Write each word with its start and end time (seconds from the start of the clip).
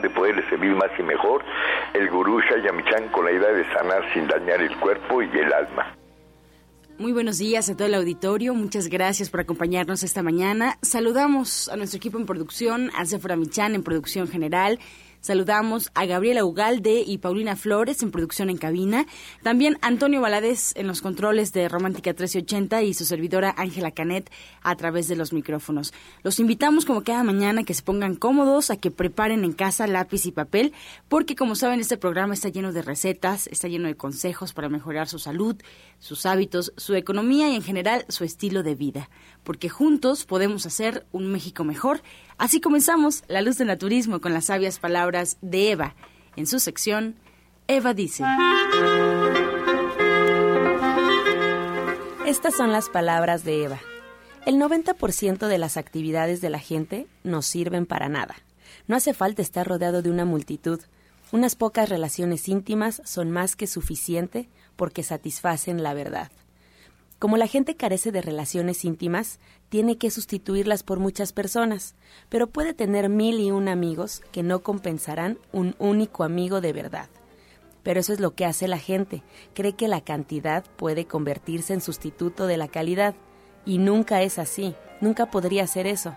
de 0.00 0.08
poderles 0.10 0.48
servir 0.48 0.74
más 0.74 0.90
y 0.98 1.02
mejor, 1.02 1.44
el 1.92 2.08
gurú 2.08 2.40
Shayamichan 2.40 3.08
con 3.08 3.24
la 3.24 3.32
idea 3.32 3.50
de 3.50 3.64
sanar 3.74 4.02
sin 4.14 4.26
dañar 4.26 4.62
el 4.62 4.74
cuerpo 4.78 5.22
y 5.22 5.26
el 5.26 5.52
alma. 5.52 5.96
Muy 6.98 7.12
buenos 7.12 7.38
días 7.38 7.68
a 7.68 7.76
todo 7.76 7.88
el 7.88 7.94
auditorio. 7.94 8.54
Muchas 8.54 8.88
gracias 8.88 9.28
por 9.28 9.40
acompañarnos 9.40 10.02
esta 10.02 10.22
mañana. 10.22 10.78
Saludamos 10.82 11.68
a 11.68 11.76
nuestro 11.76 11.96
equipo 11.96 12.18
en 12.18 12.26
producción, 12.26 12.90
a 12.96 13.04
Sephora 13.06 13.34
Michan 13.34 13.74
en 13.74 13.82
producción 13.82 14.28
general, 14.28 14.78
Saludamos 15.22 15.92
a 15.94 16.04
Gabriela 16.04 16.44
Ugalde 16.44 17.04
y 17.06 17.18
Paulina 17.18 17.54
Flores 17.54 18.02
en 18.02 18.10
producción 18.10 18.50
en 18.50 18.56
cabina. 18.56 19.06
También 19.44 19.78
Antonio 19.80 20.20
Valadez 20.20 20.72
en 20.74 20.88
los 20.88 21.00
controles 21.00 21.52
de 21.52 21.68
Romántica 21.68 22.10
1380 22.10 22.82
y 22.82 22.92
su 22.92 23.04
servidora 23.04 23.54
Ángela 23.56 23.92
Canet 23.92 24.32
a 24.62 24.74
través 24.74 25.06
de 25.06 25.14
los 25.14 25.32
micrófonos. 25.32 25.94
Los 26.24 26.40
invitamos 26.40 26.84
como 26.84 27.04
cada 27.04 27.22
mañana 27.22 27.62
que 27.62 27.72
se 27.72 27.84
pongan 27.84 28.16
cómodos, 28.16 28.70
a 28.70 28.76
que 28.76 28.90
preparen 28.90 29.44
en 29.44 29.52
casa 29.52 29.86
lápiz 29.86 30.26
y 30.26 30.32
papel, 30.32 30.72
porque 31.08 31.36
como 31.36 31.54
saben 31.54 31.78
este 31.78 31.96
programa 31.96 32.34
está 32.34 32.48
lleno 32.48 32.72
de 32.72 32.82
recetas, 32.82 33.46
está 33.46 33.68
lleno 33.68 33.86
de 33.86 33.96
consejos 33.96 34.52
para 34.52 34.68
mejorar 34.68 35.06
su 35.06 35.20
salud, 35.20 35.54
sus 36.00 36.26
hábitos, 36.26 36.72
su 36.76 36.96
economía 36.96 37.48
y 37.48 37.54
en 37.54 37.62
general 37.62 38.04
su 38.08 38.24
estilo 38.24 38.64
de 38.64 38.74
vida. 38.74 39.08
Porque 39.44 39.68
juntos 39.68 40.24
podemos 40.24 40.66
hacer 40.66 41.06
un 41.12 41.30
México 41.30 41.62
mejor 41.62 42.02
Así 42.38 42.60
comenzamos 42.60 43.24
La 43.28 43.42
Luz 43.42 43.58
del 43.58 43.68
Naturismo 43.68 44.20
con 44.20 44.32
las 44.32 44.46
sabias 44.46 44.78
palabras 44.78 45.38
de 45.42 45.70
Eva. 45.70 45.94
En 46.36 46.46
su 46.46 46.60
sección, 46.60 47.16
Eva 47.68 47.94
dice. 47.94 48.24
Estas 52.26 52.54
son 52.56 52.72
las 52.72 52.88
palabras 52.88 53.44
de 53.44 53.64
Eva. 53.64 53.80
El 54.46 54.56
90% 54.56 55.46
de 55.46 55.58
las 55.58 55.76
actividades 55.76 56.40
de 56.40 56.50
la 56.50 56.58
gente 56.58 57.06
no 57.22 57.42
sirven 57.42 57.86
para 57.86 58.08
nada. 58.08 58.34
No 58.88 58.96
hace 58.96 59.14
falta 59.14 59.42
estar 59.42 59.66
rodeado 59.66 60.02
de 60.02 60.10
una 60.10 60.24
multitud. 60.24 60.80
Unas 61.30 61.54
pocas 61.54 61.88
relaciones 61.88 62.48
íntimas 62.48 63.02
son 63.04 63.30
más 63.30 63.54
que 63.54 63.66
suficiente 63.66 64.48
porque 64.76 65.02
satisfacen 65.02 65.82
la 65.82 65.94
verdad. 65.94 66.32
Como 67.18 67.36
la 67.36 67.46
gente 67.46 67.76
carece 67.76 68.10
de 68.10 68.20
relaciones 68.20 68.84
íntimas, 68.84 69.38
tiene 69.72 69.96
que 69.96 70.10
sustituirlas 70.10 70.82
por 70.82 70.98
muchas 70.98 71.32
personas, 71.32 71.94
pero 72.28 72.46
puede 72.46 72.74
tener 72.74 73.08
mil 73.08 73.40
y 73.40 73.50
un 73.50 73.68
amigos 73.68 74.20
que 74.30 74.42
no 74.42 74.62
compensarán 74.62 75.38
un 75.50 75.74
único 75.78 76.24
amigo 76.24 76.60
de 76.60 76.74
verdad. 76.74 77.08
Pero 77.82 77.98
eso 78.00 78.12
es 78.12 78.20
lo 78.20 78.34
que 78.34 78.44
hace 78.44 78.68
la 78.68 78.76
gente, 78.76 79.22
cree 79.54 79.72
que 79.72 79.88
la 79.88 80.02
cantidad 80.02 80.62
puede 80.76 81.06
convertirse 81.06 81.72
en 81.72 81.80
sustituto 81.80 82.46
de 82.46 82.58
la 82.58 82.68
calidad, 82.68 83.14
y 83.64 83.78
nunca 83.78 84.20
es 84.20 84.38
así, 84.38 84.74
nunca 85.00 85.30
podría 85.30 85.66
ser 85.66 85.86
eso. 85.86 86.14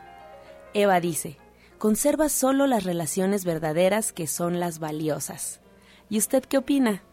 Eva 0.74 1.00
dice, 1.00 1.38
conserva 1.78 2.28
solo 2.28 2.68
las 2.68 2.84
relaciones 2.84 3.46
verdaderas 3.46 4.12
que 4.12 4.28
son 4.28 4.60
las 4.60 4.80
valiosas. 4.80 5.62
¿Y 6.10 6.18
usted 6.18 6.44
qué 6.44 6.58
opina? 6.58 7.04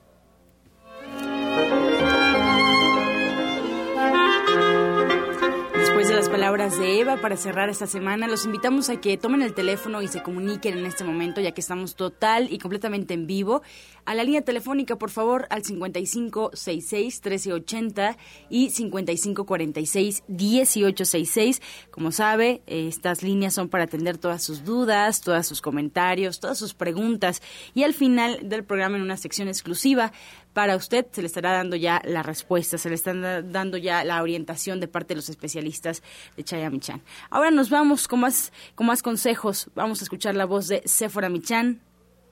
Palabras 6.43 6.77
de 6.77 6.99
Eva 6.99 7.19
para 7.19 7.37
cerrar 7.37 7.69
esta 7.69 7.87
semana. 7.87 8.27
Los 8.27 8.47
invitamos 8.47 8.91
a 8.91 9.01
que 9.01 9.17
tomen 9.17 9.43
el 9.43 9.55
teléfono 9.55 10.03
y 10.03 10.09
se 10.09 10.25
comuniquen 10.25 10.77
en 10.77 10.87
este 10.87 11.05
momento, 11.05 11.41
ya 11.41 11.53
que 11.53 11.61
estamos 11.61 11.95
total 11.95 12.49
y 12.51 12.59
completamente 12.59 13.15
en 13.15 13.29
vivo. 13.29 13.63
A 14.07 14.17
la 14.17 14.25
línea 14.25 14.43
telefónica, 14.43 14.97
por 14.97 15.11
favor, 15.11 15.47
al 15.51 15.63
5566-1380 15.63 18.17
y 18.51 18.71
5546-1866. 18.71 21.63
Como 21.93 22.11
sabe, 22.11 22.61
estas 22.67 23.23
líneas 23.23 23.55
son 23.55 23.69
para 23.69 23.85
atender 23.85 24.19
todas 24.19 24.43
sus 24.43 24.65
dudas, 24.65 25.21
todos 25.21 25.47
sus 25.47 25.61
comentarios, 25.61 26.41
todas 26.41 26.59
sus 26.59 26.75
preguntas. 26.75 27.41
Y 27.73 27.85
al 27.85 27.95
final 27.95 28.49
del 28.49 28.65
programa, 28.65 28.97
en 28.97 29.05
una 29.05 29.17
sección 29.17 29.47
exclusiva, 29.47 30.11
para 30.53 30.77
usted 30.77 31.07
se 31.11 31.23
le 31.23 31.27
estará 31.27 31.53
dando 31.53 31.77
ya 31.77 32.03
la 32.05 32.23
respuesta, 32.23 32.79
se 32.79 32.89
le 32.89 32.95
está 32.95 33.13
dando 33.43 33.77
ya 33.77 34.05
la 34.05 34.23
orientación 34.23 34.81
de 34.81 34.89
parte 34.89 35.09
de 35.09 35.17
los 35.17 35.29
especialistas 35.29 36.03
de 36.37 36.45
Chaya 36.45 36.71
Michan. 36.71 37.03
Ahora 37.31 37.51
nos 37.51 37.71
vamos 37.71 38.09
con 38.09 38.21
más, 38.21 38.53
con 38.75 38.87
más 38.87 39.03
consejos. 39.03 39.71
Vamos 39.75 40.01
a 40.01 40.05
escuchar 40.05 40.35
la 40.35 40.45
voz 40.45 40.69
de 40.69 40.83
Sephora 40.85 41.29
Michan 41.29 41.81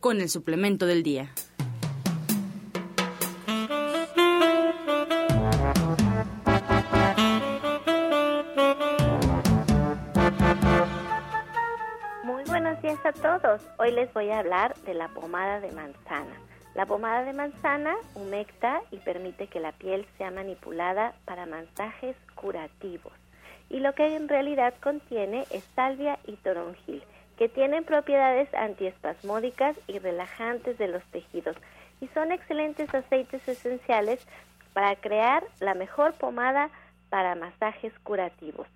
con 0.01 0.21
el 0.21 0.29
suplemento 0.29 0.87
del 0.87 1.03
día. 1.03 1.33
Muy 12.25 12.45
buenos 12.45 12.81
días 12.83 12.99
a 13.05 13.13
todos. 13.13 13.63
Hoy 13.79 13.93
les 13.93 14.13
voy 14.13 14.31
a 14.31 14.39
hablar 14.39 14.75
de 14.83 14.95
la 14.95 15.09
pomada 15.09 15.61
de 15.61 15.73
manzana. 15.73 16.50
La 16.75 16.87
pomada 16.87 17.25
de 17.25 17.33
manzana 17.33 17.97
humecta 18.15 18.81
y 18.91 18.99
permite 18.99 19.49
que 19.49 19.61
la 19.61 19.73
piel 19.73 20.07
sea 20.17 20.31
manipulada 20.31 21.15
para 21.25 21.47
masajes 21.47 22.17
curativos. 22.35 23.13
Y 23.69 23.81
lo 23.81 23.95
que 23.95 24.17
en 24.17 24.29
realidad 24.29 24.75
contiene 24.83 25.47
es 25.51 25.65
salvia 25.75 26.19
y 26.27 26.37
toronjil, 26.37 27.03
que 27.37 27.49
tienen 27.49 27.85
propiedades 27.85 28.53
antiespasmódicas 28.55 29.77
y 29.87 29.99
relajantes 29.99 30.79
de 30.79 30.89
los 30.89 31.03
tejidos 31.07 31.57
y 32.01 32.09
son 32.09 32.33
excelentes 32.33 32.95
aceites 32.95 33.47
esenciales 33.49 34.27
para 34.73 34.95
crear 34.97 35.45
la 35.59 35.75
mejor 35.75 36.15
pomada 36.15 36.71
para 37.09 37.35
masajes 37.35 37.93
curativos. 38.05 38.69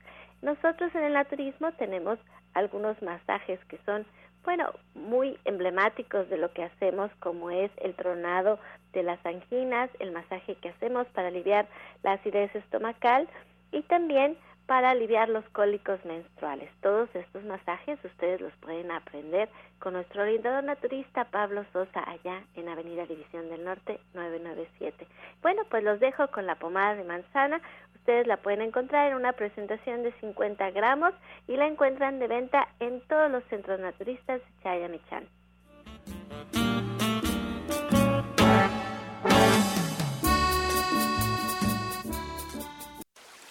Nosotros 0.43 0.95
en 0.95 1.05
el 1.05 1.13
naturismo 1.15 1.73
tenemos 1.73 2.19
algunos 2.53 3.01
masajes 3.03 3.59
que 3.67 3.79
son 3.87 4.05
bueno, 4.45 4.73
muy 4.95 5.39
emblemáticos 5.45 6.29
de 6.29 6.37
lo 6.37 6.53
que 6.53 6.65
hacemos, 6.65 7.11
como 7.21 7.51
es 7.51 7.71
el 7.79 7.95
tronado 7.95 8.59
de 8.93 9.03
las 9.03 9.25
anginas, 9.25 9.91
el 9.99 10.13
masaje 10.13 10.57
que 10.57 10.69
hacemos 10.69 11.07
para 11.09 11.29
aliviar 11.29 11.67
la 12.03 12.13
acidez 12.13 12.55
estomacal 12.55 13.29
y 13.73 13.83
también 13.83 14.37
para 14.67 14.91
aliviar 14.91 15.29
los 15.29 15.45
cólicos 15.51 16.03
menstruales. 16.05 16.71
Todos 16.81 17.09
estos 17.15 17.45
masajes 17.45 18.03
ustedes 18.03 18.41
los 18.41 18.53
pueden 18.57 18.91
aprender 18.91 19.49
con 19.79 19.93
nuestro 19.93 20.23
orientador 20.23 20.65
naturista 20.65 21.25
Pablo 21.25 21.65
Sosa 21.73 22.03
allá 22.09 22.43
en 22.55 22.69
Avenida 22.69 23.05
División 23.05 23.51
del 23.51 23.65
Norte 23.65 24.01
997. 24.15 25.07
Bueno, 25.43 25.63
pues 25.69 25.85
los 25.85 26.01
dejo 26.01 26.29
con 26.29 26.47
la 26.47 26.55
pomada 26.55 26.95
de 26.95 27.05
manzana. 27.05 27.61
Ustedes 28.05 28.27
la 28.27 28.37
pueden 28.37 28.61
encontrar 28.61 29.11
en 29.11 29.17
una 29.17 29.33
presentación 29.33 30.03
de 30.03 30.13
50 30.21 30.73
gramos 30.73 31.15
y 31.49 31.57
la 31.57 31.67
encuentran 31.67 32.19
de 32.19 32.29
venta 32.29 32.69
en 32.79 33.01
todos 33.09 33.31
los 33.31 33.43
centros 33.45 33.81
naturistas 33.81 34.43
de 34.43 34.63
Chayamichan. 34.63 35.27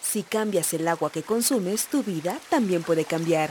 Si 0.01 0.21
cambias 0.21 0.71
el 0.75 0.87
agua 0.87 1.09
que 1.11 1.23
consumes, 1.23 1.87
tu 1.87 2.03
vida 2.03 2.37
también 2.51 2.83
puede 2.83 3.05
cambiar. 3.05 3.49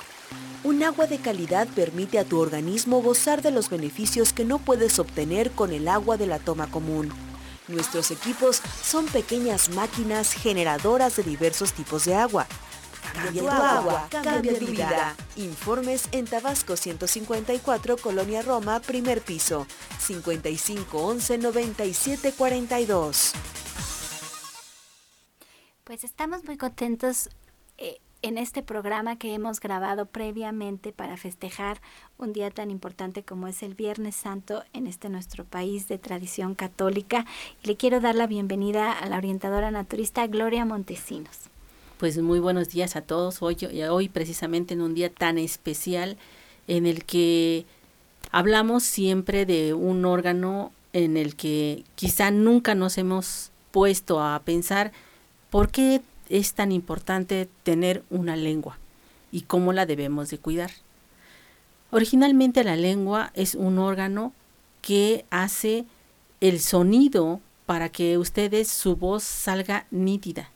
Un 0.62 0.84
agua 0.84 1.08
de 1.08 1.18
calidad 1.18 1.66
permite 1.74 2.20
a 2.20 2.24
tu 2.24 2.38
organismo 2.38 3.02
gozar 3.02 3.42
de 3.42 3.50
los 3.50 3.70
beneficios 3.70 4.32
que 4.32 4.44
no 4.44 4.60
puedes 4.60 5.00
obtener 5.00 5.50
con 5.50 5.72
el 5.72 5.88
agua 5.88 6.16
de 6.16 6.28
la 6.28 6.38
toma 6.38 6.70
común. 6.70 7.10
Nuestros 7.72 8.10
equipos 8.10 8.60
son 8.82 9.06
pequeñas 9.06 9.70
máquinas 9.70 10.34
generadoras 10.34 11.16
de 11.16 11.22
diversos 11.22 11.72
tipos 11.72 12.04
de 12.04 12.14
agua. 12.14 12.46
Cambia 13.14 13.42
tu 13.42 13.48
agua, 13.48 14.08
cambia 14.10 14.58
tu 14.58 14.66
vida. 14.66 15.16
Informes 15.36 16.08
en 16.12 16.26
Tabasco 16.26 16.76
154, 16.76 17.96
Colonia 17.96 18.42
Roma, 18.42 18.80
primer 18.80 19.22
piso, 19.22 19.66
55 20.00 20.98
11 20.98 21.38
97 21.38 22.32
42. 22.36 23.32
Pues 25.84 26.04
estamos 26.04 26.44
muy 26.44 26.58
contentos 26.58 27.30
eh, 27.78 28.00
en 28.22 28.38
este 28.38 28.62
programa 28.62 29.16
que 29.16 29.34
hemos 29.34 29.60
grabado 29.60 30.06
previamente 30.06 30.92
para 30.92 31.16
festejar 31.16 31.80
un 32.18 32.32
día 32.32 32.50
tan 32.50 32.70
importante 32.70 33.24
como 33.24 33.48
es 33.48 33.62
el 33.62 33.74
Viernes 33.74 34.14
Santo 34.14 34.62
en 34.72 34.86
este 34.86 35.08
nuestro 35.08 35.44
país 35.44 35.88
de 35.88 35.98
tradición 35.98 36.54
católica. 36.54 37.26
Le 37.64 37.76
quiero 37.76 38.00
dar 38.00 38.14
la 38.14 38.28
bienvenida 38.28 38.92
a 38.92 39.08
la 39.08 39.18
orientadora 39.18 39.70
naturista 39.72 40.26
Gloria 40.28 40.64
Montesinos. 40.64 41.36
Pues 41.98 42.16
muy 42.18 42.38
buenos 42.38 42.70
días 42.70 42.96
a 42.96 43.02
todos. 43.02 43.42
Hoy, 43.42 43.56
hoy 43.90 44.08
precisamente 44.08 44.74
en 44.74 44.82
un 44.82 44.94
día 44.94 45.12
tan 45.12 45.36
especial 45.36 46.16
en 46.68 46.86
el 46.86 47.04
que 47.04 47.66
hablamos 48.30 48.84
siempre 48.84 49.46
de 49.46 49.74
un 49.74 50.04
órgano 50.04 50.72
en 50.92 51.16
el 51.16 51.34
que 51.34 51.84
quizá 51.96 52.30
nunca 52.30 52.74
nos 52.74 52.98
hemos 52.98 53.50
puesto 53.72 54.22
a 54.22 54.40
pensar 54.44 54.92
¿Por 55.52 55.70
qué 55.70 56.00
es 56.32 56.54
tan 56.54 56.72
importante 56.72 57.48
tener 57.62 58.02
una 58.10 58.36
lengua 58.36 58.78
y 59.30 59.42
cómo 59.42 59.72
la 59.72 59.86
debemos 59.86 60.30
de 60.30 60.38
cuidar? 60.38 60.70
Originalmente 61.90 62.64
la 62.64 62.74
lengua 62.74 63.30
es 63.34 63.54
un 63.54 63.78
órgano 63.78 64.32
que 64.80 65.26
hace 65.30 65.84
el 66.40 66.58
sonido 66.58 67.40
para 67.66 67.90
que 67.90 68.16
ustedes 68.16 68.68
su 68.68 68.96
voz 68.96 69.22
salga 69.22 69.86
nítida. 69.90 70.50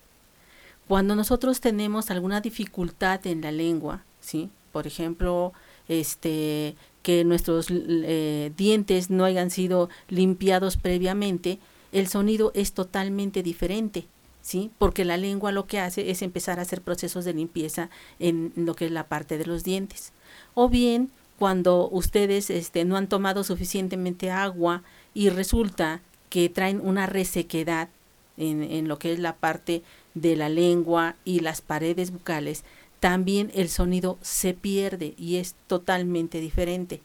Cuando 0.88 1.14
nosotros 1.14 1.61
tenemos 1.61 2.11
alguna 2.11 2.40
dificultad 2.40 3.26
en 3.26 3.43
la 3.43 3.52
lengua, 3.52 4.02
¿sí? 4.20 4.49
Por 4.72 4.87
ejemplo, 4.87 5.52
este 5.88 6.75
que 7.02 7.25
nuestros 7.25 7.69
eh, 7.70 8.50
dientes 8.56 9.11
no 9.11 9.25
hayan 9.25 9.50
sido 9.50 9.88
limpiados 10.08 10.76
previamente, 10.76 11.61
el 11.93 12.08
sonido 12.08 12.50
es 12.55 12.72
totalmente 12.72 13.43
diferente. 13.43 14.06
¿Sí? 14.46 14.70
Porque 14.78 15.04
la 15.04 15.16
lengua 15.16 15.50
lo 15.50 15.66
que 15.66 15.81
hace 15.81 16.08
es 16.12 16.22
empezar 16.22 16.60
a 16.60 16.62
hacer 16.62 16.81
procesos 16.81 17.25
de 17.25 17.34
limpieza 17.34 17.90
en 18.20 18.52
lo 18.54 18.76
que 18.76 18.84
es 18.84 18.93
la 18.93 19.08
parte 19.08 19.38
de 19.38 19.44
los 19.44 19.64
dientes. 19.64 20.12
O 20.54 20.69
bien, 20.69 21.10
cuando 21.37 21.88
ustedes 21.88 22.48
este, 22.50 22.84
no 22.84 22.96
han 22.96 23.08
tomado 23.08 23.43
suficientemente 23.43 24.31
agua 24.31 24.84
y 25.14 25.31
resulta 25.31 26.00
que 26.31 26.48
traen 26.48 26.81
una 26.81 27.06
resequedad 27.06 27.88
en, 28.37 28.62
en 28.62 28.87
lo 28.87 29.00
que 29.00 29.12
es 29.12 29.19
la 29.19 29.34
parte 29.34 29.82
de 30.14 30.37
la 30.37 30.48
lengua 30.48 31.16
y 31.25 31.40
las 31.40 31.60
paredes 31.60 32.12
bucales, 32.12 32.62
también 33.00 33.50
el 33.52 33.69
sonido 33.69 34.16
se 34.22 34.54
pierde 34.54 35.14
y 35.19 35.38
es 35.38 35.56
totalmente 35.66 36.38
diferente. 36.38 37.00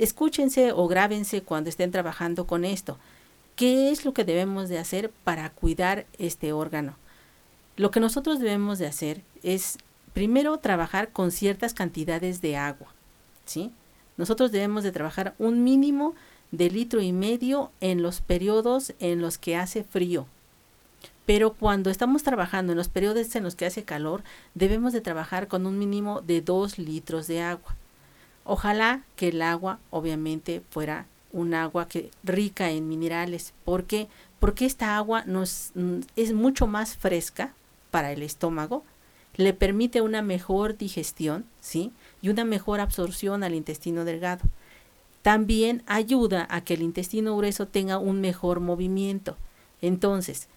Escúchense 0.00 0.72
o 0.72 0.88
grábense 0.88 1.42
cuando 1.42 1.70
estén 1.70 1.92
trabajando 1.92 2.48
con 2.48 2.64
esto. 2.64 2.98
¿Qué 3.60 3.90
es 3.90 4.06
lo 4.06 4.14
que 4.14 4.24
debemos 4.24 4.70
de 4.70 4.78
hacer 4.78 5.10
para 5.22 5.50
cuidar 5.50 6.06
este 6.18 6.54
órgano? 6.54 6.96
Lo 7.76 7.90
que 7.90 8.00
nosotros 8.00 8.38
debemos 8.38 8.78
de 8.78 8.86
hacer 8.86 9.20
es 9.42 9.76
primero 10.14 10.56
trabajar 10.56 11.10
con 11.10 11.30
ciertas 11.30 11.74
cantidades 11.74 12.40
de 12.40 12.56
agua, 12.56 12.94
¿sí? 13.44 13.70
Nosotros 14.16 14.50
debemos 14.50 14.82
de 14.82 14.92
trabajar 14.92 15.34
un 15.38 15.62
mínimo 15.62 16.14
de 16.52 16.70
litro 16.70 17.02
y 17.02 17.12
medio 17.12 17.70
en 17.82 18.00
los 18.00 18.22
periodos 18.22 18.94
en 18.98 19.20
los 19.20 19.36
que 19.36 19.56
hace 19.56 19.84
frío, 19.84 20.26
pero 21.26 21.52
cuando 21.52 21.90
estamos 21.90 22.22
trabajando 22.22 22.72
en 22.72 22.78
los 22.78 22.88
periodos 22.88 23.36
en 23.36 23.44
los 23.44 23.56
que 23.56 23.66
hace 23.66 23.84
calor, 23.84 24.22
debemos 24.54 24.94
de 24.94 25.02
trabajar 25.02 25.48
con 25.48 25.66
un 25.66 25.78
mínimo 25.78 26.22
de 26.22 26.40
2 26.40 26.78
litros 26.78 27.26
de 27.26 27.42
agua. 27.42 27.76
Ojalá 28.44 29.02
que 29.16 29.28
el 29.28 29.42
agua, 29.42 29.80
obviamente, 29.90 30.62
fuera 30.70 31.04
un 31.32 31.54
agua 31.54 31.88
que 31.88 32.10
rica 32.22 32.70
en 32.70 32.88
minerales. 32.88 33.52
¿Por 33.64 33.84
qué? 33.84 34.08
Porque 34.38 34.66
esta 34.66 34.96
agua 34.96 35.24
nos, 35.26 35.72
mm, 35.74 36.00
es 36.16 36.32
mucho 36.32 36.66
más 36.66 36.96
fresca 36.96 37.54
para 37.90 38.12
el 38.12 38.22
estómago, 38.22 38.84
le 39.36 39.52
permite 39.52 40.00
una 40.00 40.22
mejor 40.22 40.76
digestión, 40.76 41.44
¿sí? 41.60 41.92
Y 42.20 42.28
una 42.28 42.44
mejor 42.44 42.80
absorción 42.80 43.42
al 43.42 43.54
intestino 43.54 44.04
delgado. 44.04 44.42
También 45.22 45.82
ayuda 45.86 46.46
a 46.50 46.62
que 46.62 46.74
el 46.74 46.82
intestino 46.82 47.36
grueso 47.36 47.68
tenga 47.68 47.98
un 47.98 48.20
mejor 48.20 48.60
movimiento. 48.60 49.36
Entonces, 49.80 50.48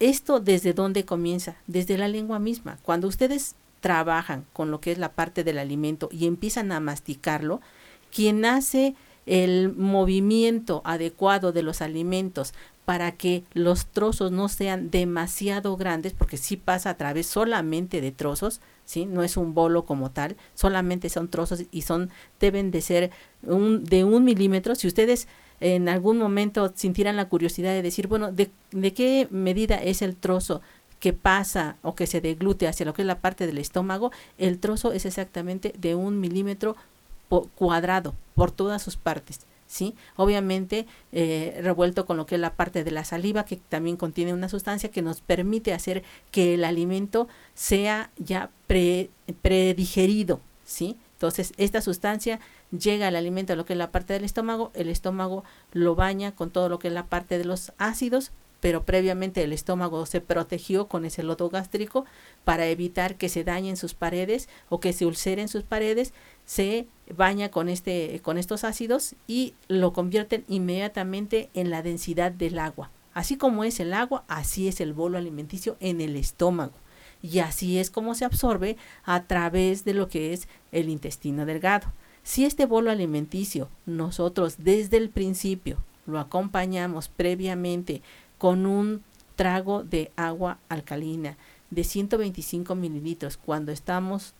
¿Esto 0.00 0.40
desde 0.40 0.72
dónde 0.72 1.04
comienza? 1.04 1.56
Desde 1.66 1.98
la 1.98 2.08
lengua 2.08 2.38
misma. 2.38 2.78
Cuando 2.82 3.06
ustedes 3.06 3.54
trabajan 3.80 4.46
con 4.54 4.70
lo 4.70 4.80
que 4.80 4.92
es 4.92 4.98
la 4.98 5.12
parte 5.12 5.44
del 5.44 5.58
alimento 5.58 6.08
y 6.10 6.26
empiezan 6.26 6.72
a 6.72 6.80
masticarlo, 6.80 7.60
quien 8.10 8.46
hace 8.46 8.94
el 9.26 9.74
movimiento 9.74 10.82
adecuado 10.84 11.52
de 11.52 11.62
los 11.62 11.82
alimentos 11.82 12.52
para 12.84 13.12
que 13.12 13.44
los 13.52 13.86
trozos 13.86 14.32
no 14.32 14.48
sean 14.48 14.90
demasiado 14.90 15.76
grandes, 15.76 16.12
porque 16.12 16.36
sí 16.36 16.56
pasa 16.56 16.90
a 16.90 16.96
través 16.96 17.26
solamente 17.26 18.00
de 18.00 18.10
trozos, 18.10 18.60
¿sí? 18.84 19.06
no 19.06 19.22
es 19.22 19.36
un 19.36 19.54
bolo 19.54 19.84
como 19.84 20.10
tal, 20.10 20.36
solamente 20.54 21.08
son 21.08 21.28
trozos 21.28 21.64
y 21.70 21.82
son 21.82 22.10
deben 22.40 22.70
de 22.72 22.80
ser 22.80 23.10
un, 23.42 23.84
de 23.84 24.02
un 24.02 24.24
milímetro. 24.24 24.74
Si 24.74 24.88
ustedes 24.88 25.28
en 25.60 25.88
algún 25.88 26.18
momento 26.18 26.72
sintieran 26.74 27.16
la 27.16 27.28
curiosidad 27.28 27.70
de 27.70 27.82
decir, 27.82 28.08
bueno, 28.08 28.32
¿de, 28.32 28.50
de 28.72 28.92
qué 28.92 29.28
medida 29.30 29.76
es 29.76 30.02
el 30.02 30.16
trozo 30.16 30.62
que 31.00 31.12
pasa 31.12 31.76
o 31.82 31.94
que 31.94 32.06
se 32.06 32.20
deglute 32.20 32.68
hacia 32.68 32.86
lo 32.86 32.94
que 32.94 33.02
es 33.02 33.06
la 33.06 33.20
parte 33.20 33.46
del 33.46 33.58
estómago, 33.58 34.12
el 34.38 34.58
trozo 34.58 34.92
es 34.92 35.06
exactamente 35.06 35.72
de 35.78 35.94
un 35.94 36.20
milímetro 36.20 36.76
cuadrado 37.54 38.14
por 38.34 38.50
todas 38.50 38.82
sus 38.82 38.96
partes. 38.96 39.46
¿sí? 39.70 39.94
Obviamente 40.16 40.86
eh, 41.12 41.60
revuelto 41.62 42.04
con 42.04 42.16
lo 42.16 42.26
que 42.26 42.34
es 42.34 42.40
la 42.40 42.54
parte 42.54 42.82
de 42.82 42.90
la 42.90 43.04
saliva, 43.04 43.44
que 43.44 43.56
también 43.56 43.96
contiene 43.96 44.34
una 44.34 44.48
sustancia 44.48 44.90
que 44.90 45.00
nos 45.00 45.20
permite 45.20 45.72
hacer 45.72 46.02
que 46.32 46.54
el 46.54 46.64
alimento 46.64 47.28
sea 47.54 48.10
ya 48.18 48.50
pre, 48.66 49.10
predigerido, 49.42 50.40
¿sí? 50.64 50.96
Entonces, 51.12 51.52
esta 51.56 51.82
sustancia 51.82 52.40
llega 52.76 53.06
al 53.06 53.14
alimento 53.14 53.52
a 53.52 53.56
lo 53.56 53.64
que 53.64 53.74
es 53.74 53.78
la 53.78 53.92
parte 53.92 54.14
del 54.14 54.24
estómago, 54.24 54.72
el 54.74 54.88
estómago 54.88 55.44
lo 55.72 55.94
baña 55.94 56.34
con 56.34 56.50
todo 56.50 56.68
lo 56.68 56.78
que 56.78 56.88
es 56.88 56.94
la 56.94 57.06
parte 57.06 57.38
de 57.38 57.44
los 57.44 57.72
ácidos, 57.78 58.32
pero 58.60 58.84
previamente 58.84 59.42
el 59.42 59.52
estómago 59.52 60.06
se 60.06 60.20
protegió 60.20 60.86
con 60.86 61.04
ese 61.04 61.22
lodo 61.22 61.48
gástrico 61.48 62.04
para 62.44 62.66
evitar 62.66 63.16
que 63.16 63.28
se 63.28 63.44
dañen 63.44 63.76
sus 63.76 63.94
paredes 63.94 64.48
o 64.68 64.80
que 64.80 64.92
se 64.92 65.06
ulceren 65.06 65.48
sus 65.48 65.62
paredes, 65.62 66.12
se 66.44 66.86
baña 67.16 67.50
con 67.50 67.68
este 67.68 68.20
con 68.22 68.38
estos 68.38 68.64
ácidos 68.64 69.14
y 69.26 69.54
lo 69.68 69.92
convierten 69.92 70.44
inmediatamente 70.48 71.50
en 71.54 71.70
la 71.70 71.82
densidad 71.82 72.32
del 72.32 72.58
agua. 72.58 72.90
Así 73.14 73.36
como 73.36 73.64
es 73.64 73.80
el 73.80 73.92
agua, 73.92 74.24
así 74.28 74.68
es 74.68 74.80
el 74.80 74.92
bolo 74.92 75.18
alimenticio 75.18 75.76
en 75.80 76.00
el 76.00 76.16
estómago. 76.16 76.72
Y 77.22 77.40
así 77.40 77.78
es 77.78 77.90
como 77.90 78.14
se 78.14 78.24
absorbe 78.24 78.76
a 79.04 79.24
través 79.24 79.84
de 79.84 79.94
lo 79.94 80.08
que 80.08 80.32
es 80.32 80.48
el 80.72 80.88
intestino 80.88 81.44
delgado. 81.44 81.92
Si 82.22 82.44
este 82.44 82.66
bolo 82.66 82.90
alimenticio 82.90 83.68
nosotros 83.86 84.56
desde 84.58 84.96
el 84.96 85.10
principio 85.10 85.78
lo 86.06 86.18
acompañamos 86.18 87.08
previamente 87.08 88.02
con 88.40 88.64
un 88.64 89.04
trago 89.36 89.84
de 89.84 90.10
agua 90.16 90.56
alcalina 90.70 91.36
de 91.68 91.84
125 91.84 92.74
mililitros 92.74 93.36
cuando 93.36 93.70
estamos 93.70 94.32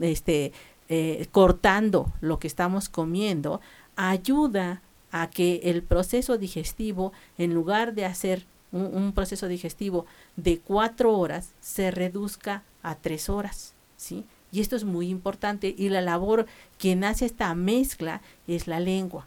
este, 0.00 0.52
eh, 0.88 1.26
cortando 1.32 2.10
lo 2.22 2.38
que 2.38 2.46
estamos 2.46 2.88
comiendo, 2.88 3.60
ayuda 3.94 4.80
a 5.10 5.28
que 5.28 5.60
el 5.64 5.82
proceso 5.82 6.38
digestivo, 6.38 7.12
en 7.36 7.52
lugar 7.52 7.92
de 7.94 8.06
hacer 8.06 8.46
un, 8.72 8.86
un, 8.86 9.12
proceso 9.12 9.48
digestivo 9.48 10.06
de 10.36 10.58
cuatro 10.58 11.12
horas, 11.12 11.50
se 11.60 11.90
reduzca 11.90 12.62
a 12.82 12.94
tres 12.94 13.28
horas, 13.28 13.74
¿sí? 13.98 14.24
Y 14.50 14.60
esto 14.60 14.76
es 14.76 14.84
muy 14.84 15.10
importante 15.10 15.74
y 15.76 15.90
la 15.90 16.00
labor 16.00 16.46
quien 16.78 17.04
hace 17.04 17.26
esta 17.26 17.54
mezcla 17.54 18.22
es 18.46 18.66
la 18.66 18.80
lengua. 18.80 19.26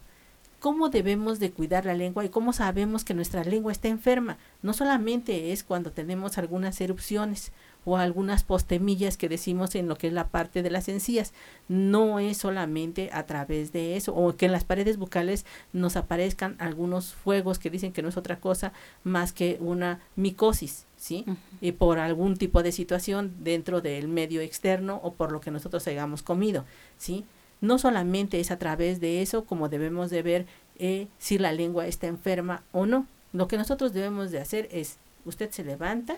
¿Cómo 0.60 0.90
debemos 0.90 1.40
de 1.40 1.52
cuidar 1.52 1.86
la 1.86 1.94
lengua 1.94 2.26
y 2.26 2.30
cómo 2.30 2.52
sabemos 2.52 3.06
que 3.06 3.14
nuestra 3.14 3.46
lengua 3.46 3.72
está 3.72 3.88
enferma? 3.88 4.38
No 4.62 4.74
solamente 4.74 5.54
es 5.54 5.64
cuando 5.64 5.94
tenemos 5.94 6.38
algunas 6.38 6.82
erupciones 6.82 7.54
o 7.86 7.96
algunas 7.96 8.44
postemillas 8.44 9.16
que 9.16 9.30
decimos 9.30 9.74
en 9.76 9.88
lo 9.88 9.96
que 9.96 10.08
es 10.08 10.14
la 10.14 10.28
parte 10.28 10.62
de 10.62 10.70
las 10.70 10.90
encías. 10.90 11.34
No 11.70 12.20
es 12.20 12.40
solamente 12.40 13.10
a 13.14 13.26
través 13.26 13.72
de 13.72 13.96
eso 13.96 14.14
o 14.14 14.36
que 14.36 14.48
en 14.48 14.52
las 14.52 14.66
paredes 14.66 14.98
bucales 14.98 15.46
nos 15.72 15.96
aparezcan 15.96 16.58
algunos 16.60 17.14
fuegos 17.14 17.58
que 17.58 17.70
dicen 17.70 17.94
que 17.94 18.02
no 18.02 18.10
es 18.10 18.18
otra 18.18 18.42
cosa 18.42 18.74
más 19.06 19.32
que 19.32 19.58
una 19.62 20.02
micosis. 20.18 20.88
¿sí? 20.98 21.26
Y 21.62 21.72
por 21.72 22.00
algún 22.00 22.36
tipo 22.36 22.64
de 22.64 22.74
situación 22.74 23.34
dentro 23.40 23.80
del 23.80 24.10
medio 24.10 24.42
externo 24.42 25.00
o 25.02 25.14
por 25.14 25.32
lo 25.32 25.40
que 25.40 25.52
nosotros 25.52 25.88
hayamos 25.88 26.22
comido, 26.22 26.66
¿sí? 26.98 27.24
No 27.62 27.78
solamente 27.78 28.40
es 28.40 28.52
a 28.52 28.60
través 28.60 29.00
de 29.00 29.22
eso 29.22 29.46
como 29.46 29.70
debemos 29.70 30.10
de 30.10 30.22
ver 30.22 30.46
eh, 30.78 31.08
si 31.18 31.38
la 31.38 31.52
lengua 31.52 31.88
está 31.88 32.08
enferma 32.08 32.64
o 32.72 32.86
no. 32.86 33.06
Lo 33.34 33.48
que 33.48 33.58
nosotros 33.58 33.94
debemos 33.94 34.32
de 34.32 34.40
hacer 34.40 34.70
es, 34.72 34.98
usted 35.26 35.52
se 35.52 35.64
levanta 35.64 36.18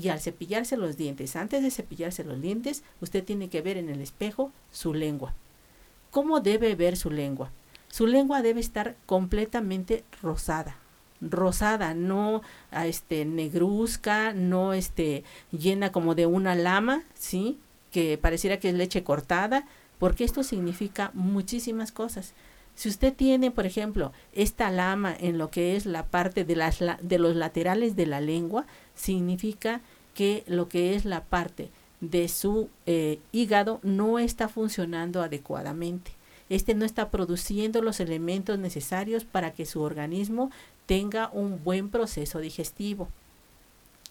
y 0.00 0.08
al 0.08 0.20
cepillarse 0.20 0.76
los 0.76 0.96
dientes, 0.96 1.34
antes 1.36 1.62
de 1.62 1.70
cepillarse 1.70 2.24
los 2.24 2.40
dientes, 2.40 2.84
usted 3.00 3.24
tiene 3.24 3.48
que 3.48 3.62
ver 3.62 3.76
en 3.76 3.88
el 3.88 4.00
espejo 4.00 4.52
su 4.70 4.94
lengua. 4.94 5.34
¿Cómo 6.10 6.40
debe 6.40 6.74
ver 6.74 6.96
su 6.96 7.10
lengua? 7.10 7.50
Su 7.88 8.06
lengua 8.06 8.42
debe 8.42 8.60
estar 8.60 8.94
completamente 9.06 10.04
rosada, 10.22 10.76
rosada, 11.20 11.92
no 11.94 12.42
a 12.70 12.86
este 12.86 13.24
negruzca, 13.24 14.32
no 14.32 14.72
este 14.72 15.24
llena 15.50 15.90
como 15.90 16.14
de 16.14 16.26
una 16.26 16.54
lama, 16.54 17.02
¿sí? 17.14 17.58
Que 17.90 18.16
pareciera 18.16 18.60
que 18.60 18.68
es 18.68 18.74
leche 18.74 19.02
cortada, 19.02 19.66
porque 20.00 20.24
esto 20.24 20.42
significa 20.42 21.12
muchísimas 21.14 21.92
cosas. 21.92 22.32
Si 22.74 22.88
usted 22.88 23.14
tiene, 23.14 23.50
por 23.50 23.66
ejemplo, 23.66 24.12
esta 24.32 24.70
lama 24.70 25.14
en 25.20 25.36
lo 25.38 25.50
que 25.50 25.76
es 25.76 25.84
la 25.84 26.06
parte 26.06 26.44
de, 26.44 26.56
las, 26.56 26.78
de 27.02 27.18
los 27.18 27.36
laterales 27.36 27.94
de 27.94 28.06
la 28.06 28.20
lengua, 28.20 28.66
significa 28.94 29.82
que 30.14 30.42
lo 30.46 30.68
que 30.68 30.94
es 30.94 31.04
la 31.04 31.22
parte 31.24 31.68
de 32.00 32.28
su 32.28 32.70
eh, 32.86 33.20
hígado 33.30 33.78
no 33.82 34.18
está 34.18 34.48
funcionando 34.48 35.22
adecuadamente. 35.22 36.12
Este 36.48 36.74
no 36.74 36.86
está 36.86 37.10
produciendo 37.10 37.82
los 37.82 38.00
elementos 38.00 38.58
necesarios 38.58 39.24
para 39.24 39.52
que 39.52 39.66
su 39.66 39.82
organismo 39.82 40.50
tenga 40.86 41.28
un 41.34 41.62
buen 41.62 41.90
proceso 41.90 42.40
digestivo. 42.40 43.08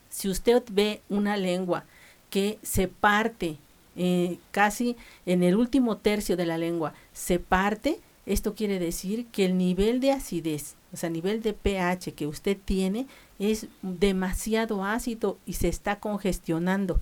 Si 0.10 0.30
usted 0.30 0.64
ve 0.72 1.02
una 1.10 1.36
lengua 1.36 1.86
que 2.30 2.60
se 2.62 2.88
parte 2.88 3.58
eh, 4.02 4.40
casi 4.52 4.96
en 5.26 5.44
el 5.44 5.58
último 5.58 5.98
tercio 5.98 6.38
de 6.38 6.46
la 6.46 6.58
lengua, 6.58 6.94
se 7.12 7.38
parte, 7.38 8.00
esto 8.26 8.56
quiere 8.56 8.80
decir 8.80 9.26
que 9.26 9.44
el 9.44 9.58
nivel 9.58 10.00
de 10.00 10.14
acidez, 10.14 10.76
o 10.94 10.96
sea, 10.96 11.10
nivel 11.10 11.42
de 11.42 11.52
pH 11.52 12.14
que 12.14 12.26
usted 12.26 12.58
tiene 12.64 13.08
es 13.40 13.68
demasiado 13.82 14.86
ácido 14.86 15.38
y 15.46 15.54
se 15.54 15.68
está 15.68 16.00
congestionando 16.00 17.02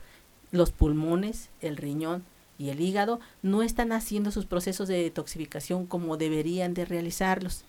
los 0.51 0.71
pulmones, 0.71 1.51
el 1.61 1.77
riñón 1.77 2.23
y 2.57 2.69
el 2.69 2.81
hígado 2.81 3.19
no 3.43 3.61
están 3.61 3.91
haciendo 3.91 4.31
sus 4.31 4.47
procesos 4.47 4.87
de 4.87 5.03
detoxificación 5.03 5.85
como 5.85 6.17
deberían 6.17 6.73
de 6.73 6.85
realizarlos. 6.85 7.63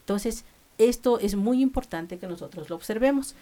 Entonces, 0.00 0.44
esto 0.76 1.18
es 1.20 1.36
muy 1.36 1.62
importante 1.62 2.18
que 2.18 2.26
nosotros 2.26 2.68
lo 2.68 2.76
observemos 2.76 3.34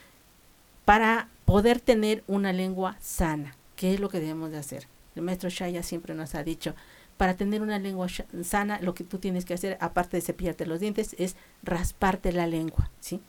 para 0.85 1.29
poder 1.47 1.81
tener 1.81 2.23
una 2.29 2.53
lengua 2.53 2.97
sana. 3.01 3.57
¿Qué 3.75 3.95
es 3.95 3.99
lo 3.99 4.09
que 4.09 4.21
debemos 4.21 4.53
de 4.53 4.59
hacer? 4.59 4.92
El 5.15 5.23
maestro 5.23 5.51
Shaya 5.51 5.83
siempre 5.83 6.15
nos 6.15 6.35
ha 6.35 6.43
dicho, 6.43 6.75
para 7.17 7.37
tener 7.37 7.63
una 7.63 7.79
lengua 7.79 8.09
sana, 8.43 8.81
lo 8.81 8.95
que 8.95 9.05
tú 9.05 9.19
tienes 9.19 9.45
que 9.45 9.55
hacer, 9.55 9.77
aparte 9.81 10.17
de 10.17 10.23
cepillarte 10.23 10.67
los 10.67 10.81
dientes, 10.81 11.15
es 11.19 11.37
rasparte 11.63 12.33
la 12.33 12.47
lengua, 12.47 12.91
¿sí? 13.01 13.21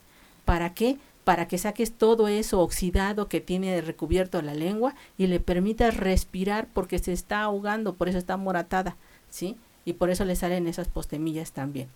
¿Para 0.45 0.73
qué? 0.73 0.97
Para 1.23 1.47
que 1.47 1.57
saques 1.57 1.93
todo 1.93 2.27
eso 2.27 2.61
oxidado 2.61 3.27
que 3.27 3.41
tiene 3.41 3.79
recubierto 3.81 4.41
la 4.41 4.53
lengua 4.53 4.95
y 5.17 5.27
le 5.27 5.39
permitas 5.39 5.95
respirar 5.95 6.67
porque 6.73 6.99
se 6.99 7.13
está 7.13 7.41
ahogando, 7.41 7.95
por 7.95 8.09
eso 8.09 8.17
está 8.17 8.35
moratada, 8.37 8.97
¿sí? 9.29 9.57
Y 9.85 9.93
por 9.93 10.09
eso 10.09 10.25
le 10.25 10.35
salen 10.35 10.67
esas 10.67 10.87
postemillas 10.87 11.51
también 11.51 11.89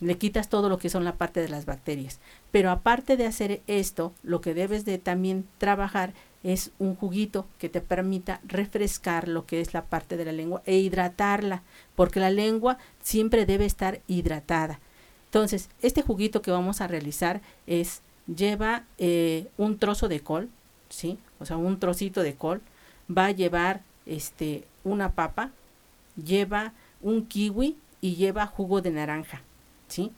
le 0.00 0.18
quitas 0.18 0.48
todo 0.48 0.68
lo 0.68 0.78
que 0.78 0.90
son 0.90 1.04
la 1.04 1.16
parte 1.16 1.40
de 1.40 1.48
las 1.48 1.66
bacterias. 1.66 2.20
Pero 2.50 2.70
aparte 2.70 3.16
de 3.16 3.26
hacer 3.26 3.62
esto, 3.66 4.12
lo 4.22 4.40
que 4.40 4.54
debes 4.54 4.84
de 4.84 4.98
también 4.98 5.46
trabajar 5.58 6.14
es 6.44 6.70
un 6.78 6.94
juguito 6.94 7.46
que 7.58 7.68
te 7.68 7.80
permita 7.80 8.40
refrescar 8.44 9.26
lo 9.26 9.46
que 9.46 9.60
es 9.60 9.74
la 9.74 9.82
parte 9.86 10.16
de 10.16 10.26
la 10.26 10.32
lengua 10.32 10.62
e 10.66 10.76
hidratarla, 10.78 11.62
porque 11.96 12.20
la 12.20 12.30
lengua 12.30 12.78
siempre 13.02 13.46
debe 13.46 13.64
estar 13.64 14.00
hidratada. 14.06 14.78
Entonces, 15.24 15.70
este 15.82 16.02
juguito 16.02 16.42
que 16.42 16.52
vamos 16.52 16.80
a 16.80 16.86
realizar 16.86 17.40
es, 17.66 18.02
lleva 18.32 18.84
eh, 18.98 19.48
un 19.56 19.78
trozo 19.78 20.06
de 20.06 20.20
col, 20.20 20.48
¿sí? 20.90 21.18
O 21.40 21.46
sea, 21.46 21.56
un 21.56 21.80
trocito 21.80 22.22
de 22.22 22.34
col, 22.34 22.60
va 23.10 23.26
a 23.26 23.32
llevar 23.32 23.80
este, 24.06 24.64
una 24.84 25.12
papa, 25.12 25.50
lleva 26.22 26.72
un 27.02 27.26
kiwi 27.26 27.76
y 28.00 28.16
lleva 28.16 28.46
jugo 28.46 28.80
de 28.82 28.90
naranja. 28.90 29.42
¿sí? 29.88 30.12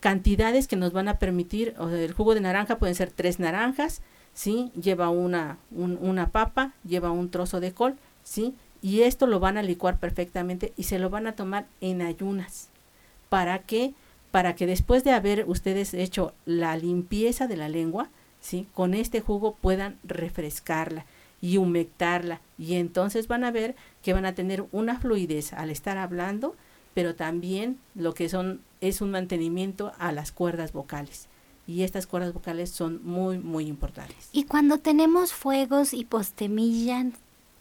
Cantidades 0.00 0.68
que 0.68 0.76
nos 0.76 0.92
van 0.92 1.08
a 1.08 1.18
permitir, 1.18 1.74
o 1.78 1.88
sea, 1.88 1.98
el 1.98 2.12
jugo 2.12 2.34
de 2.34 2.40
naranja 2.40 2.78
pueden 2.78 2.94
ser 2.94 3.10
tres 3.10 3.38
naranjas, 3.40 4.02
¿sí? 4.38 4.70
Lleva 4.80 5.10
una, 5.10 5.58
una 5.72 6.30
papa, 6.30 6.72
lleva 6.84 7.10
un 7.10 7.28
trozo 7.28 7.58
de 7.58 7.72
col, 7.72 7.96
¿sí? 8.22 8.54
Y 8.80 9.00
esto 9.00 9.26
lo 9.26 9.40
van 9.40 9.58
a 9.58 9.64
licuar 9.64 9.98
perfectamente 9.98 10.72
y 10.76 10.84
se 10.84 11.00
lo 11.00 11.10
van 11.10 11.26
a 11.26 11.34
tomar 11.34 11.66
en 11.80 12.02
ayunas. 12.02 12.68
¿Para 13.30 13.58
qué? 13.58 13.94
Para 14.30 14.54
que 14.54 14.68
después 14.68 15.02
de 15.02 15.10
haber 15.10 15.48
ustedes 15.48 15.92
hecho 15.92 16.34
la 16.46 16.76
limpieza 16.76 17.48
de 17.48 17.56
la 17.56 17.68
lengua, 17.68 18.10
¿sí? 18.40 18.68
Con 18.74 18.94
este 18.94 19.20
jugo 19.20 19.56
puedan 19.60 19.98
refrescarla 20.04 21.04
y 21.40 21.56
humectarla. 21.56 22.40
Y 22.58 22.74
entonces 22.74 23.26
van 23.26 23.42
a 23.42 23.50
ver 23.50 23.74
que 24.04 24.12
van 24.12 24.24
a 24.24 24.36
tener 24.36 24.66
una 24.70 25.00
fluidez 25.00 25.52
al 25.52 25.68
estar 25.68 25.98
hablando, 25.98 26.54
pero 26.94 27.16
también 27.16 27.80
lo 27.96 28.14
que 28.14 28.28
son 28.28 28.60
es 28.80 29.00
un 29.00 29.10
mantenimiento 29.10 29.94
a 29.98 30.12
las 30.12 30.30
cuerdas 30.30 30.72
vocales. 30.72 31.26
Y 31.68 31.82
estas 31.82 32.06
cuerdas 32.06 32.32
vocales 32.32 32.70
son 32.70 33.00
muy, 33.04 33.38
muy 33.38 33.66
importantes. 33.66 34.30
Y 34.32 34.44
cuando 34.44 34.78
tenemos 34.78 35.32
fuegos 35.32 35.92
y 35.92 36.04
postemillas, 36.06 37.08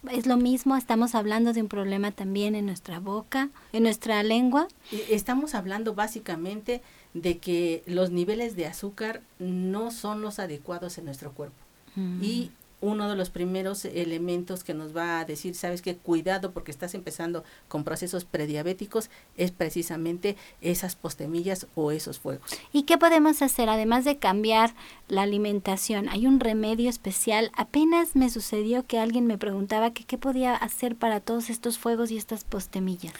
es 0.10 0.26
lo 0.26 0.38
mismo, 0.38 0.78
estamos 0.78 1.14
hablando 1.14 1.52
de 1.52 1.62
un 1.62 1.68
problema 1.68 2.12
también 2.12 2.56
en 2.56 2.66
nuestra 2.66 3.00
boca, 3.00 3.50
en 3.74 3.84
nuestra 3.84 4.24
lengua. 4.24 4.70
Estamos 5.10 5.54
hablando 5.56 5.94
básicamente 5.94 6.82
de 7.14 7.38
que 7.38 7.84
los 7.86 8.12
niveles 8.12 8.56
de 8.56 8.68
azúcar 8.68 9.22
no 9.40 9.92
son 9.92 10.22
los 10.22 10.40
adecuados 10.40 10.98
en 10.98 11.06
nuestro 11.06 11.34
cuerpo. 11.34 11.58
Mm. 11.96 12.24
Y 12.24 12.52
uno 12.80 13.10
de 13.10 13.16
los 13.16 13.30
primeros 13.30 13.86
elementos 13.86 14.64
que 14.64 14.74
nos 14.74 14.96
va 14.96 15.20
a 15.20 15.26
decir, 15.26 15.56
sabes 15.56 15.82
que 15.82 15.96
cuidado 15.96 16.52
porque 16.52 16.72
estás 16.72 16.94
empezando 16.94 17.44
con 17.68 17.84
procesos 17.84 18.26
prediabéticos, 18.26 19.10
es 19.36 19.52
precisamente 19.52 20.36
esas 20.62 20.96
postemillas 20.96 21.68
o 21.76 21.92
esos 21.92 22.20
fuegos. 22.20 22.52
¿Y 22.72 22.84
qué 22.84 22.98
podemos 22.98 23.42
hacer 23.42 23.70
además 23.70 24.06
de 24.06 24.18
cambiar 24.18 24.76
la 25.08 25.24
alimentación? 25.24 26.08
Hay 26.10 26.28
un 26.28 26.40
remedio 26.40 26.90
especial. 26.90 27.52
Apenas 27.56 28.16
me 28.16 28.30
sucedió 28.30 28.86
que 28.86 29.00
alguien 29.00 29.26
me 29.26 29.38
preguntaba 29.38 29.92
que 29.92 30.04
qué 30.04 30.18
podía 30.18 30.56
hacer 30.56 30.96
para 30.96 31.20
todos 31.20 31.50
estos 31.50 31.80
fuegos 31.80 32.12
y 32.12 32.18
estas 32.18 32.44
postemillas. 32.44 33.14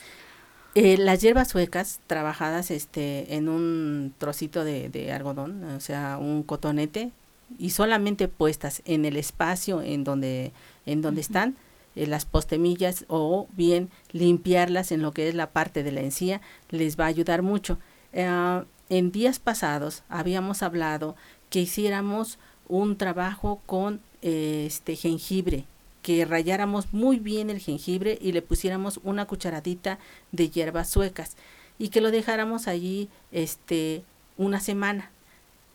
Eh, 0.74 0.96
las 0.98 1.20
hierbas 1.20 1.48
suecas 1.48 1.98
trabajadas 2.06 2.70
este, 2.70 3.34
en 3.34 3.48
un 3.48 4.14
trocito 4.18 4.62
de, 4.62 4.88
de 4.90 5.10
algodón, 5.10 5.64
o 5.64 5.80
sea, 5.80 6.18
un 6.18 6.44
cotonete, 6.44 7.10
y 7.58 7.70
solamente 7.70 8.28
puestas 8.28 8.82
en 8.84 9.04
el 9.04 9.16
espacio 9.16 9.80
en 9.82 10.04
donde, 10.04 10.52
en 10.86 11.02
donde 11.02 11.20
están 11.20 11.56
eh, 11.96 12.06
las 12.06 12.24
postemillas 12.24 13.04
o 13.08 13.48
bien 13.56 13.90
limpiarlas 14.12 14.92
en 14.92 15.02
lo 15.02 15.12
que 15.12 15.28
es 15.28 15.34
la 15.34 15.50
parte 15.50 15.82
de 15.82 15.92
la 15.92 16.00
encía 16.00 16.40
les 16.70 16.98
va 16.98 17.04
a 17.04 17.08
ayudar 17.08 17.42
mucho. 17.42 17.78
Eh, 18.12 18.62
en 18.90 19.12
días 19.12 19.38
pasados 19.38 20.02
habíamos 20.08 20.62
hablado 20.62 21.16
que 21.50 21.60
hiciéramos 21.60 22.38
un 22.68 22.96
trabajo 22.96 23.60
con 23.66 24.00
eh, 24.22 24.64
este 24.66 24.96
jengibre, 24.96 25.64
que 26.02 26.24
rayáramos 26.24 26.92
muy 26.92 27.18
bien 27.18 27.50
el 27.50 27.60
jengibre 27.60 28.18
y 28.20 28.32
le 28.32 28.42
pusiéramos 28.42 29.00
una 29.02 29.26
cucharadita 29.26 29.98
de 30.32 30.50
hierbas 30.50 30.88
suecas 30.90 31.36
y 31.78 31.88
que 31.88 32.00
lo 32.00 32.10
dejáramos 32.10 32.68
allí 32.68 33.08
este 33.32 34.02
una 34.36 34.60
semana 34.60 35.10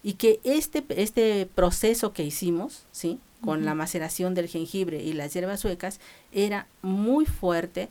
y 0.03 0.13
que 0.13 0.39
este, 0.43 0.83
este 0.89 1.47
proceso 1.55 2.13
que 2.13 2.23
hicimos, 2.23 2.83
¿sí? 2.91 3.19
con 3.43 3.65
la 3.65 3.75
maceración 3.75 4.33
del 4.35 4.47
jengibre 4.47 5.01
y 5.03 5.13
las 5.13 5.33
hierbas 5.33 5.59
suecas, 5.59 5.99
era 6.31 6.67
muy 6.81 7.25
fuerte 7.25 7.89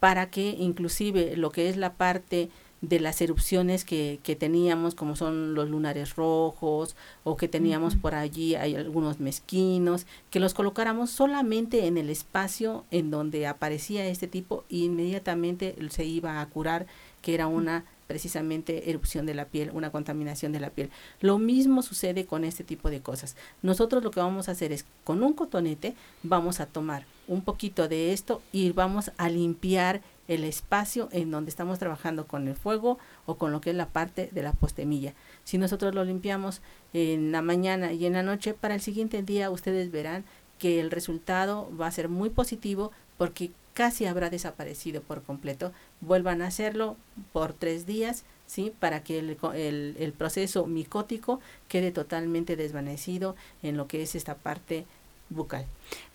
para 0.00 0.30
que 0.30 0.56
inclusive 0.58 1.36
lo 1.36 1.50
que 1.50 1.68
es 1.68 1.76
la 1.76 1.94
parte 1.94 2.48
de 2.80 3.00
las 3.00 3.20
erupciones 3.20 3.84
que, 3.84 4.20
que 4.22 4.36
teníamos, 4.36 4.94
como 4.94 5.16
son 5.16 5.54
los 5.54 5.68
lunares 5.68 6.14
rojos, 6.14 6.94
o 7.24 7.36
que 7.36 7.48
teníamos 7.48 7.96
por 7.96 8.14
allí, 8.14 8.54
hay 8.54 8.76
algunos 8.76 9.18
mezquinos, 9.18 10.06
que 10.30 10.38
los 10.38 10.54
colocáramos 10.54 11.10
solamente 11.10 11.86
en 11.86 11.98
el 11.98 12.08
espacio 12.08 12.84
en 12.90 13.10
donde 13.10 13.46
aparecía 13.46 14.06
este 14.06 14.28
tipo 14.28 14.64
e 14.70 14.76
inmediatamente 14.76 15.74
se 15.90 16.04
iba 16.04 16.40
a 16.40 16.46
curar, 16.46 16.86
que 17.20 17.34
era 17.34 17.48
una 17.48 17.84
precisamente 18.08 18.90
erupción 18.90 19.26
de 19.26 19.34
la 19.34 19.44
piel, 19.44 19.70
una 19.72 19.92
contaminación 19.92 20.50
de 20.50 20.58
la 20.58 20.70
piel. 20.70 20.90
Lo 21.20 21.38
mismo 21.38 21.82
sucede 21.82 22.26
con 22.26 22.42
este 22.42 22.64
tipo 22.64 22.90
de 22.90 23.00
cosas. 23.00 23.36
Nosotros 23.62 24.02
lo 24.02 24.10
que 24.10 24.18
vamos 24.18 24.48
a 24.48 24.52
hacer 24.52 24.72
es 24.72 24.84
con 25.04 25.22
un 25.22 25.34
cotonete 25.34 25.94
vamos 26.24 26.58
a 26.58 26.66
tomar 26.66 27.04
un 27.28 27.42
poquito 27.42 27.86
de 27.86 28.12
esto 28.12 28.42
y 28.50 28.72
vamos 28.72 29.12
a 29.18 29.28
limpiar 29.28 30.00
el 30.28 30.44
espacio 30.44 31.08
en 31.12 31.30
donde 31.30 31.50
estamos 31.50 31.78
trabajando 31.78 32.26
con 32.26 32.48
el 32.48 32.54
fuego 32.54 32.98
o 33.26 33.36
con 33.36 33.50
lo 33.52 33.60
que 33.60 33.70
es 33.70 33.76
la 33.76 33.88
parte 33.88 34.28
de 34.32 34.42
la 34.42 34.52
postemilla. 34.52 35.14
Si 35.44 35.58
nosotros 35.58 35.94
lo 35.94 36.04
limpiamos 36.04 36.60
en 36.92 37.32
la 37.32 37.42
mañana 37.42 37.92
y 37.92 38.06
en 38.06 38.14
la 38.14 38.22
noche, 38.22 38.54
para 38.54 38.74
el 38.74 38.80
siguiente 38.80 39.22
día 39.22 39.50
ustedes 39.50 39.90
verán 39.90 40.24
que 40.58 40.80
el 40.80 40.90
resultado 40.90 41.70
va 41.78 41.86
a 41.86 41.92
ser 41.92 42.08
muy 42.08 42.30
positivo 42.30 42.92
porque 43.16 43.50
casi 43.74 44.06
habrá 44.06 44.30
desaparecido 44.30 45.02
por 45.02 45.22
completo. 45.22 45.72
Vuelvan 46.00 46.42
a 46.42 46.48
hacerlo 46.48 46.96
por 47.32 47.52
tres 47.52 47.86
días, 47.86 48.24
¿sí? 48.46 48.72
Para 48.80 49.02
que 49.02 49.18
el, 49.18 49.38
el, 49.54 49.96
el 49.98 50.12
proceso 50.12 50.66
micótico 50.66 51.40
quede 51.68 51.92
totalmente 51.92 52.56
desvanecido 52.56 53.36
en 53.62 53.76
lo 53.76 53.86
que 53.86 54.02
es 54.02 54.14
esta 54.14 54.34
parte 54.34 54.84
bucal. 55.30 55.66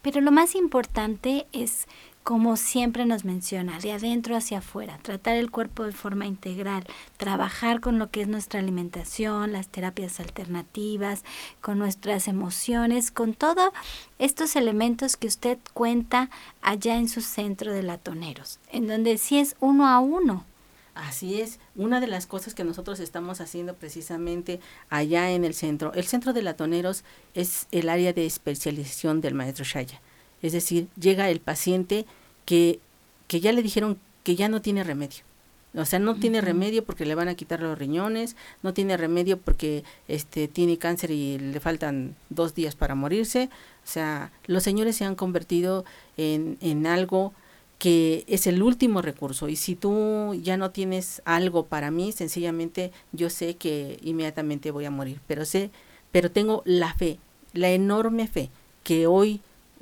Pero 0.01 0.21
lo 0.21 0.31
más 0.31 0.55
importante 0.55 1.45
es 1.53 1.87
como 2.23 2.55
siempre 2.55 3.05
nos 3.05 3.25
menciona, 3.25 3.79
de 3.79 3.91
adentro 3.91 4.35
hacia 4.35 4.59
afuera, 4.59 4.97
tratar 5.01 5.35
el 5.35 5.51
cuerpo 5.51 5.83
de 5.83 5.91
forma 5.91 6.25
integral, 6.25 6.85
trabajar 7.17 7.81
con 7.81 7.99
lo 7.99 8.09
que 8.09 8.21
es 8.21 8.27
nuestra 8.29 8.61
alimentación, 8.61 9.51
las 9.51 9.67
terapias 9.67 10.19
alternativas, 10.21 11.23
con 11.59 11.79
nuestras 11.79 12.29
emociones, 12.29 13.11
con 13.11 13.33
todos 13.33 13.71
estos 14.19 14.55
elementos 14.55 15.17
que 15.17 15.27
usted 15.27 15.57
cuenta 15.73 16.29
allá 16.61 16.95
en 16.95 17.09
su 17.09 17.21
centro 17.21 17.73
de 17.73 17.83
latoneros, 17.83 18.59
en 18.71 18.87
donde 18.87 19.17
sí 19.17 19.39
es 19.39 19.57
uno 19.59 19.87
a 19.87 19.99
uno. 19.99 20.45
Así 20.95 21.41
es, 21.41 21.59
una 21.75 21.99
de 21.99 22.07
las 22.07 22.27
cosas 22.27 22.53
que 22.53 22.63
nosotros 22.63 22.99
estamos 22.99 23.41
haciendo 23.41 23.73
precisamente 23.73 24.59
allá 24.89 25.31
en 25.31 25.43
el 25.43 25.55
centro, 25.55 25.91
el 25.93 26.05
centro 26.05 26.33
de 26.33 26.43
latoneros 26.43 27.03
es 27.33 27.67
el 27.71 27.89
área 27.89 28.13
de 28.13 28.25
especialización 28.27 29.19
del 29.19 29.33
maestro 29.33 29.65
Shaya 29.65 29.99
es 30.43 30.51
decir, 30.53 30.87
llega 30.99 31.31
el 31.31 31.39
paciente 31.39 32.05
que, 32.45 32.79
que 33.27 33.39
ya 33.39 33.51
le 33.51 33.63
dijeron 33.63 33.97
que 34.23 34.35
ya 34.35 34.49
no 34.49 34.61
tiene 34.61 34.83
remedio. 34.83 35.23
O 35.75 35.85
sea, 35.85 35.97
no 35.97 36.15
tiene 36.15 36.39
remedio 36.39 36.85
porque 36.85 37.05
le 37.05 37.15
van 37.15 37.29
a 37.29 37.35
quitar 37.35 37.59
los 37.59 37.77
riñones, 37.79 38.35
no 38.61 38.75
tiene 38.75 38.95
remedio 38.95 39.39
porque 39.39 39.83
este 40.07 40.47
tiene 40.47 40.77
cáncer 40.77 41.09
y 41.09 41.39
le 41.39 41.59
faltan 41.59 42.15
dos 42.29 42.53
días 42.53 42.75
para 42.75 42.93
morirse. 42.93 43.49
O 43.83 43.87
sea, 43.87 44.31
los 44.45 44.61
señores 44.61 44.97
se 44.97 45.05
han 45.05 45.15
convertido 45.15 45.83
en, 46.15 46.57
en 46.61 46.85
algo 46.85 47.33
que 47.79 48.23
es 48.27 48.45
el 48.45 48.61
último 48.61 49.01
recurso. 49.01 49.49
Y 49.49 49.55
si 49.55 49.75
tú 49.75 50.35
ya 50.43 50.57
no 50.57 50.69
tienes 50.69 51.23
algo 51.25 51.65
para 51.65 51.89
mí, 51.89 52.11
sencillamente 52.11 52.91
yo 53.11 53.31
sé 53.31 53.55
que 53.55 53.97
inmediatamente 54.03 54.69
voy 54.69 54.85
a 54.85 54.91
morir. 54.91 55.21
Pero 55.25 55.43
sé, 55.43 55.71
pero 56.11 56.29
tengo 56.29 56.61
la 56.65 56.93
fe, 56.93 57.17
la 57.53 57.71
enorme 57.71 58.27
fe 58.27 58.51
que 58.83 59.07
hoy 59.07 59.41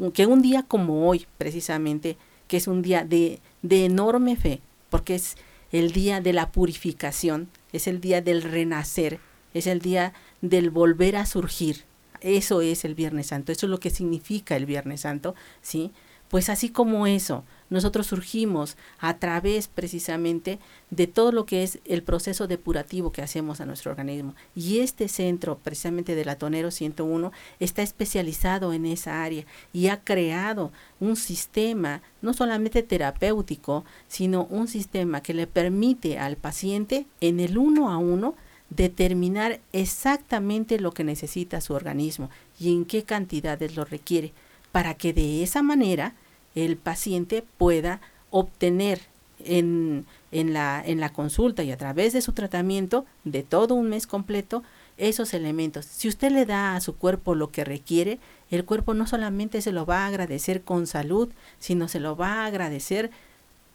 que 0.10 0.26
un 0.26 0.42
día 0.42 0.64
como 0.64 1.08
hoy, 1.08 1.28
precisamente, 1.38 2.18
que 2.48 2.58
es 2.58 2.68
un 2.68 2.82
día 2.82 3.06
de, 3.06 3.40
de 3.62 3.86
enorme 3.86 4.36
fe, 4.36 4.62
porque 4.90 5.16
es 5.16 5.36
el 5.72 5.92
día 5.92 6.20
de 6.20 6.34
la 6.34 6.52
purificación, 6.52 7.50
es 7.72 7.88
el 7.88 8.02
día 8.02 8.22
del 8.22 8.42
renacer, 8.42 9.20
es 9.54 9.68
el 9.68 9.80
día 9.80 10.14
del 10.42 10.70
volver 10.70 11.16
a 11.16 11.26
surgir. 11.26 11.86
Eso 12.20 12.62
es 12.62 12.84
el 12.86 12.96
Viernes 12.96 13.28
Santo, 13.28 13.52
eso 13.52 13.66
es 13.66 13.70
lo 13.70 13.80
que 13.80 13.90
significa 13.90 14.56
el 14.56 14.66
Viernes 14.66 15.02
Santo, 15.02 15.34
¿sí? 15.62 15.92
Pues 16.30 16.50
así 16.50 16.70
como 16.70 17.08
eso, 17.08 17.44
nosotros 17.72 18.06
surgimos 18.06 18.78
a 19.00 19.18
través 19.18 19.68
precisamente 19.68 20.60
de 20.92 21.08
todo 21.08 21.32
lo 21.32 21.46
que 21.46 21.64
es 21.64 21.80
el 21.86 22.04
proceso 22.04 22.46
depurativo 22.46 23.12
que 23.12 23.22
hacemos 23.22 23.62
a 23.62 23.66
nuestro 23.66 23.92
organismo. 23.92 24.36
Y 24.56 24.80
este 24.82 25.08
centro, 25.08 25.58
precisamente 25.58 26.14
del 26.14 26.30
Atonero 26.30 26.70
101, 26.70 27.32
está 27.60 27.82
especializado 27.82 28.74
en 28.74 28.86
esa 28.86 29.24
área 29.24 29.46
y 29.72 29.88
ha 29.88 30.04
creado 30.04 30.72
un 31.00 31.16
sistema 31.16 32.02
no 32.22 32.34
solamente 32.34 32.84
terapéutico, 32.84 33.86
sino 34.08 34.44
un 34.46 34.68
sistema 34.68 35.22
que 35.22 35.34
le 35.34 35.48
permite 35.48 36.20
al 36.20 36.36
paciente 36.36 37.08
en 37.22 37.40
el 37.40 37.58
uno 37.58 37.90
a 37.90 37.98
uno 37.98 38.36
determinar 38.70 39.62
exactamente 39.72 40.78
lo 40.78 40.92
que 40.92 41.06
necesita 41.06 41.62
su 41.62 41.74
organismo 41.74 42.30
y 42.60 42.74
en 42.74 42.84
qué 42.84 43.04
cantidades 43.04 43.78
lo 43.78 43.86
requiere, 43.86 44.34
para 44.74 44.94
que 44.94 45.14
de 45.14 45.42
esa 45.44 45.62
manera 45.62 46.16
el 46.56 46.78
paciente 46.78 47.44
pueda 47.58 48.02
obtener 48.30 49.02
en, 49.46 50.06
en, 50.32 50.54
la, 50.54 50.82
en 50.86 51.00
la 51.00 51.12
consulta 51.12 51.64
y 51.64 51.72
a 51.72 51.78
través 51.78 52.14
de 52.14 52.22
su 52.22 52.34
tratamiento 52.34 53.06
de 53.24 53.44
todo 53.44 53.76
un 53.76 53.90
mes 53.90 54.08
completo 54.08 54.64
esos 54.98 55.34
elementos. 55.34 55.86
Si 55.86 56.08
usted 56.08 56.32
le 56.32 56.46
da 56.46 56.76
a 56.76 56.82
su 56.82 56.96
cuerpo 56.96 57.34
lo 57.36 57.52
que 57.52 57.66
requiere, 57.66 58.20
el 58.52 58.66
cuerpo 58.66 58.94
no 58.94 59.08
solamente 59.08 59.62
se 59.62 59.72
lo 59.72 59.86
va 59.86 60.04
a 60.04 60.08
agradecer 60.08 60.62
con 60.62 60.86
salud, 60.86 61.30
sino 61.60 61.88
se 61.88 62.00
lo 62.00 62.16
va 62.16 62.44
a 62.44 62.46
agradecer 62.46 63.10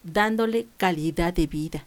dándole 0.04 0.66
calidad 0.76 1.34
de 1.34 1.46
vida. 1.46 1.84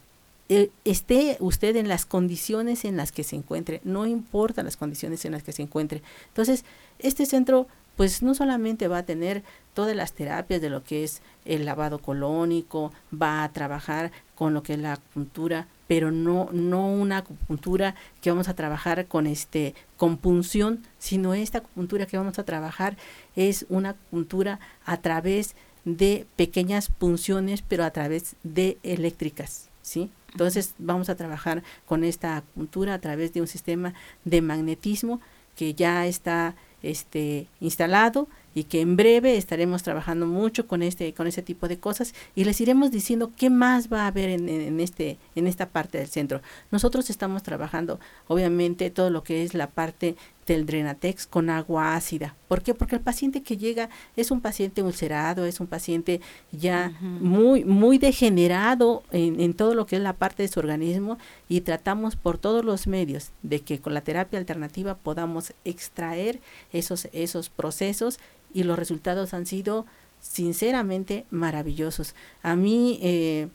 E, 0.50 0.72
esté 0.84 1.38
usted 1.40 1.76
en 1.76 1.88
las 1.88 2.06
condiciones 2.06 2.84
en 2.84 2.98
las 2.98 3.12
que 3.12 3.24
se 3.24 3.36
encuentre, 3.36 3.82
no 3.84 4.08
importa 4.08 4.64
las 4.64 4.78
condiciones 4.78 5.24
en 5.24 5.32
las 5.32 5.44
que 5.44 5.52
se 5.52 5.62
encuentre. 5.62 6.02
Entonces, 6.30 6.66
este 6.98 7.26
centro 7.26 7.68
pues 8.00 8.24
no 8.24 8.34
solamente 8.34 8.88
va 8.88 9.00
a 9.00 9.06
tener 9.06 9.44
todas 9.74 9.94
las 9.94 10.14
terapias 10.14 10.62
de 10.62 10.70
lo 10.70 10.86
que 10.86 11.04
es 11.04 11.22
el 11.44 11.66
lavado 11.66 12.00
colónico, 12.00 12.94
va 13.12 13.44
a 13.44 13.52
trabajar 13.52 14.14
con 14.36 14.54
lo 14.54 14.64
que 14.64 14.76
es 14.76 14.80
la 14.80 14.94
acupuntura, 14.94 15.68
pero 15.86 16.10
no, 16.10 16.48
no 16.54 16.88
una 16.88 17.18
acupuntura 17.18 17.96
que 18.22 18.30
vamos 18.30 18.48
a 18.48 18.54
trabajar 18.54 19.08
con 19.08 19.28
este 19.28 19.76
con 19.98 20.16
punción, 20.16 20.82
sino 20.98 21.34
esta 21.34 21.58
acupuntura 21.58 22.06
que 22.06 22.18
vamos 22.18 22.40
a 22.40 22.46
trabajar 22.46 22.96
es 23.36 23.66
una 23.68 23.90
acupuntura 23.90 24.62
a 24.86 25.02
través 25.02 25.54
de 25.84 26.26
pequeñas 26.38 26.88
punciones, 26.88 27.62
pero 27.68 27.84
a 27.84 27.92
través 27.92 28.38
de 28.44 28.78
eléctricas, 28.82 29.68
¿sí? 29.82 30.10
Entonces 30.32 30.74
vamos 30.78 31.10
a 31.10 31.16
trabajar 31.16 31.64
con 31.86 32.06
esta 32.06 32.38
acupuntura 32.38 32.94
a 32.94 33.00
través 33.00 33.34
de 33.34 33.42
un 33.42 33.48
sistema 33.48 33.94
de 34.24 34.42
magnetismo 34.42 35.20
que 35.58 35.74
ya 35.74 36.06
está 36.08 36.56
este, 36.84 37.48
instalado 37.60 38.28
y 38.56 38.64
que 38.64 38.82
en 38.82 38.96
breve 38.96 39.38
estaremos 39.38 39.84
trabajando 39.84 40.26
mucho 40.26 40.68
con 40.68 40.82
este 40.82 41.14
con 41.14 41.28
ese 41.28 41.42
tipo 41.42 41.68
de 41.68 41.78
cosas 41.78 42.14
y 42.36 42.46
les 42.46 42.60
iremos 42.62 42.92
diciendo 42.92 43.32
qué 43.38 43.50
más 43.50 43.92
va 43.92 44.04
a 44.04 44.08
haber 44.08 44.30
en, 44.30 44.50
en, 44.50 44.80
este 44.80 45.18
en 45.36 45.48
esta 45.48 45.70
parte 45.70 45.98
del 45.98 46.08
centro. 46.08 46.42
Nosotros 46.72 47.10
estamos 47.10 47.44
trabajando 47.44 48.00
obviamente 48.28 48.90
todo 48.90 49.10
lo 49.10 49.24
que 49.24 49.44
es 49.44 49.54
la 49.54 49.68
parte 49.68 50.16
del 50.54 50.66
Drenatex 50.66 51.28
con 51.28 51.50
agua 51.50 51.96
ácida. 51.96 52.36
¿Por 52.48 52.62
qué? 52.62 52.74
Porque 52.74 52.96
el 52.96 53.02
paciente 53.02 53.44
que 53.44 53.58
llega 53.58 53.90
es 54.16 54.32
un 54.32 54.42
paciente 54.42 54.84
ulcerado, 54.84 55.46
es 55.46 55.60
un 55.60 55.68
paciente 55.68 56.22
ya 56.52 56.92
muy, 57.02 57.64
muy 57.64 57.98
degenerado 57.98 59.04
en, 59.12 59.40
en, 59.40 59.54
todo 59.54 59.76
lo 59.76 59.86
que 59.86 59.96
es 59.96 60.02
la 60.02 60.14
parte 60.14 60.44
de 60.44 60.50
su 60.50 60.60
organismo 60.60 61.18
y 61.48 61.62
tratamos 61.62 62.16
por 62.16 62.38
todos 62.38 62.66
los 62.66 62.88
medios 62.88 63.32
de 63.44 63.62
que 63.62 63.80
con 63.80 63.94
la 63.94 64.02
terapia 64.02 64.40
alternativa 64.40 64.96
podamos 64.96 65.54
extraer 65.66 66.40
esos, 66.74 67.08
esos 67.14 67.50
procesos 67.50 68.20
y 68.54 68.64
los 68.64 68.78
resultados 68.78 69.34
han 69.34 69.46
sido 69.46 69.86
sinceramente 70.20 71.26
maravillosos. 71.30 72.16
A 72.42 72.56
mí 72.56 73.00
eh, 73.02 73.48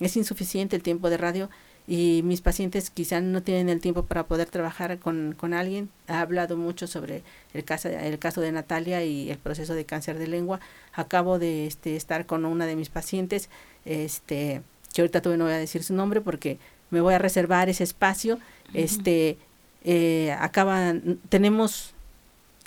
es 0.00 0.16
insuficiente 0.16 0.76
el 0.76 0.82
tiempo 0.82 1.10
de 1.10 1.16
radio 1.16 1.50
y 1.90 2.22
mis 2.22 2.40
pacientes 2.40 2.88
quizá 2.88 3.20
no 3.20 3.42
tienen 3.42 3.68
el 3.68 3.80
tiempo 3.80 4.04
para 4.04 4.22
poder 4.22 4.48
trabajar 4.48 5.00
con, 5.00 5.34
con 5.36 5.52
alguien. 5.52 5.88
He 6.06 6.12
hablado 6.12 6.56
mucho 6.56 6.86
sobre 6.86 7.24
el 7.52 7.64
caso, 7.64 7.88
el 7.88 8.16
caso 8.20 8.40
de 8.40 8.52
Natalia 8.52 9.02
y 9.02 9.28
el 9.28 9.38
proceso 9.38 9.74
de 9.74 9.84
cáncer 9.84 10.16
de 10.16 10.28
lengua. 10.28 10.60
Acabo 10.92 11.40
de 11.40 11.66
este, 11.66 11.96
estar 11.96 12.26
con 12.26 12.44
una 12.44 12.66
de 12.66 12.76
mis 12.76 12.90
pacientes, 12.90 13.50
este, 13.84 14.62
que 14.94 15.02
ahorita 15.02 15.20
todavía 15.20 15.38
no 15.38 15.44
voy 15.46 15.54
a 15.54 15.58
decir 15.58 15.82
su 15.82 15.92
nombre 15.92 16.20
porque 16.20 16.58
me 16.90 17.00
voy 17.00 17.14
a 17.14 17.18
reservar 17.18 17.68
ese 17.68 17.82
espacio. 17.82 18.38
Este, 18.72 19.36
eh, 19.82 20.30
acaban, 20.38 21.18
tenemos 21.28 21.92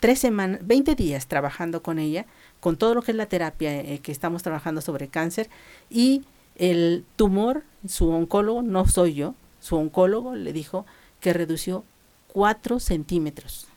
tres 0.02 0.20
semanas, 0.20 0.60
20 0.64 0.96
días 0.96 1.28
trabajando 1.28 1.82
con 1.82 1.98
ella, 1.98 2.26
con 2.60 2.76
todo 2.76 2.94
lo 2.94 3.02
que 3.02 3.12
es 3.12 3.18
la 3.18 3.28
terapia 3.28 3.74
eh, 3.74 4.00
que 4.04 4.12
estamos 4.12 4.44
trabajando 4.44 4.82
sobre 4.82 5.08
cáncer 5.08 5.50
y 5.90 6.24
el 6.56 7.06
tumor, 7.16 7.64
su 7.88 8.10
oncólogo, 8.10 8.62
no 8.62 8.88
soy 8.88 9.14
yo, 9.14 9.36
su 9.60 9.76
oncólogo 9.76 10.36
le 10.36 10.54
dijo 10.54 10.86
que 11.20 11.34
redució 11.34 11.84
4 12.34 12.80
centímetros. 12.80 13.68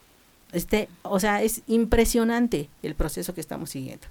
Este, 0.52 0.88
o 1.02 1.20
sea, 1.20 1.42
es 1.42 1.62
impresionante 1.66 2.68
el 2.82 2.94
proceso 2.94 3.34
que 3.34 3.40
estamos 3.40 3.70
siguiendo. 3.70 4.06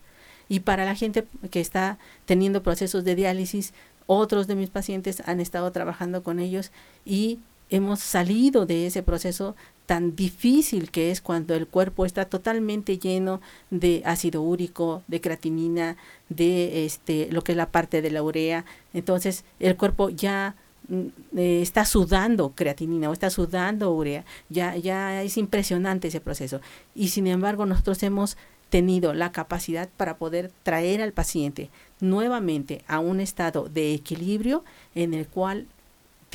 Y 0.48 0.62
para 0.62 0.86
la 0.86 0.96
gente 0.96 1.26
que 1.50 1.60
está 1.60 1.98
teniendo 2.26 2.62
procesos 2.62 3.04
de 3.04 3.16
diálisis, 3.16 3.74
otros 4.06 4.48
de 4.48 4.56
mis 4.56 4.70
pacientes 4.70 5.24
han 5.26 5.40
estado 5.40 5.72
trabajando 5.72 6.24
con 6.24 6.40
ellos 6.40 6.72
y 7.04 7.40
hemos 7.70 8.00
salido 8.00 8.66
de 8.66 8.86
ese 8.86 9.02
proceso 9.02 9.56
tan 9.86 10.16
difícil 10.16 10.92
que 10.92 11.12
es 11.12 11.22
cuando 11.22 11.54
el 11.56 11.68
cuerpo 11.68 12.06
está 12.06 12.26
totalmente 12.26 12.98
lleno 12.98 13.42
de 13.70 14.02
ácido 14.06 14.42
úrico, 14.42 15.04
de 15.08 15.22
creatinina, 15.22 15.98
de 16.30 16.86
este 16.86 17.28
lo 17.32 17.44
que 17.44 17.54
es 17.54 17.58
la 17.58 17.72
parte 17.72 18.02
de 18.02 18.12
la 18.12 18.24
urea. 18.24 18.66
Entonces, 18.94 19.46
el 19.60 19.78
cuerpo 19.78 20.10
ya 20.10 20.56
mm, 20.88 21.38
eh, 21.38 21.62
está 21.62 21.86
sudando 21.86 22.54
creatinina 22.56 23.10
o 23.10 23.14
está 23.14 23.30
sudando 23.30 23.92
urea. 23.94 24.26
Ya 24.50 24.76
ya 24.76 25.24
es 25.24 25.38
impresionante 25.38 26.08
ese 26.08 26.22
proceso. 26.22 26.62
Y 26.96 27.10
sin 27.10 27.28
embargo, 27.28 27.66
nosotros 27.66 28.02
hemos 28.04 28.38
tenido 28.70 29.14
la 29.14 29.32
capacidad 29.32 29.90
para 29.96 30.18
poder 30.18 30.52
traer 30.64 31.02
al 31.02 31.14
paciente 31.14 31.70
nuevamente 32.00 32.84
a 32.88 33.00
un 33.00 33.20
estado 33.20 33.70
de 33.70 33.94
equilibrio 33.94 34.64
en 34.96 35.14
el 35.14 35.28
cual 35.28 35.68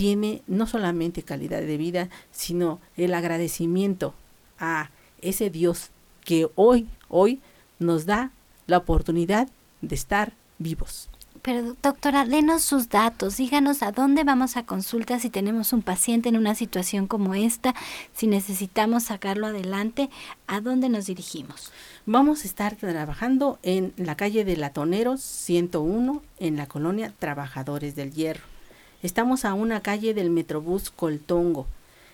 tiene 0.01 0.41
no 0.47 0.67
solamente 0.67 1.23
calidad 1.23 1.61
de 1.61 1.77
vida, 1.77 2.09
sino 2.33 2.81
el 2.97 3.13
agradecimiento 3.13 4.15
a 4.59 4.89
ese 5.21 5.51
Dios 5.51 5.91
que 6.25 6.49
hoy, 6.55 6.89
hoy 7.11 7.39
nos 7.79 8.07
da 8.07 8.31
la 8.67 8.79
oportunidad 8.79 9.47
de 9.83 9.95
estar 9.95 10.33
vivos. 10.57 11.11
Pero 11.43 11.77
doctora, 11.83 12.25
denos 12.25 12.63
sus 12.63 12.89
datos, 12.89 13.37
díganos 13.37 13.83
a 13.83 13.93
dónde 13.93 14.25
vamos 14.25 14.57
a 14.57 14.65
consulta 14.65 15.19
si 15.19 15.29
tenemos 15.29 15.75
un 15.75 15.83
paciente 15.83 16.31
en 16.31 16.39
una 16.39 16.55
situación 16.55 17.07
como 17.07 17.35
esta, 17.35 17.75
si 18.15 18.27
necesitamos 18.27 19.03
sacarlo 19.03 19.49
adelante, 19.49 20.09
¿a 20.47 20.63
dónde 20.63 20.89
nos 20.89 21.05
dirigimos? 21.09 21.73
Vamos 22.07 22.45
a 22.45 22.47
estar 22.47 22.75
trabajando 22.75 23.59
en 23.63 23.93
la 23.99 24.17
calle 24.17 24.47
de 24.47 24.57
Latoneros 24.57 25.21
101 25.21 26.23
en 26.39 26.57
la 26.57 26.67
colonia 26.67 27.13
Trabajadores 27.19 27.95
del 27.97 28.15
Hierro. 28.15 28.60
Estamos 29.03 29.45
a 29.47 29.55
una 29.55 29.81
calle 29.81 30.13
del 30.13 30.29
Metrobús 30.29 30.91
Coltongo. 30.91 31.67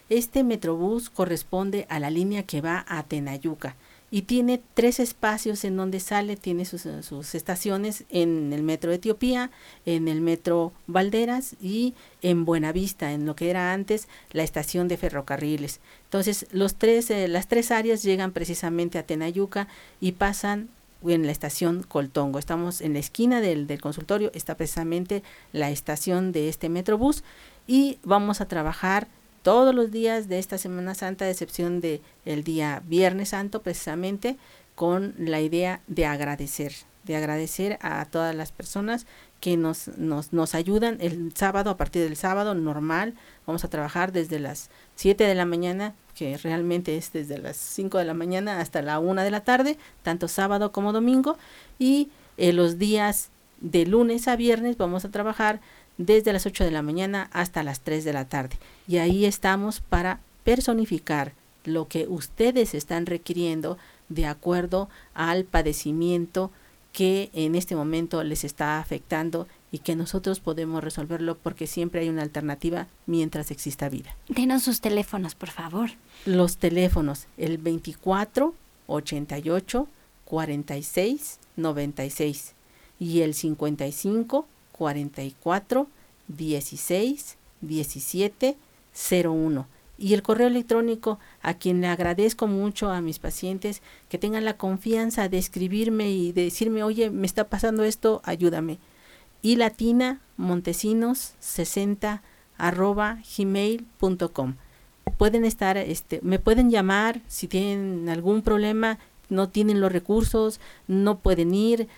Este 0.09 0.45
Metrobús 0.45 1.11
corresponde 1.11 1.85
a 1.89 1.99
la 1.99 2.11
línea 2.11 2.45
que 2.45 2.61
va 2.61 2.85
a 2.89 3.03
Tenayuca 3.03 3.75
y 4.09 4.23
tiene 4.23 4.63
tres 4.75 5.01
espacios 5.01 5.65
en 5.65 5.77
donde 5.77 5.99
sale, 5.99 6.37
tiene 6.37 6.65
sus, 6.65 6.87
estaciones 7.35 8.05
en 8.09 8.53
el 8.53 8.63
Metro 8.63 8.93
Etiopía, 8.93 9.51
en 9.85 10.07
el 10.07 10.21
Metro 10.21 10.73
Valderas 10.87 11.57
y 11.61 11.95
en 12.23 12.45
Buenavista, 12.45 13.13
en 13.13 13.27
lo 13.27 13.35
que 13.35 13.51
era 13.51 13.73
antes 13.73 14.07
la 14.31 14.45
estación 14.45 14.87
de 14.87 14.97
ferrocarriles. 14.97 15.81
Entonces, 16.05 16.47
los 16.53 16.77
tres, 16.77 17.11
eh, 17.11 17.27
las 17.27 17.49
tres 17.49 17.73
áreas 17.73 18.05
llegan 18.05 18.31
precisamente 18.31 18.99
a 18.99 19.03
Tenayuca 19.03 19.67
y 20.01 20.13
pasan 20.13 20.69
en 21.05 21.27
la 21.27 21.33
estación 21.33 21.83
Coltongo. 21.83 22.39
Estamos 22.39 22.81
en 22.81 22.93
la 22.93 22.99
esquina 22.99 23.41
del, 23.41 23.67
del, 23.67 23.81
consultorio, 23.81 24.31
está 24.35 24.57
precisamente 24.57 25.23
la 25.53 25.71
estación 25.71 26.33
de 26.33 26.49
este 26.49 26.69
Metrobús 26.69 27.25
y 27.67 27.99
vamos 28.03 28.41
a 28.41 28.49
trabajar 28.49 29.09
todos 29.43 29.75
los 29.75 29.93
días 29.93 30.29
de 30.29 30.41
esta 30.41 30.59
Semana 30.59 30.95
Santa, 30.97 31.25
a 31.25 31.31
excepción 31.31 31.81
de 31.81 32.01
el 32.25 32.43
día 32.43 32.83
Viernes 32.85 33.29
Santo, 33.29 33.63
precisamente 33.63 34.37
con 34.75 35.15
la 35.19 35.41
idea 35.41 35.81
de 35.87 36.05
agradecer, 36.05 36.73
de 37.05 37.17
agradecer 37.17 37.79
a 37.81 38.05
todas 38.07 38.35
las 38.35 38.51
personas 38.51 39.07
que 39.41 39.57
nos, 39.57 39.89
nos, 39.99 40.33
nos 40.33 40.55
ayudan 40.55 40.99
el 41.01 41.33
sábado, 41.35 41.71
a 41.71 41.77
partir 41.77 42.03
del 42.03 42.17
sábado 42.17 42.55
normal, 42.55 43.15
vamos 43.47 43.65
a 43.65 43.69
trabajar 43.69 44.13
desde 44.13 44.39
las 44.39 44.71
7 44.97 45.25
de 45.25 45.35
la 45.35 45.45
mañana 45.45 45.95
que 46.17 46.37
realmente 46.39 46.97
es 46.97 47.13
desde 47.13 47.39
las 47.39 47.57
5 47.57 47.99
de 47.99 48.07
la 48.07 48.15
mañana 48.15 48.61
hasta 48.61 48.81
la 48.81 48.99
1 48.99 49.23
de 49.23 49.31
la 49.31 49.45
tarde, 49.45 49.77
tanto 50.03 50.29
sábado 50.29 50.73
como 50.73 50.93
domingo, 50.93 51.37
y 51.79 52.09
eh, 52.39 52.53
los 52.53 52.79
días 52.79 53.29
de 53.61 53.87
lunes 53.87 54.27
a 54.27 54.37
viernes 54.37 54.79
vamos 54.79 55.05
a 55.05 55.11
trabajar 55.11 55.61
desde 55.99 56.33
las 56.33 56.47
8 56.47 56.65
de 56.65 56.71
la 56.71 56.83
mañana 56.83 57.29
hasta 57.33 57.63
las 57.63 57.81
3 57.81 58.05
de 58.05 58.13
la 58.13 58.27
tarde. 58.27 58.57
Y 58.89 58.97
ahí 58.97 59.27
estamos 59.27 59.81
para 59.81 60.21
personificar 60.45 61.33
lo 61.65 61.87
que 61.89 62.07
ustedes 62.09 62.75
están 62.75 63.07
requiriendo 63.07 63.77
de 64.09 64.27
acuerdo 64.27 64.89
al 65.15 65.45
padecimiento 65.45 66.51
que 66.97 67.29
en 67.35 67.57
este 67.57 67.77
momento 67.77 68.25
les 68.25 68.43
está 68.43 68.79
afectando 68.79 69.47
y 69.71 69.81
que 69.81 69.95
nosotros 69.95 70.41
podemos 70.41 70.83
resolverlo 70.83 71.37
porque 71.37 71.67
siempre 71.67 72.01
hay 72.01 72.09
una 72.09 72.23
alternativa 72.23 72.87
mientras 73.05 73.51
exista 73.51 73.91
vida. 73.91 74.17
Denos 74.31 74.63
sus 74.63 74.81
teléfonos, 74.81 75.35
por 75.35 75.51
favor. 75.51 75.91
Los 76.25 76.57
teléfonos, 76.57 77.27
el 77.37 77.59
24 77.59 78.55
88 78.87 79.89
46 80.25 81.39
96 81.57 82.55
y 82.99 83.21
el 83.21 83.35
55 83.35 84.47
44 84.73 85.89
16 86.29 87.37
17 87.61 88.57
01 89.23 89.67
y 89.99 90.15
el 90.15 90.23
correo 90.23 90.49
electrónico 90.49 91.19
a 91.43 91.55
quien 91.55 91.81
le 91.81 91.89
agradezco 91.89 92.47
mucho 92.47 92.91
a 92.91 93.01
mis 93.01 93.19
pacientes 93.19 93.83
que 94.09 94.19
tengan 94.19 94.45
la 94.45 94.57
confianza 94.57 95.29
de 95.29 95.39
escribirme 95.39 96.11
y 96.11 96.33
de 96.33 96.45
decirme, 96.45 96.83
oye, 96.83 97.11
me 97.11 97.27
está 97.27 97.45
pasando 97.45 97.85
esto, 97.85 98.21
ayúdame. 98.25 98.79
Y 99.43 99.57
latina 99.57 100.21
montesinos 100.37 101.35
60 101.41 102.23
arroba 102.59 103.19
gmail.com. 103.37 104.55
Pueden 105.19 105.45
estar, 105.45 105.77
este, 105.77 106.21
me 106.23 106.39
pueden 106.39 106.71
llamar 106.71 107.21
si 107.27 107.49
tienen 107.49 108.09
algún 108.09 108.43
problema, 108.43 108.99
no 109.29 109.49
tienen 109.49 109.81
los 109.81 109.93
recursos, 109.93 110.61
no 110.89 111.19
pueden 111.19 111.55
ir, 111.55 111.89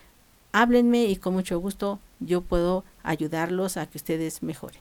háblenme 0.52 1.04
y 1.04 1.16
con 1.16 1.34
mucho 1.34 1.58
gusto 1.58 1.98
yo 2.20 2.42
puedo 2.42 2.84
ayudarlos 3.02 3.76
a 3.76 3.86
que 3.86 3.98
ustedes 3.98 4.42
mejoren. 4.42 4.80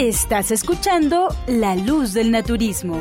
Estás 0.00 0.50
escuchando 0.50 1.28
La 1.46 1.76
Luz 1.76 2.14
del 2.14 2.30
Naturismo. 2.30 2.98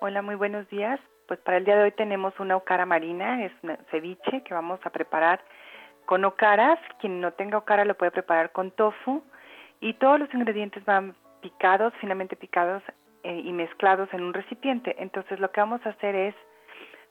Hola, 0.00 0.22
muy 0.22 0.36
buenos 0.36 0.66
días. 0.70 0.98
Pues 1.28 1.38
para 1.40 1.58
el 1.58 1.66
día 1.66 1.76
de 1.76 1.82
hoy 1.82 1.92
tenemos 1.92 2.32
una 2.40 2.56
ocara 2.56 2.86
marina, 2.86 3.44
es 3.44 3.52
ceviche 3.90 4.42
que 4.42 4.54
vamos 4.54 4.80
a 4.84 4.88
preparar 4.88 5.44
con 6.06 6.24
ocaras. 6.24 6.78
Quien 6.98 7.20
no 7.20 7.34
tenga 7.34 7.58
ocara 7.58 7.84
lo 7.84 7.94
puede 7.94 8.10
preparar 8.10 8.52
con 8.52 8.70
tofu 8.70 9.22
y 9.82 9.92
todos 9.92 10.18
los 10.18 10.32
ingredientes 10.32 10.82
van 10.86 11.14
picados, 11.42 11.92
finamente 12.00 12.36
picados 12.36 12.82
eh, 13.24 13.40
y 13.44 13.52
mezclados 13.52 14.12
en 14.12 14.22
un 14.22 14.34
recipiente. 14.34 14.94
Entonces 14.98 15.40
lo 15.40 15.50
que 15.50 15.60
vamos 15.60 15.84
a 15.86 15.90
hacer 15.90 16.14
es, 16.14 16.34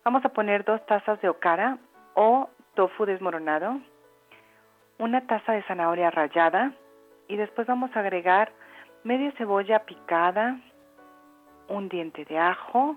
vamos 0.03 0.23
a 0.23 0.29
poner 0.29 0.63
dos 0.63 0.85
tazas 0.85 1.19
de 1.21 1.29
okara 1.29 1.79
o 2.13 2.49
tofu 2.75 3.05
desmoronado, 3.05 3.79
una 4.99 5.25
taza 5.25 5.53
de 5.53 5.63
zanahoria 5.63 6.11
rallada 6.11 6.71
y 7.27 7.35
después 7.35 7.65
vamos 7.65 7.89
a 7.95 8.01
agregar 8.01 8.51
media 9.03 9.31
cebolla 9.37 9.79
picada, 9.85 10.59
un 11.67 11.89
diente 11.89 12.25
de 12.25 12.37
ajo, 12.37 12.95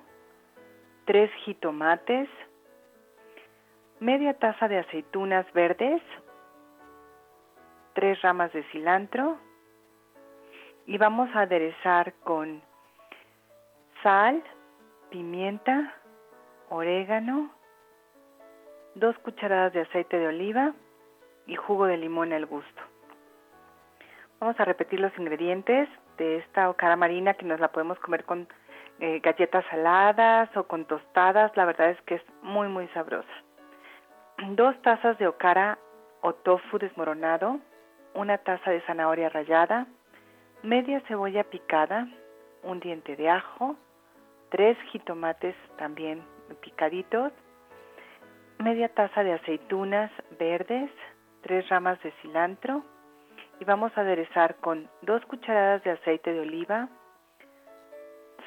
tres 1.06 1.30
jitomates, 1.44 2.28
media 3.98 4.34
taza 4.34 4.68
de 4.68 4.78
aceitunas 4.78 5.50
verdes, 5.54 6.02
tres 7.94 8.20
ramas 8.20 8.52
de 8.52 8.62
cilantro 8.64 9.38
y 10.84 10.98
vamos 10.98 11.34
a 11.34 11.40
aderezar 11.40 12.12
con 12.22 12.60
sal, 14.06 14.40
pimienta, 15.10 15.92
orégano, 16.68 17.50
dos 18.94 19.18
cucharadas 19.18 19.72
de 19.72 19.80
aceite 19.80 20.16
de 20.16 20.28
oliva 20.28 20.74
y 21.48 21.56
jugo 21.56 21.86
de 21.86 21.96
limón 21.96 22.32
al 22.32 22.46
gusto. 22.46 22.82
Vamos 24.38 24.54
a 24.60 24.64
repetir 24.64 25.00
los 25.00 25.10
ingredientes 25.18 25.88
de 26.18 26.36
esta 26.36 26.70
ocara 26.70 26.94
marina 26.94 27.34
que 27.34 27.46
nos 27.46 27.58
la 27.58 27.72
podemos 27.72 27.98
comer 27.98 28.22
con 28.22 28.46
eh, 29.00 29.18
galletas 29.18 29.64
saladas 29.70 30.56
o 30.56 30.68
con 30.68 30.84
tostadas. 30.84 31.50
La 31.56 31.64
verdad 31.64 31.90
es 31.90 32.00
que 32.02 32.14
es 32.14 32.22
muy 32.42 32.68
muy 32.68 32.86
sabrosa. 32.94 33.36
Dos 34.50 34.80
tazas 34.82 35.18
de 35.18 35.26
ocara 35.26 35.80
o 36.20 36.32
tofu 36.32 36.78
desmoronado, 36.78 37.58
una 38.14 38.38
taza 38.38 38.70
de 38.70 38.82
zanahoria 38.82 39.30
rallada, 39.30 39.88
media 40.62 41.00
cebolla 41.08 41.42
picada, 41.42 42.06
un 42.62 42.78
diente 42.78 43.16
de 43.16 43.30
ajo, 43.30 43.74
tres 44.56 44.78
jitomates 44.90 45.54
también 45.76 46.22
picaditos, 46.62 47.30
media 48.58 48.88
taza 48.88 49.22
de 49.22 49.34
aceitunas 49.34 50.10
verdes, 50.38 50.90
tres 51.42 51.68
ramas 51.68 52.02
de 52.02 52.10
cilantro 52.22 52.82
y 53.60 53.66
vamos 53.66 53.92
a 53.94 54.00
aderezar 54.00 54.56
con 54.56 54.88
dos 55.02 55.22
cucharadas 55.26 55.84
de 55.84 55.90
aceite 55.90 56.32
de 56.32 56.40
oliva, 56.40 56.88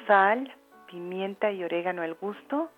sal, 0.08 0.52
pimienta 0.90 1.52
y 1.52 1.62
orégano 1.62 2.02
al 2.02 2.14
gusto 2.14 2.72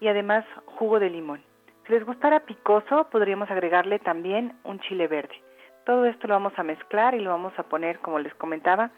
y 0.00 0.08
además 0.08 0.44
jugo 0.64 0.98
de 0.98 1.10
limón. 1.10 1.44
Si 1.86 1.92
les 1.92 2.04
gustara 2.04 2.40
picoso, 2.40 3.08
podríamos 3.08 3.48
agregarle 3.52 4.00
también 4.00 4.58
un 4.64 4.80
chile 4.80 5.06
verde. 5.06 5.40
Todo 5.86 6.06
esto 6.06 6.26
lo 6.26 6.34
vamos 6.34 6.54
a 6.56 6.64
mezclar 6.64 7.14
y 7.14 7.20
lo 7.20 7.30
vamos 7.30 7.56
a 7.56 7.62
poner, 7.62 8.00
como 8.00 8.18
les 8.18 8.34
comentaba, 8.34 8.90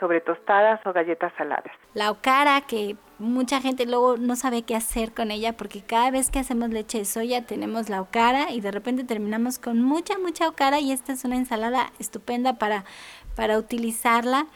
sobre 0.00 0.20
tostadas 0.20 0.84
o 0.86 0.92
galletas 0.92 1.32
saladas. 1.36 1.72
La 1.94 2.10
ocara, 2.10 2.62
que 2.62 2.96
mucha 3.18 3.60
gente 3.60 3.84
luego 3.84 4.16
no 4.16 4.34
sabe 4.34 4.62
qué 4.62 4.74
hacer 4.74 5.12
con 5.12 5.30
ella 5.30 5.56
porque 5.56 5.82
cada 5.82 6.10
vez 6.10 6.30
que 6.30 6.38
hacemos 6.38 6.70
leche 6.70 6.98
de 6.98 7.04
soya 7.04 7.44
tenemos 7.44 7.90
la 7.90 8.00
ocara 8.00 8.50
y 8.50 8.62
de 8.62 8.70
repente 8.70 9.04
terminamos 9.04 9.58
con 9.58 9.82
mucha, 9.82 10.18
mucha 10.18 10.48
ocara 10.48 10.80
y 10.80 10.90
esta 10.90 11.12
es 11.12 11.24
una 11.24 11.36
ensalada 11.36 11.92
estupenda 11.98 12.54
para, 12.54 12.84
para 13.36 13.58
utilizarla. 13.58 14.46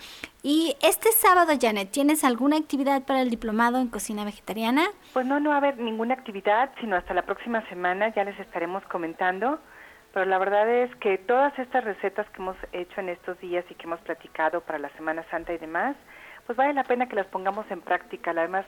Y 0.42 0.76
este 0.82 1.12
sábado, 1.12 1.52
Janet, 1.60 1.90
¿tienes 1.90 2.24
alguna 2.24 2.56
actividad 2.56 3.02
para 3.04 3.20
el 3.20 3.30
diplomado 3.30 3.78
en 3.78 3.88
cocina 3.88 4.24
vegetariana? 4.24 4.86
Pues 5.12 5.26
no, 5.26 5.40
no 5.40 5.50
va 5.50 5.56
a 5.56 5.58
haber 5.58 5.78
ninguna 5.78 6.14
actividad, 6.14 6.70
sino 6.80 6.96
hasta 6.96 7.14
la 7.14 7.22
próxima 7.22 7.66
semana 7.68 8.14
ya 8.14 8.24
les 8.24 8.38
estaremos 8.40 8.82
comentando 8.84 9.58
pero 10.14 10.26
la 10.26 10.38
verdad 10.38 10.70
es 10.70 10.94
que 10.96 11.18
todas 11.18 11.58
estas 11.58 11.82
recetas 11.82 12.30
que 12.30 12.40
hemos 12.40 12.56
hecho 12.72 13.00
en 13.00 13.08
estos 13.08 13.36
días 13.40 13.64
y 13.68 13.74
que 13.74 13.82
hemos 13.82 13.98
platicado 14.00 14.60
para 14.60 14.78
la 14.78 14.88
Semana 14.90 15.26
Santa 15.28 15.52
y 15.52 15.58
demás, 15.58 15.96
pues 16.46 16.56
vale 16.56 16.72
la 16.72 16.84
pena 16.84 17.08
que 17.08 17.16
las 17.16 17.26
pongamos 17.26 17.68
en 17.68 17.80
práctica. 17.80 18.30
Además, 18.30 18.64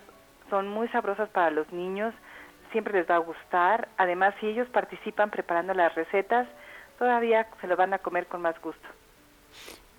son 0.51 0.67
muy 0.67 0.89
sabrosas 0.89 1.29
para 1.29 1.53
los 1.53 1.73
niños, 1.73 2.13
siempre 2.73 2.95
les 2.95 3.09
va 3.09 3.15
a 3.15 3.19
gustar. 3.19 3.89
Además, 3.97 4.35
si 4.41 4.49
ellos 4.49 4.69
participan 4.71 5.31
preparando 5.31 5.73
las 5.73 5.95
recetas, 5.95 6.49
todavía 6.99 7.47
se 7.61 7.69
lo 7.69 7.77
van 7.77 7.95
a 7.95 7.99
comer 7.99 8.27
con 8.27 8.43
más 8.43 8.61
gusto. 8.61 8.89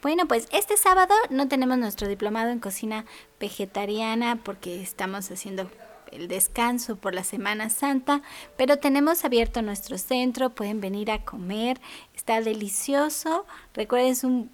Bueno, 0.01 0.27
pues 0.27 0.49
este 0.51 0.75
sábado 0.75 1.15
no 1.29 1.47
tenemos 1.47 1.77
nuestro 1.77 2.09
diplomado 2.09 2.49
en 2.49 2.59
cocina 2.59 3.05
vegetariana 3.39 4.37
porque 4.43 4.81
estamos 4.81 5.31
haciendo 5.31 5.69
el 6.11 6.27
descanso 6.27 6.95
por 6.95 7.13
la 7.13 7.23
Semana 7.23 7.69
Santa, 7.69 8.21
pero 8.57 8.77
tenemos 8.77 9.25
abierto 9.25 9.61
nuestro 9.61 9.97
centro, 9.97 10.49
pueden 10.51 10.81
venir 10.81 11.11
a 11.11 11.23
comer, 11.23 11.79
está 12.15 12.41
delicioso, 12.41 13.45
recuerden 13.73 14.11
es 14.11 14.23
un 14.23 14.49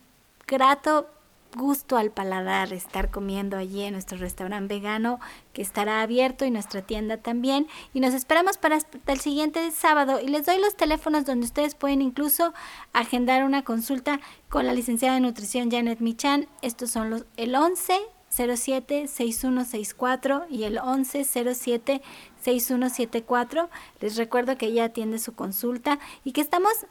grato 0.48 1.08
gusto 1.56 1.98
al 1.98 2.12
paladar 2.12 2.74
estar 2.74 3.12
comiendo 3.12 3.58
allí 3.58 3.84
en 3.84 3.94
nuestro 3.94 4.18
restaurante 4.18 4.74
vegano 4.74 5.20
que 5.54 5.62
estará 5.62 6.02
abierto 6.02 6.46
y 6.46 6.52
nuestra 6.52 6.82
tienda 6.82 7.18
también. 7.18 7.68
Y 7.94 8.00
nos 8.00 8.13
esperamos 8.13 8.58
para 8.58 8.80
el 9.08 9.20
siguiente 9.20 9.70
sábado. 9.72 10.20
Y 10.20 10.28
les 10.28 10.46
doy 10.46 10.60
los 10.60 10.76
teléfonos 10.76 11.26
donde 11.26 11.46
ustedes 11.46 11.76
pueden 11.76 12.02
incluso 12.02 12.54
agendar 12.92 13.44
una 13.44 13.63
consulta 13.63 14.20
con 14.50 14.66
la 14.66 14.74
licenciada 14.74 15.16
de 15.16 15.22
nutrición 15.22 15.72
Janet 15.72 16.00
Michan. 16.00 16.48
Estos 16.62 16.92
son 16.92 17.10
los 17.10 17.26
el 17.38 17.56
11 17.56 18.00
07-6164 18.36 20.46
y 20.50 20.63
el 20.63 20.78
11-07-6174. 20.78 23.69
Les 24.00 24.17
recuerdo 24.17 24.58
que 24.58 24.65
ella 24.67 24.86
atiende 24.86 25.19
su 25.19 25.36
consulta 25.36 26.00
y 26.24 26.32
que 26.32 26.39
estamos 26.41 26.88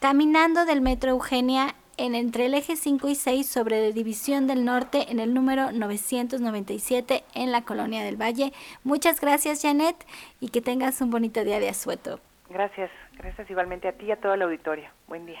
caminando 0.00 0.64
del 0.64 0.80
Metro 0.80 1.10
Eugenia 1.10 1.74
en 1.96 2.14
entre 2.14 2.46
el 2.46 2.54
eje 2.54 2.76
5 2.76 3.08
y 3.08 3.14
6 3.14 3.46
sobre 3.46 3.92
División 3.92 4.46
del 4.46 4.64
Norte 4.64 5.10
en 5.10 5.20
el 5.20 5.34
número 5.34 5.72
997 5.72 7.24
en 7.34 7.52
la 7.52 7.62
Colonia 7.62 8.02
del 8.02 8.20
Valle. 8.20 8.52
Muchas 8.82 9.20
gracias 9.20 9.62
Janet 9.62 9.96
y 10.40 10.48
que 10.48 10.60
tengas 10.60 11.00
un 11.00 11.10
bonito 11.10 11.44
día 11.44 11.60
de 11.60 11.68
asueto. 11.68 12.20
Gracias, 12.50 12.90
gracias 13.16 13.48
igualmente 13.50 13.88
a 13.88 13.92
ti 13.92 14.06
y 14.06 14.10
a 14.10 14.16
todo 14.16 14.34
el 14.34 14.42
auditorio. 14.42 14.88
Buen 15.06 15.26
día. 15.26 15.40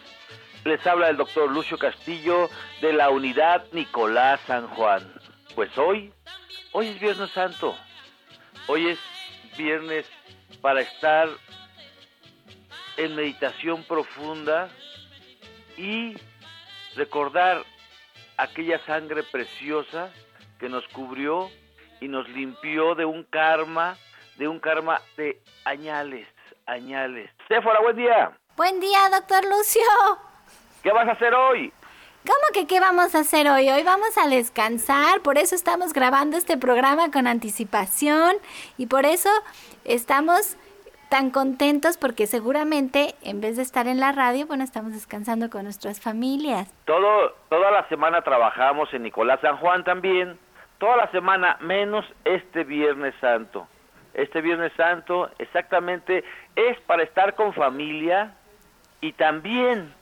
Les 0.68 0.86
habla 0.86 1.08
el 1.08 1.16
doctor 1.16 1.50
Lucio 1.50 1.78
Castillo 1.78 2.50
de 2.82 2.92
la 2.92 3.08
unidad 3.08 3.64
Nicolás 3.72 4.38
San 4.46 4.68
Juan. 4.68 5.00
Pues 5.54 5.78
hoy, 5.78 6.12
hoy 6.72 6.88
es 6.88 7.00
Viernes 7.00 7.30
Santo. 7.30 7.74
Hoy 8.66 8.88
es 8.88 8.98
viernes 9.56 10.04
para 10.60 10.82
estar 10.82 11.30
en 12.98 13.16
meditación 13.16 13.82
profunda 13.84 14.68
y 15.78 16.18
recordar 16.96 17.64
aquella 18.36 18.78
sangre 18.84 19.22
preciosa 19.22 20.10
que 20.60 20.68
nos 20.68 20.86
cubrió 20.88 21.50
y 21.98 22.08
nos 22.08 22.28
limpió 22.28 22.94
de 22.94 23.06
un 23.06 23.24
karma, 23.24 23.96
de 24.36 24.48
un 24.48 24.60
karma 24.60 25.00
de 25.16 25.40
añales 25.64 26.28
Añales. 26.66 27.30
Sephora, 27.48 27.80
buen 27.80 27.96
día. 27.96 28.38
Buen 28.54 28.78
día, 28.80 29.08
doctor 29.10 29.42
Lucio. 29.46 30.27
¿Qué 30.82 30.92
vas 30.92 31.08
a 31.08 31.12
hacer 31.12 31.34
hoy? 31.34 31.72
¿Cómo 32.26 32.44
que 32.52 32.66
qué 32.66 32.80
vamos 32.80 33.14
a 33.14 33.20
hacer 33.20 33.48
hoy? 33.48 33.70
Hoy 33.70 33.82
vamos 33.82 34.16
a 34.18 34.28
descansar, 34.28 35.20
por 35.20 35.38
eso 35.38 35.54
estamos 35.54 35.92
grabando 35.92 36.36
este 36.36 36.56
programa 36.56 37.10
con 37.10 37.26
anticipación 37.26 38.36
y 38.76 38.86
por 38.86 39.06
eso 39.06 39.30
estamos 39.84 40.56
tan 41.08 41.30
contentos 41.30 41.96
porque 41.96 42.26
seguramente 42.26 43.14
en 43.22 43.40
vez 43.40 43.56
de 43.56 43.62
estar 43.62 43.88
en 43.88 43.98
la 43.98 44.12
radio, 44.12 44.46
bueno, 44.46 44.62
estamos 44.64 44.92
descansando 44.92 45.48
con 45.48 45.64
nuestras 45.64 46.00
familias. 46.00 46.70
Todo, 46.84 47.34
toda 47.48 47.70
la 47.70 47.88
semana 47.88 48.22
trabajamos 48.22 48.92
en 48.92 49.04
Nicolás 49.04 49.40
San 49.40 49.56
Juan 49.56 49.84
también, 49.84 50.38
toda 50.78 50.96
la 50.96 51.10
semana 51.10 51.56
menos 51.60 52.04
este 52.24 52.64
Viernes 52.64 53.14
Santo 53.20 53.66
este 54.18 54.40
Viernes 54.40 54.72
Santo 54.76 55.30
exactamente 55.38 56.24
es 56.56 56.80
para 56.82 57.04
estar 57.04 57.34
con 57.36 57.52
familia 57.52 58.34
y 59.00 59.12
también 59.12 59.94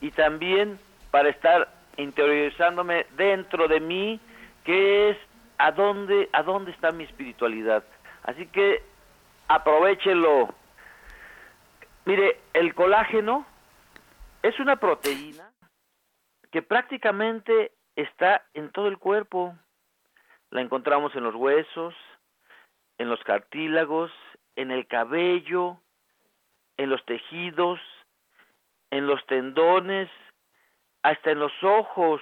y 0.00 0.10
también 0.10 0.78
para 1.10 1.28
estar 1.28 1.68
interiorizándome 1.96 3.06
dentro 3.16 3.68
de 3.68 3.80
mí 3.80 4.20
que 4.64 5.10
es 5.10 5.16
a 5.58 5.72
dónde 5.72 6.28
a 6.32 6.42
dónde 6.42 6.70
está 6.70 6.90
mi 6.90 7.04
espiritualidad. 7.04 7.84
Así 8.22 8.46
que 8.46 8.82
aprovechelo. 9.48 10.54
Mire, 12.04 12.40
el 12.54 12.74
colágeno 12.74 13.46
es 14.42 14.58
una 14.58 14.76
proteína 14.76 15.50
que 16.50 16.62
prácticamente 16.62 17.72
está 17.96 18.44
en 18.54 18.70
todo 18.70 18.88
el 18.88 18.98
cuerpo. 18.98 19.54
La 20.50 20.60
encontramos 20.60 21.14
en 21.14 21.24
los 21.24 21.34
huesos, 21.34 21.94
en 22.98 23.08
los 23.08 23.22
cartílagos, 23.24 24.10
en 24.56 24.70
el 24.70 24.86
cabello, 24.86 25.78
en 26.76 26.90
los 26.90 27.04
tejidos, 27.04 27.78
en 28.90 29.06
los 29.06 29.24
tendones, 29.26 30.08
hasta 31.02 31.30
en 31.30 31.38
los 31.38 31.52
ojos. 31.62 32.20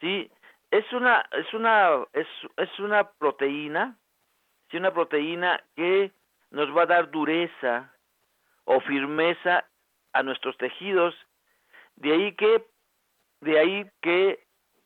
¿Sí? 0.00 0.30
Es 0.70 0.90
una 0.92 1.26
es 1.32 1.52
una 1.54 2.04
es, 2.12 2.26
es 2.56 2.78
una 2.78 3.10
proteína, 3.12 3.96
sí, 4.70 4.76
una 4.76 4.92
proteína 4.92 5.62
que 5.76 6.12
nos 6.50 6.74
va 6.76 6.82
a 6.82 6.86
dar 6.86 7.10
dureza 7.10 7.92
o 8.64 8.80
firmeza 8.80 9.64
a 10.12 10.22
nuestros 10.22 10.56
tejidos. 10.58 11.14
De 11.96 12.12
ahí 12.12 12.32
que 12.34 12.64
de 13.40 13.58
ahí 13.58 13.90
que 14.02 14.44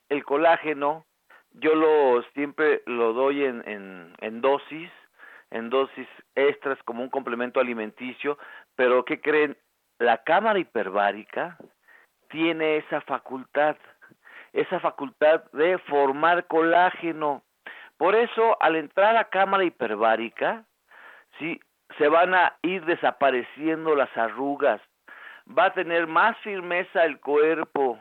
el 0.09 0.25
colágeno 0.25 1.05
yo 1.55 1.75
lo 1.75 2.23
siempre 2.35 2.83
lo 2.87 3.13
doy 3.13 3.45
en, 3.45 3.67
en, 3.69 4.15
en 4.21 4.41
dosis, 4.41 4.91
en 5.51 5.69
dosis 5.71 6.09
extras 6.35 6.79
como 6.85 7.03
un 7.03 7.11
complemento 7.11 7.61
alimenticio, 7.61 8.39
pero 8.75 9.05
¿qué 9.05 9.21
creen? 9.21 9.57
La 10.03 10.19
cámara 10.19 10.59
hiperbárica 10.59 11.57
tiene 12.29 12.79
esa 12.79 13.03
facultad, 13.03 13.77
esa 14.53 14.81
facultad 14.81 15.45
de 15.53 15.79
formar 15.79 16.49
colágeno. 16.49 17.45
Por 17.99 18.17
eso, 18.17 18.61
al 18.61 18.75
entrar 18.75 19.17
a 19.17 19.29
cámara 19.29 19.63
hiperbárica, 19.63 20.65
sí, 21.39 21.61
se 21.99 22.09
van 22.09 22.35
a 22.35 22.57
ir 22.63 22.85
desapareciendo 22.85 23.95
las 23.95 24.11
arrugas, 24.17 24.81
va 25.47 25.67
a 25.67 25.73
tener 25.73 26.09
más 26.09 26.37
firmeza 26.39 27.05
el 27.05 27.21
cuerpo, 27.21 27.97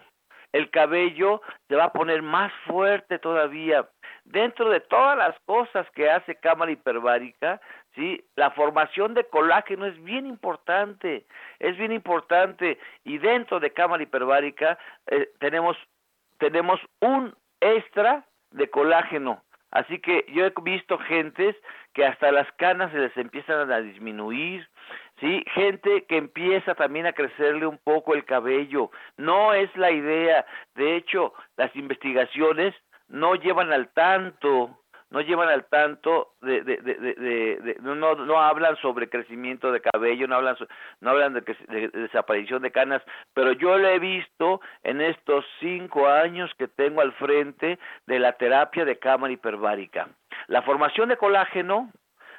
el 0.54 0.72
cabello 0.72 1.44
se 1.68 1.76
va 1.76 1.84
a 1.84 1.94
poner 1.94 2.24
más 2.24 2.52
fuerte 2.66 3.20
todavía. 3.20 3.88
Dentro 4.24 4.72
de 4.72 4.80
todas 4.80 5.20
las 5.20 5.40
cosas 5.46 5.88
que 5.92 6.10
hace 6.10 6.34
cámara 6.34 6.72
hiperbárica, 6.72 7.62
¿sí? 7.96 8.24
La 8.36 8.52
formación 8.52 9.14
de 9.14 9.26
colágeno 9.26 9.86
es 9.86 10.02
bien 10.04 10.26
importante, 10.26 11.26
es 11.60 11.78
bien 11.78 11.92
importante 11.92 12.80
y 13.04 13.18
dentro 13.18 13.60
de 13.60 13.72
cámara 13.72 14.04
hiperbárica 14.04 14.78
eh, 15.08 15.30
tenemos 15.40 15.78
tenemos 16.38 16.80
un 17.00 17.36
extra 17.60 18.26
de 18.52 18.70
colágeno. 18.70 19.44
Así 19.72 20.00
que 20.00 20.26
yo 20.34 20.46
he 20.46 20.54
visto 20.64 20.98
gentes 20.98 21.56
que 21.94 22.06
hasta 22.06 22.32
las 22.32 22.52
canas 22.54 22.92
se 22.92 23.00
les 23.00 23.16
empiezan 23.16 23.72
a 23.72 23.80
disminuir, 23.80 24.68
¿sí? 25.22 25.46
Gente 25.54 26.04
que 26.06 26.18
empieza 26.18 26.76
también 26.76 27.06
a 27.06 27.14
crecerle 27.14 27.68
un 27.68 27.78
poco 27.78 28.14
el 28.14 28.26
cabello. 28.26 28.92
No 29.16 29.54
es 29.54 29.74
la 29.78 29.92
idea. 29.92 30.46
De 30.76 30.98
hecho, 30.98 31.34
las 31.56 31.74
investigaciones 31.76 32.76
no 33.08 33.36
llevan 33.36 33.72
al 33.72 33.88
tanto 33.90 34.81
no 35.12 35.22
llevan 35.22 35.50
al 35.50 35.66
tanto 35.66 36.34
de, 36.42 36.64
de, 36.64 36.78
de, 36.78 36.96
de 36.96 37.78
no, 37.82 37.96
no 38.16 38.42
hablan 38.42 38.76
sobre 38.78 39.10
crecimiento 39.10 39.72
de 39.72 39.82
cabello, 39.82 40.28
no 40.28 40.36
hablan 40.36 40.56
no 41.02 41.10
hablan 41.12 41.34
de, 41.34 41.42
de, 41.42 41.90
desaparición 41.90 42.62
de 42.62 42.72
canas, 42.72 43.04
pero 43.34 43.52
yo 43.52 43.78
lo 43.78 43.88
he 43.88 44.00
visto 44.00 44.62
en 44.84 45.02
estos 45.02 45.46
cinco 45.60 46.08
años 46.08 46.50
que 46.58 46.68
tengo 46.68 47.02
al 47.02 47.12
frente 47.14 47.78
de 48.08 48.20
la 48.20 48.34
terapia 48.34 48.86
de 48.86 48.98
cámara 48.98 49.34
hiperbárica. 49.34 50.08
La 50.48 50.62
formación 50.62 51.10
de 51.10 51.18
colágeno 51.18 51.92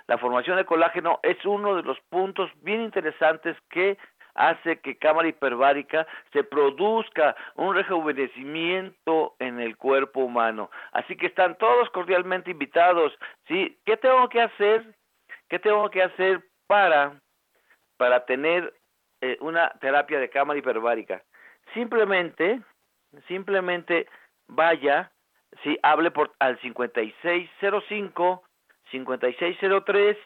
la 0.09 0.19
formación 0.19 0.57
de 0.57 0.65
colágeno 0.65 1.21
es 1.23 1.45
uno 1.45 1.77
de 1.77 1.83
los 1.83 1.99
puntos 2.11 2.51
bien 2.63 2.83
interesantes 2.83 3.57
que 3.71 3.97
hace 4.35 4.81
que 4.81 4.97
cámara 4.97 5.29
hiperbárica 5.29 6.07
se 6.33 6.45
produzca 6.45 7.37
un 7.57 7.75
rejuvenecimiento 7.75 9.35
en 9.39 9.61
el 9.61 9.77
cuerpo 9.77 10.21
humano. 10.21 10.71
Así 10.93 11.17
que 11.17 11.27
están 11.27 11.57
todos 11.59 11.91
cordialmente 11.91 12.51
invitados. 12.51 13.13
¿sí? 13.49 13.79
¿Qué 13.85 13.97
tengo 13.97 14.29
que 14.29 14.41
hacer? 14.41 14.95
¿Qué 15.49 15.59
tengo 15.59 15.91
que 15.91 16.03
hacer 16.03 16.43
para, 16.67 17.21
para 17.97 18.25
tener 18.25 18.73
eh, 19.21 19.37
una 19.41 19.71
terapia 19.81 20.19
de 20.19 20.31
cámara 20.31 20.59
hiperbárica? 20.59 21.23
Simplemente, 21.75 22.61
simplemente 23.29 24.07
vaya, 24.49 25.11
sí, 25.63 25.79
hable 25.83 26.11
por 26.11 26.33
al 26.39 26.59
5605 26.61 28.43
5603 28.91 30.17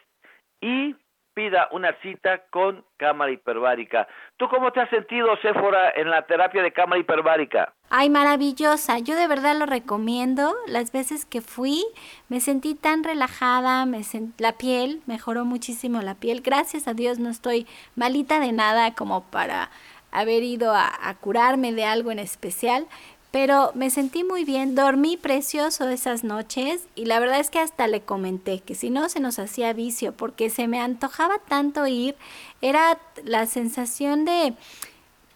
y 0.61 0.95
pida 1.37 1.69
una 1.71 1.93
cita 2.01 2.41
con 2.49 2.83
cámara 2.97 3.31
hiperbárica. 3.31 4.07
¿Tú 4.37 4.49
cómo 4.49 4.71
te 4.71 4.81
has 4.81 4.89
sentido, 4.89 5.37
Séfora, 5.43 5.91
en 5.95 6.09
la 6.09 6.23
terapia 6.23 6.63
de 6.63 6.73
cámara 6.73 6.99
hiperbárica? 6.99 7.73
Ay, 7.91 8.09
maravillosa. 8.09 8.97
Yo 8.97 9.15
de 9.15 9.27
verdad 9.27 9.55
lo 9.55 9.67
recomiendo. 9.67 10.55
Las 10.65 10.91
veces 10.91 11.25
que 11.25 11.41
fui 11.41 11.85
me 12.27 12.39
sentí 12.39 12.73
tan 12.73 13.03
relajada, 13.03 13.85
me 13.85 14.01
la 14.39 14.53
piel 14.53 15.03
mejoró 15.05 15.45
muchísimo 15.45 16.01
la 16.01 16.15
piel. 16.15 16.41
Gracias 16.41 16.87
a 16.87 16.95
Dios 16.95 17.19
no 17.19 17.29
estoy 17.29 17.67
malita 17.95 18.39
de 18.39 18.51
nada 18.51 18.95
como 18.95 19.29
para 19.29 19.69
haber 20.11 20.41
ido 20.41 20.73
a 20.73 21.15
curarme 21.21 21.71
de 21.71 21.85
algo 21.85 22.11
en 22.11 22.17
especial, 22.17 22.87
pero 23.31 23.71
me 23.75 23.89
sentí 23.89 24.23
muy 24.23 24.45
bien, 24.45 24.75
dormí 24.75 25.17
precioso 25.17 25.87
esas 25.89 26.23
noches 26.23 26.87
y 26.95 27.05
la 27.05 27.19
verdad 27.19 27.39
es 27.39 27.49
que 27.49 27.59
hasta 27.59 27.87
le 27.87 28.01
comenté 28.01 28.59
que 28.59 28.75
si 28.75 28.89
no 28.89 29.09
se 29.09 29.19
nos 29.19 29.37
hacía 29.39 29.73
vicio 29.73 30.13
porque 30.13 30.49
se 30.49 30.67
me 30.67 30.79
antojaba 30.79 31.39
tanto 31.39 31.85
ir, 31.87 32.15
era 32.61 32.97
la 33.23 33.45
sensación 33.45 34.25
de 34.25 34.53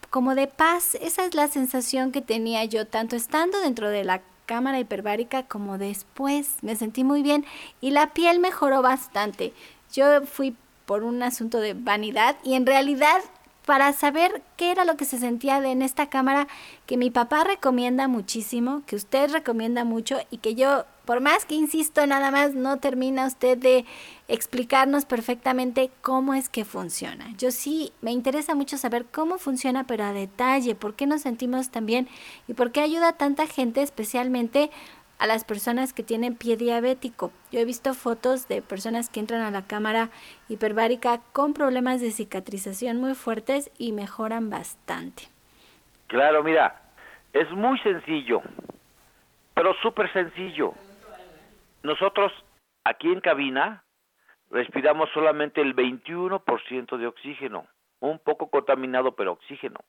como 0.09 0.35
de 0.35 0.47
paz, 0.47 0.95
esa 0.95 1.25
es 1.25 1.35
la 1.35 1.47
sensación 1.47 2.11
que 2.11 2.21
tenía 2.21 2.65
yo 2.65 2.85
tanto 2.85 3.15
estando 3.15 3.59
dentro 3.61 3.89
de 3.89 4.03
la 4.03 4.21
cámara 4.45 4.79
hiperbárica 4.79 5.43
como 5.43 5.77
después, 5.77 6.55
me 6.61 6.75
sentí 6.75 7.03
muy 7.03 7.23
bien 7.23 7.45
y 7.79 7.91
la 7.91 8.13
piel 8.13 8.39
mejoró 8.39 8.81
bastante. 8.81 9.53
Yo 9.93 10.25
fui 10.25 10.55
por 10.85 11.03
un 11.03 11.23
asunto 11.23 11.59
de 11.59 11.73
vanidad 11.73 12.35
y 12.43 12.55
en 12.55 12.65
realidad 12.65 13.21
para 13.65 13.93
saber 13.93 14.41
qué 14.57 14.71
era 14.71 14.85
lo 14.85 14.97
que 14.97 15.05
se 15.05 15.19
sentía 15.19 15.61
de 15.61 15.71
en 15.71 15.81
esta 15.81 16.09
cámara 16.09 16.47
que 16.85 16.97
mi 16.97 17.11
papá 17.11 17.43
recomienda 17.43 18.07
muchísimo, 18.07 18.83
que 18.85 18.95
usted 18.95 19.31
recomienda 19.31 19.83
mucho 19.83 20.17
y 20.29 20.37
que 20.37 20.55
yo, 20.55 20.85
por 21.05 21.21
más 21.21 21.45
que 21.45 21.55
insisto, 21.55 22.05
nada 22.07 22.31
más 22.31 22.53
no 22.53 22.77
termina 22.77 23.27
usted 23.27 23.57
de 23.57 23.85
explicarnos 24.27 25.05
perfectamente 25.05 25.91
cómo 26.01 26.33
es 26.33 26.49
que 26.49 26.65
funciona. 26.65 27.33
Yo 27.37 27.51
sí 27.51 27.93
me 28.01 28.11
interesa 28.11 28.55
mucho 28.55 28.77
saber 28.77 29.05
cómo 29.05 29.37
funciona, 29.37 29.85
pero 29.85 30.05
a 30.05 30.13
detalle, 30.13 30.75
por 30.75 30.95
qué 30.95 31.05
nos 31.05 31.21
sentimos 31.21 31.69
tan 31.69 31.85
bien 31.85 32.07
y 32.47 32.53
por 32.53 32.71
qué 32.71 32.81
ayuda 32.81 33.09
a 33.09 33.17
tanta 33.17 33.45
gente, 33.45 33.81
especialmente 33.81 34.71
a 35.21 35.27
las 35.27 35.45
personas 35.45 35.93
que 35.93 36.01
tienen 36.01 36.35
pie 36.35 36.57
diabético. 36.57 37.31
Yo 37.51 37.59
he 37.59 37.65
visto 37.65 37.93
fotos 37.93 38.47
de 38.47 38.63
personas 38.63 39.07
que 39.07 39.19
entran 39.19 39.41
a 39.41 39.51
la 39.51 39.67
cámara 39.67 40.09
hiperbárica 40.49 41.21
con 41.31 41.53
problemas 41.53 42.01
de 42.01 42.09
cicatrización 42.09 42.97
muy 42.97 43.13
fuertes 43.13 43.69
y 43.77 43.91
mejoran 43.91 44.49
bastante. 44.49 45.25
Claro, 46.07 46.41
mira, 46.43 46.81
es 47.33 47.47
muy 47.51 47.77
sencillo, 47.81 48.41
pero 49.53 49.75
súper 49.83 50.11
sencillo. 50.11 50.73
Nosotros 51.83 52.31
aquí 52.83 53.07
en 53.11 53.21
cabina 53.21 53.83
respiramos 54.49 55.07
solamente 55.13 55.61
el 55.61 55.75
21% 55.75 56.97
de 56.97 57.05
oxígeno, 57.05 57.67
un 57.99 58.17
poco 58.17 58.49
contaminado, 58.49 59.11
pero 59.11 59.33
oxígeno. 59.33 59.81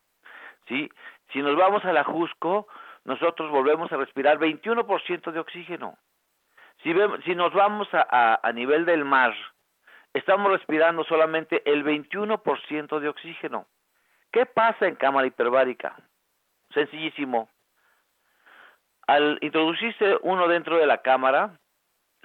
¿Sí? 0.69 0.91
Si 1.33 1.41
nos 1.41 1.57
vamos 1.57 1.83
a 1.87 1.93
la 1.95 2.05
nosotros 3.05 3.51
volvemos 3.51 3.93
a 3.93 3.97
respirar 3.97 4.39
21% 4.39 5.33
de 5.33 5.41
oxígeno. 5.41 5.99
Si, 6.83 6.95
si 7.25 7.35
nos 7.35 7.53
vamos 7.53 7.89
a, 7.93 8.41
a, 8.43 8.53
nivel 8.53 8.85
del 8.85 9.05
mar, 9.05 9.35
estamos 10.15 10.51
respirando 10.53 11.05
solamente 11.05 11.63
el 11.71 11.85
21% 11.85 13.01
de 13.01 13.09
oxígeno. 13.09 13.67
¿Qué 14.31 14.47
pasa 14.47 14.87
en 14.87 14.95
cámara 14.95 15.27
hiperbárica? 15.27 15.97
Sencillísimo. 16.73 17.49
Al 19.07 19.39
introducirse 19.43 20.19
uno 20.23 20.47
dentro 20.49 20.79
de 20.79 20.87
la 20.87 20.99
cámara, 20.99 21.59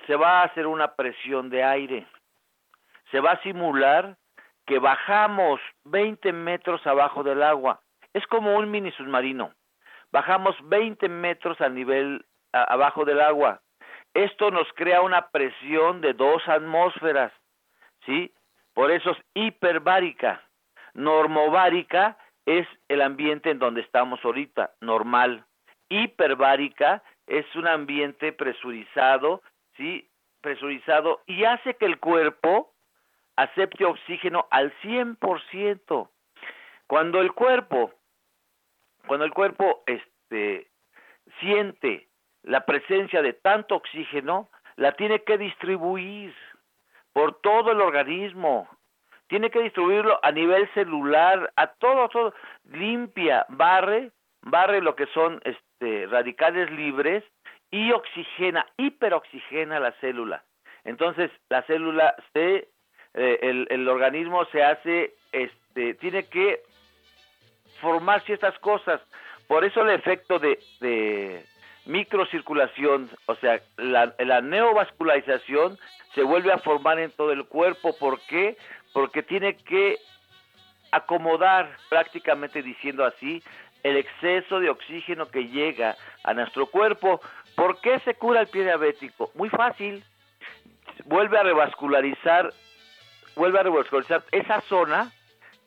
se 0.06 0.16
va 0.16 0.42
a 0.42 0.44
hacer 0.46 0.68
una 0.68 0.94
presión 0.96 1.50
de 1.50 1.64
aire. 1.64 2.08
Se 3.12 3.20
va 3.20 3.32
a 3.32 3.42
simular 3.42 4.16
que 4.66 4.80
bajamos 4.80 5.60
20 5.86 6.32
metros 6.34 6.86
abajo 6.86 7.24
del 7.24 7.42
agua. 7.42 7.82
Es 8.14 8.26
como 8.28 8.56
un 8.56 8.70
mini 8.70 8.92
submarino 8.92 9.57
bajamos 10.12 10.56
20 10.70 11.10
metros 11.10 11.60
al 11.62 11.76
nivel 11.76 12.26
abajo 12.52 13.06
del 13.06 13.22
agua. 13.22 13.62
Esto 14.14 14.52
nos 14.52 14.68
crea 14.74 15.02
una 15.02 15.30
presión 15.30 16.02
de 16.02 16.14
dos 16.14 16.42
atmósferas, 16.48 17.32
¿sí? 18.06 18.34
Por 18.74 18.92
eso 18.92 19.12
es 19.12 19.18
hiperbárica. 19.36 20.42
Normobárica 20.94 22.18
es 22.46 22.68
el 22.88 23.02
ambiente 23.02 23.52
en 23.52 23.60
donde 23.60 23.82
estamos 23.82 24.24
ahorita, 24.24 24.72
normal. 24.82 25.46
Hiperbárica 25.90 27.04
es 27.28 27.46
un 27.56 27.68
ambiente 27.68 28.32
presurizado, 28.32 29.42
¿sí? 29.76 30.10
Presurizado 30.42 31.22
y 31.26 31.44
hace 31.44 31.76
que 31.76 31.86
el 31.86 32.00
cuerpo 32.00 32.74
acepte 33.36 33.86
oxígeno 33.86 34.48
al 34.50 34.74
100%. 34.82 36.10
Cuando 36.88 37.22
el 37.22 37.34
cuerpo 37.34 37.94
cuando 39.08 39.26
el 39.26 39.34
cuerpo 39.34 39.84
este, 39.88 40.68
siente 41.40 42.08
la 42.44 42.66
presencia 42.66 43.22
de 43.22 43.34
tanto 43.34 43.76
oxígeno, 43.76 44.50
la 44.76 44.92
tiene 44.94 45.24
que 45.24 45.38
distribuir 45.38 46.34
por 47.14 47.42
todo 47.42 47.72
el 47.72 47.82
organismo. 47.82 48.70
Tiene 49.28 49.50
que 49.50 49.62
distribuirlo 49.62 50.20
a 50.24 50.32
nivel 50.32 50.72
celular, 50.74 51.52
a 51.56 51.68
todo, 51.68 52.08
todo. 52.10 52.34
Limpia, 52.72 53.46
barre, 53.50 54.12
barre 54.42 54.82
lo 54.82 54.96
que 54.96 55.08
son 55.08 55.42
este, 55.44 56.06
radicales 56.08 56.72
libres 56.72 57.24
y 57.72 57.92
oxigena, 57.92 58.66
hiperoxigena 58.78 59.80
la 59.80 59.92
célula. 59.94 60.44
Entonces, 60.86 61.32
la 61.50 61.64
célula 61.64 62.16
se, 62.32 62.70
eh, 63.14 63.40
el, 63.42 63.68
el 63.70 63.90
organismo 63.90 64.46
se 64.46 64.64
hace, 64.64 65.16
este, 65.34 65.96
tiene 65.96 66.24
que 66.30 66.62
formar 67.82 68.22
ciertas 68.24 68.58
cosas. 68.60 69.02
Por 69.48 69.64
eso 69.64 69.82
el 69.82 69.92
efecto 69.92 70.40
de, 70.40 71.46
microcirculación, 71.86 73.10
o 73.28 73.36
sea, 73.36 73.62
la, 73.78 74.14
la, 74.20 74.42
neovascularización 74.42 75.78
se 76.14 76.24
vuelve 76.24 76.52
a 76.52 76.58
formar 76.58 77.00
en 77.00 77.12
todo 77.12 77.32
el 77.32 77.46
cuerpo. 77.46 77.96
¿Por 77.98 78.20
qué? 78.28 78.58
Porque 78.92 79.24
tiene 79.24 79.56
que 79.56 79.98
acomodar, 80.92 81.70
prácticamente 81.90 82.62
diciendo 82.62 83.06
así, 83.06 83.42
el 83.84 83.98
exceso 83.98 84.60
de 84.60 84.70
oxígeno 84.70 85.30
que 85.30 85.48
llega 85.48 85.96
a 86.24 86.34
nuestro 86.34 86.68
cuerpo. 86.68 87.22
¿Por 87.56 87.80
qué 87.82 88.00
se 88.00 88.16
cura 88.16 88.42
el 88.42 88.48
pie 88.48 88.64
diabético? 88.64 89.32
Muy 89.36 89.50
fácil. 89.50 90.04
Vuelve 91.06 91.38
a 91.38 91.44
revascularizar, 91.44 92.54
vuelve 93.36 93.60
a 93.60 93.64
revascularizar 93.64 94.24
esa 94.32 94.62
zona 94.62 95.12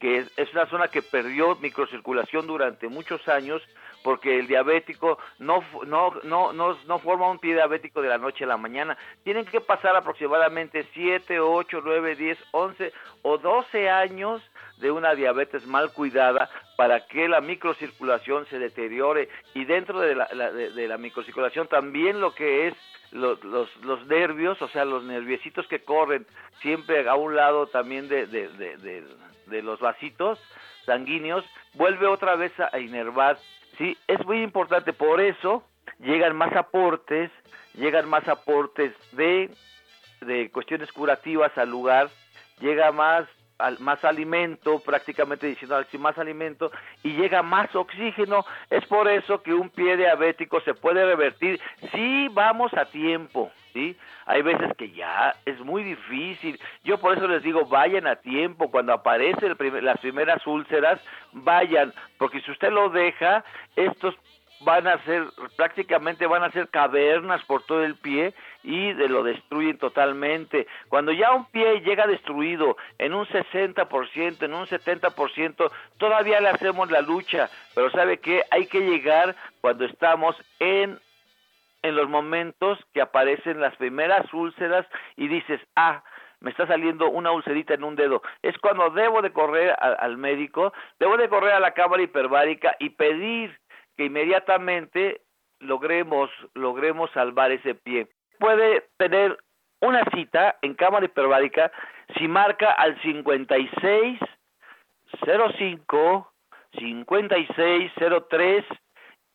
que 0.00 0.26
es, 0.36 0.52
una 0.52 0.66
zona 0.66 0.88
que 0.88 1.02
perdió 1.02 1.56
microcirculación 1.56 2.46
durante 2.46 2.88
muchos 2.88 3.28
años 3.28 3.62
porque 4.02 4.38
el 4.38 4.46
diabético 4.46 5.18
no, 5.38 5.62
no, 5.86 6.14
no, 6.24 6.54
no, 6.54 6.76
no 6.86 6.98
forma 7.00 7.30
un 7.30 7.38
pie 7.38 7.52
diabético 7.52 8.00
de 8.00 8.08
la 8.08 8.16
noche 8.16 8.44
a 8.44 8.48
la 8.48 8.56
mañana. 8.56 8.96
Tienen 9.22 9.44
que 9.44 9.60
pasar 9.60 9.94
aproximadamente 9.94 10.86
7, 10.94 11.38
8, 11.38 11.82
9, 11.84 12.16
10, 12.16 12.38
11 12.50 12.92
o 13.22 13.36
12 13.36 13.90
años 13.90 14.42
de 14.78 14.90
una 14.90 15.14
diabetes 15.14 15.66
mal 15.66 15.92
cuidada 15.92 16.48
para 16.76 17.06
que 17.06 17.28
la 17.28 17.42
microcirculación 17.42 18.46
se 18.46 18.58
deteriore 18.58 19.28
y 19.52 19.66
dentro 19.66 20.00
de 20.00 20.14
la, 20.14 20.26
de, 20.26 20.88
la 20.88 20.96
microcirculación 20.96 21.68
también 21.68 22.20
lo 22.20 22.34
que 22.34 22.68
es 22.68 22.74
los, 23.12 23.42
los, 23.44 24.06
nervios, 24.06 24.62
o 24.62 24.68
sea, 24.68 24.84
los 24.84 25.02
nerviecitos 25.04 25.66
que 25.66 25.80
corren 25.80 26.26
siempre 26.62 27.06
a 27.08 27.16
un 27.16 27.34
lado 27.34 27.66
también 27.66 28.08
de, 28.08 28.26
de, 28.26 28.48
de, 28.48 29.04
de 29.50 29.62
los 29.62 29.80
vasitos 29.80 30.38
sanguíneos, 30.86 31.44
vuelve 31.74 32.06
otra 32.06 32.36
vez 32.36 32.52
a 32.58 32.79
inervar. 32.79 33.38
¿sí? 33.79 33.96
Es 34.06 34.25
muy 34.25 34.42
importante, 34.42 34.92
por 34.92 35.20
eso 35.20 35.64
llegan 35.98 36.37
más 36.37 36.54
aportes, 36.56 37.31
llegan 37.75 38.08
más 38.08 38.27
aportes 38.29 38.94
de, 39.12 39.50
de 40.22 40.50
cuestiones 40.50 40.90
curativas 40.92 41.56
al 41.58 41.70
lugar, 41.70 42.08
llega 42.60 42.90
más 42.92 43.27
más 43.79 44.02
alimento, 44.04 44.79
prácticamente 44.81 45.46
diciendo 45.46 45.79
más 45.98 46.18
alimento, 46.18 46.70
y 47.02 47.12
llega 47.12 47.42
más 47.42 47.75
oxígeno. 47.77 48.44
Es 48.70 48.87
por 48.87 49.08
eso 49.08 49.42
que 49.42 49.52
un 49.52 49.68
pie 49.68 49.96
diabético 49.96 50.60
se 50.62 50.75
puede 50.75 51.04
revertir 51.04 51.60
si 51.92 52.29
vamos 52.29 52.72
a 52.75 52.87
tiempo. 52.87 53.50
¿Sí? 53.73 53.96
Hay 54.27 54.42
veces 54.42 54.75
que 54.77 54.90
ya 54.90 55.35
es 55.44 55.58
muy 55.60 55.83
difícil. 55.83 56.58
Yo 56.85 56.98
por 56.98 57.16
eso 57.16 57.27
les 57.29 57.42
digo, 57.42 57.66
vayan 57.66 58.06
a 58.06 58.16
tiempo. 58.16 58.71
Cuando 58.71 58.92
aparecen 58.92 59.56
las 59.83 59.98
primeras 60.00 60.46
úlceras, 60.46 61.00
vayan, 61.33 61.92
porque 62.18 62.40
si 62.40 62.50
usted 62.50 62.71
lo 62.71 62.90
deja, 62.90 63.44
estos 63.77 64.14
van 64.60 64.87
a 64.87 65.02
ser, 65.04 65.25
prácticamente 65.56 66.27
van 66.27 66.42
a 66.42 66.50
ser 66.50 66.68
cavernas 66.68 67.42
por 67.44 67.62
todo 67.64 67.83
el 67.83 67.96
pie 67.96 68.35
y 68.62 68.92
de 68.92 69.08
lo 69.08 69.23
destruyen 69.23 69.79
totalmente. 69.79 70.66
Cuando 70.88 71.12
ya 71.12 71.33
un 71.33 71.46
pie 71.46 71.81
llega 71.81 72.06
destruido 72.06 72.77
en 72.98 73.14
un 73.14 73.27
60%, 73.27 74.42
en 74.42 74.54
un 74.54 74.66
70%, 74.66 75.71
todavía 75.98 76.40
le 76.40 76.50
hacemos 76.50 76.90
la 76.90 77.00
lucha, 77.00 77.48
pero 77.75 77.90
sabe 77.90 78.18
que 78.18 78.42
hay 78.50 78.66
que 78.66 78.81
llegar 78.81 79.35
cuando 79.60 79.87
estamos 79.87 80.37
en 80.58 80.98
en 81.83 81.96
los 81.96 82.08
momentos 82.08 82.78
que 82.92 83.00
aparecen 83.00 83.60
las 83.60 83.76
primeras 83.76 84.33
úlceras 84.33 84.87
y 85.16 85.28
dices, 85.28 85.60
ah, 85.76 86.02
me 86.40 86.50
está 86.50 86.66
saliendo 86.66 87.08
una 87.10 87.33
ulcerita 87.33 87.74
en 87.74 87.85
un 87.85 87.96
dedo. 87.96 88.22
Es 88.42 88.56
cuando 88.58 88.90
debo 88.90 89.22
de 89.22 89.33
correr 89.33 89.76
al 89.78 90.16
médico, 90.16 90.72
debo 90.98 91.16
de 91.16 91.28
correr 91.28 91.52
a 91.52 91.60
la 91.60 91.74
cámara 91.74 92.02
hiperbárica 92.02 92.76
y 92.78 92.90
pedir 92.90 93.58
que 93.96 94.06
inmediatamente 94.06 95.20
logremos, 95.58 96.31
logremos 96.54 97.10
salvar 97.12 97.52
ese 97.52 97.74
pie. 97.74 98.08
Puede 98.38 98.88
tener 98.96 99.38
una 99.81 100.04
cita 100.14 100.56
en 100.62 100.74
cámara 100.74 101.06
hiperbárica 101.06 101.70
si 102.18 102.26
marca 102.28 102.70
al 102.72 103.00
56 103.02 104.18
05 105.58 106.33
5603 106.78 108.64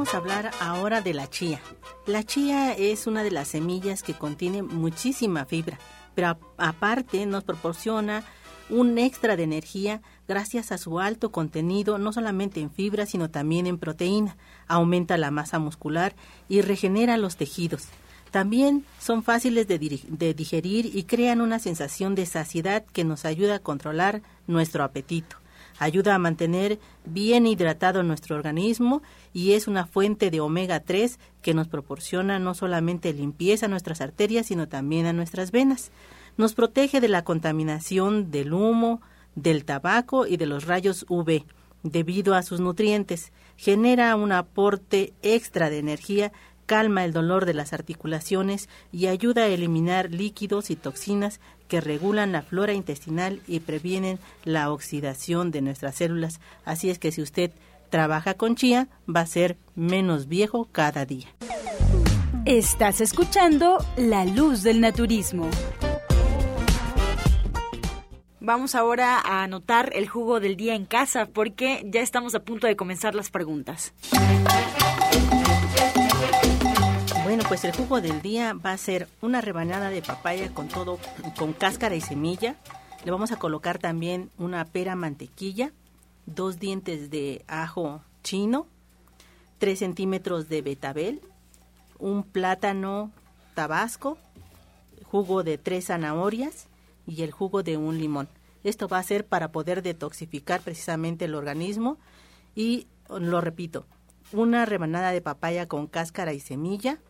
Vamos 0.00 0.14
a 0.14 0.16
hablar 0.16 0.50
ahora 0.60 1.02
de 1.02 1.12
la 1.12 1.28
chía. 1.28 1.60
La 2.06 2.24
chía 2.24 2.72
es 2.72 3.06
una 3.06 3.22
de 3.22 3.30
las 3.30 3.48
semillas 3.48 4.02
que 4.02 4.14
contiene 4.14 4.62
muchísima 4.62 5.44
fibra, 5.44 5.78
pero 6.14 6.38
aparte 6.56 7.26
nos 7.26 7.44
proporciona 7.44 8.24
un 8.70 8.96
extra 8.96 9.36
de 9.36 9.42
energía 9.42 10.00
gracias 10.26 10.72
a 10.72 10.78
su 10.78 11.00
alto 11.00 11.30
contenido 11.30 11.98
no 11.98 12.14
solamente 12.14 12.60
en 12.60 12.70
fibra, 12.70 13.04
sino 13.04 13.28
también 13.28 13.66
en 13.66 13.76
proteína. 13.76 14.38
Aumenta 14.68 15.18
la 15.18 15.30
masa 15.30 15.58
muscular 15.58 16.14
y 16.48 16.62
regenera 16.62 17.18
los 17.18 17.36
tejidos. 17.36 17.88
También 18.30 18.86
son 19.00 19.22
fáciles 19.22 19.68
de, 19.68 19.78
de, 19.78 20.32
digerir 20.32 20.96
y 20.96 21.02
crean 21.02 21.42
una 21.42 21.58
sensación 21.58 22.14
de 22.14 22.24
saciedad 22.24 22.86
que 22.86 23.04
nos 23.04 23.26
ayuda 23.26 23.56
a 23.56 23.58
controlar 23.58 24.22
nuestro 24.46 24.82
apetito. 24.82 25.36
Ayuda 25.80 26.14
a 26.14 26.18
mantener 26.18 26.78
bien 27.06 27.46
hidratado 27.46 28.02
nuestro 28.02 28.36
organismo 28.36 29.00
y 29.32 29.54
es 29.54 29.66
una 29.66 29.86
fuente 29.86 30.30
de 30.30 30.38
omega 30.38 30.80
3 30.80 31.18
que 31.40 31.54
nos 31.54 31.68
proporciona 31.68 32.38
no 32.38 32.52
solamente 32.52 33.14
limpieza 33.14 33.64
a 33.64 33.70
nuestras 33.70 34.02
arterias, 34.02 34.46
sino 34.46 34.68
también 34.68 35.06
a 35.06 35.14
nuestras 35.14 35.52
venas. 35.52 35.90
Nos 36.36 36.52
protege 36.52 37.00
de 37.00 37.08
la 37.08 37.24
contaminación 37.24 38.30
del 38.30 38.52
humo, 38.52 39.00
del 39.36 39.64
tabaco 39.64 40.26
y 40.26 40.36
de 40.36 40.44
los 40.44 40.66
rayos 40.66 41.06
UV 41.08 41.44
debido 41.82 42.34
a 42.34 42.42
sus 42.42 42.60
nutrientes. 42.60 43.32
Genera 43.56 44.14
un 44.16 44.32
aporte 44.32 45.14
extra 45.22 45.70
de 45.70 45.78
energía, 45.78 46.30
calma 46.70 47.04
el 47.04 47.12
dolor 47.12 47.46
de 47.46 47.54
las 47.54 47.72
articulaciones 47.72 48.68
y 48.92 49.08
ayuda 49.08 49.42
a 49.42 49.48
eliminar 49.48 50.12
líquidos 50.12 50.70
y 50.70 50.76
toxinas 50.76 51.40
que 51.66 51.80
regulan 51.80 52.30
la 52.30 52.42
flora 52.42 52.74
intestinal 52.74 53.40
y 53.48 53.58
previenen 53.58 54.20
la 54.44 54.70
oxidación 54.70 55.50
de 55.50 55.62
nuestras 55.62 55.96
células. 55.96 56.38
Así 56.64 56.88
es 56.88 57.00
que 57.00 57.10
si 57.10 57.22
usted 57.22 57.50
trabaja 57.88 58.34
con 58.34 58.54
chía, 58.54 58.86
va 59.04 59.22
a 59.22 59.26
ser 59.26 59.56
menos 59.74 60.28
viejo 60.28 60.68
cada 60.70 61.04
día. 61.06 61.26
Estás 62.44 63.00
escuchando 63.00 63.84
La 63.96 64.24
Luz 64.24 64.62
del 64.62 64.80
Naturismo. 64.80 65.50
Vamos 68.38 68.76
ahora 68.76 69.18
a 69.18 69.42
anotar 69.42 69.90
el 69.92 70.08
jugo 70.08 70.38
del 70.38 70.56
día 70.56 70.76
en 70.76 70.84
casa 70.84 71.26
porque 71.26 71.82
ya 71.84 72.00
estamos 72.00 72.36
a 72.36 72.44
punto 72.44 72.68
de 72.68 72.76
comenzar 72.76 73.16
las 73.16 73.28
preguntas. 73.28 73.92
Pues 77.50 77.64
el 77.64 77.72
jugo 77.72 78.00
del 78.00 78.22
día 78.22 78.52
va 78.52 78.70
a 78.70 78.78
ser 78.78 79.08
una 79.20 79.40
rebanada 79.40 79.90
de 79.90 80.02
papaya 80.02 80.54
con 80.54 80.68
todo, 80.68 81.00
con 81.36 81.52
cáscara 81.52 81.96
y 81.96 82.00
semilla. 82.00 82.54
Le 83.04 83.10
vamos 83.10 83.32
a 83.32 83.40
colocar 83.40 83.80
también 83.80 84.30
una 84.38 84.64
pera 84.64 84.94
mantequilla, 84.94 85.72
dos 86.26 86.60
dientes 86.60 87.10
de 87.10 87.44
ajo 87.48 88.02
chino, 88.22 88.68
tres 89.58 89.80
centímetros 89.80 90.48
de 90.48 90.62
betabel, 90.62 91.22
un 91.98 92.22
plátano 92.22 93.10
tabasco, 93.56 94.16
jugo 95.10 95.42
de 95.42 95.58
tres 95.58 95.86
zanahorias, 95.86 96.68
y 97.04 97.24
el 97.24 97.32
jugo 97.32 97.64
de 97.64 97.76
un 97.76 97.98
limón. 97.98 98.28
Esto 98.62 98.86
va 98.86 98.98
a 98.98 99.02
ser 99.02 99.26
para 99.26 99.50
poder 99.50 99.82
detoxificar 99.82 100.60
precisamente 100.60 101.24
el 101.24 101.34
organismo 101.34 101.98
y 102.54 102.86
lo 103.08 103.40
repito, 103.40 103.86
una 104.30 104.66
rebanada 104.66 105.10
de 105.10 105.20
papaya 105.20 105.66
con 105.66 105.88
cáscara 105.88 106.32
y 106.32 106.38
semilla, 106.38 107.00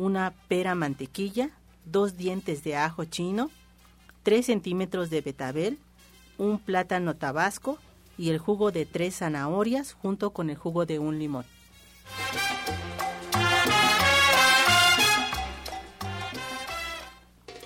una 0.00 0.32
pera 0.48 0.74
mantequilla, 0.74 1.50
dos 1.84 2.16
dientes 2.16 2.64
de 2.64 2.74
ajo 2.74 3.04
chino, 3.04 3.50
tres 4.22 4.46
centímetros 4.46 5.10
de 5.10 5.20
betabel, 5.20 5.78
un 6.38 6.58
plátano 6.58 7.16
tabasco 7.16 7.78
y 8.16 8.30
el 8.30 8.38
jugo 8.38 8.72
de 8.72 8.86
tres 8.86 9.18
zanahorias 9.18 9.92
junto 9.92 10.30
con 10.30 10.48
el 10.48 10.56
jugo 10.56 10.86
de 10.86 10.98
un 10.98 11.18
limón. 11.18 11.44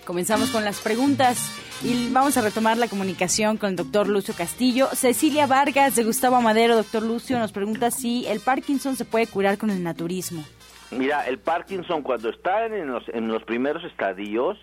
Comenzamos 0.05 0.51
con 0.51 0.65
las 0.65 0.81
preguntas 0.81 1.39
y 1.85 2.11
vamos 2.11 2.37
a 2.37 2.43
retomar 2.43 2.77
la 2.79 2.89
comunicación 2.89 3.59
con 3.59 3.71
el 3.71 3.77
doctor 3.77 4.09
Lucio 4.09 4.35
Castillo. 4.35 4.89
Cecilia 4.93 5.47
Vargas 5.47 5.95
de 5.95 6.03
Gustavo 6.03 6.41
Madero, 6.41 6.75
doctor 6.75 7.05
Lucio, 7.05 7.39
nos 7.39 7.53
pregunta 7.53 7.93
si 7.93 8.27
el 8.27 8.41
Parkinson 8.41 8.97
se 8.97 9.05
puede 9.05 9.29
curar 9.29 9.57
con 9.57 9.71
el 9.71 9.85
naturismo. 9.85 10.45
Mira, 10.91 11.27
el 11.27 11.39
Parkinson 11.39 12.03
cuando 12.03 12.29
está 12.29 12.67
en 12.67 12.87
los, 12.89 13.09
en 13.09 13.29
los 13.29 13.43
primeros 13.45 13.85
estadios, 13.85 14.59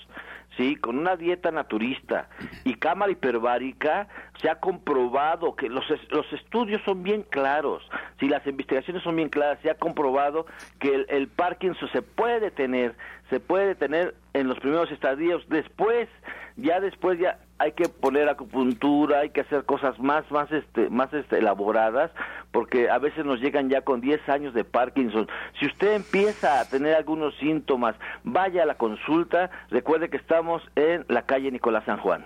sí, 0.58 0.76
con 0.76 0.98
una 0.98 1.16
dieta 1.16 1.52
naturista 1.52 2.30
y 2.64 2.76
cámara 2.76 3.12
hiperbárica, 3.12 4.08
se 4.42 4.50
ha 4.50 4.56
comprobado 4.60 5.56
que 5.56 5.70
los, 5.70 5.84
los 6.10 6.32
estudios 6.34 6.82
son 6.86 7.04
bien 7.04 7.24
claros, 7.24 7.84
si 8.20 8.28
las 8.28 8.46
investigaciones 8.48 9.04
son 9.04 9.16
bien 9.16 9.30
claras, 9.30 9.60
se 9.62 9.70
ha 9.70 9.76
comprobado 9.76 10.46
que 10.80 10.94
el, 10.94 11.06
el 11.10 11.28
Parkinson 11.28 11.90
se 11.92 12.02
puede 12.02 12.52
tener 12.52 12.96
se 13.32 13.40
puede 13.40 13.68
detener 13.68 14.14
en 14.34 14.50
los 14.50 14.60
primeros 14.60 14.92
estadios. 14.92 15.42
Después, 15.48 16.10
ya 16.58 16.82
después, 16.82 17.18
ya 17.18 17.40
hay 17.62 17.74
que 17.74 17.88
poner 17.88 18.28
acupuntura, 18.28 19.20
hay 19.20 19.30
que 19.30 19.42
hacer 19.42 19.66
cosas 19.66 20.00
más, 20.00 20.30
más, 20.32 20.52
este, 20.52 20.90
más 20.90 21.14
este, 21.14 21.38
elaboradas, 21.38 22.10
porque 22.52 22.90
a 22.90 22.98
veces 22.98 23.24
nos 23.24 23.40
llegan 23.40 23.70
ya 23.70 23.82
con 23.82 24.02
10 24.02 24.28
años 24.30 24.56
de 24.56 24.64
Parkinson. 24.64 25.28
Si 25.60 25.68
usted 25.68 25.94
empieza 25.94 26.60
a 26.60 26.66
tener 26.66 26.96
algunos 26.96 27.36
síntomas, 27.38 27.96
vaya 28.24 28.64
a 28.64 28.66
la 28.66 28.76
consulta. 28.76 29.52
Recuerde 29.70 30.10
que 30.10 30.18
estamos 30.18 30.64
en 30.76 31.06
la 31.08 31.22
calle 31.28 31.52
Nicolás 31.52 31.84
San 31.86 32.00
Juan. 32.00 32.26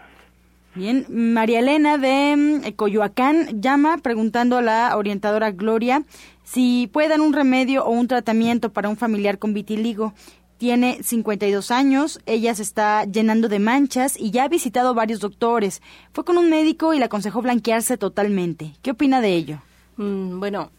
Bien, 0.73 1.05
María 1.09 1.59
Elena 1.59 1.97
de 1.97 2.35
mm, 2.37 2.71
Coyoacán 2.77 3.61
llama 3.61 3.97
preguntando 3.97 4.57
a 4.57 4.61
la 4.61 4.95
orientadora 4.95 5.51
Gloria 5.51 6.03
si 6.43 6.89
puede 6.93 7.09
dar 7.09 7.19
un 7.19 7.33
remedio 7.33 7.83
o 7.83 7.89
un 7.89 8.07
tratamiento 8.07 8.71
para 8.71 8.87
un 8.87 8.95
familiar 8.95 9.37
con 9.37 9.53
vitiligo. 9.53 10.13
Tiene 10.57 11.03
52 11.03 11.69
años, 11.71 12.19
ella 12.25 12.55
se 12.55 12.63
está 12.63 13.03
llenando 13.03 13.49
de 13.49 13.59
manchas 13.59 14.17
y 14.17 14.31
ya 14.31 14.45
ha 14.45 14.47
visitado 14.47 14.93
varios 14.93 15.19
doctores. 15.19 15.81
Fue 16.13 16.23
con 16.23 16.37
un 16.37 16.49
médico 16.49 16.93
y 16.93 16.99
le 16.99 17.05
aconsejó 17.05 17.41
blanquearse 17.41 17.97
totalmente. 17.97 18.73
¿Qué 18.81 18.91
opina 18.91 19.19
de 19.19 19.33
ello? 19.33 19.61
Mm, 19.97 20.39
bueno, 20.39 20.71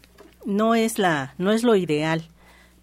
no 0.45 0.73
es 0.73 0.97
la 0.97 1.35
no 1.37 1.51
es 1.51 1.63
lo 1.63 1.75
ideal 1.75 2.23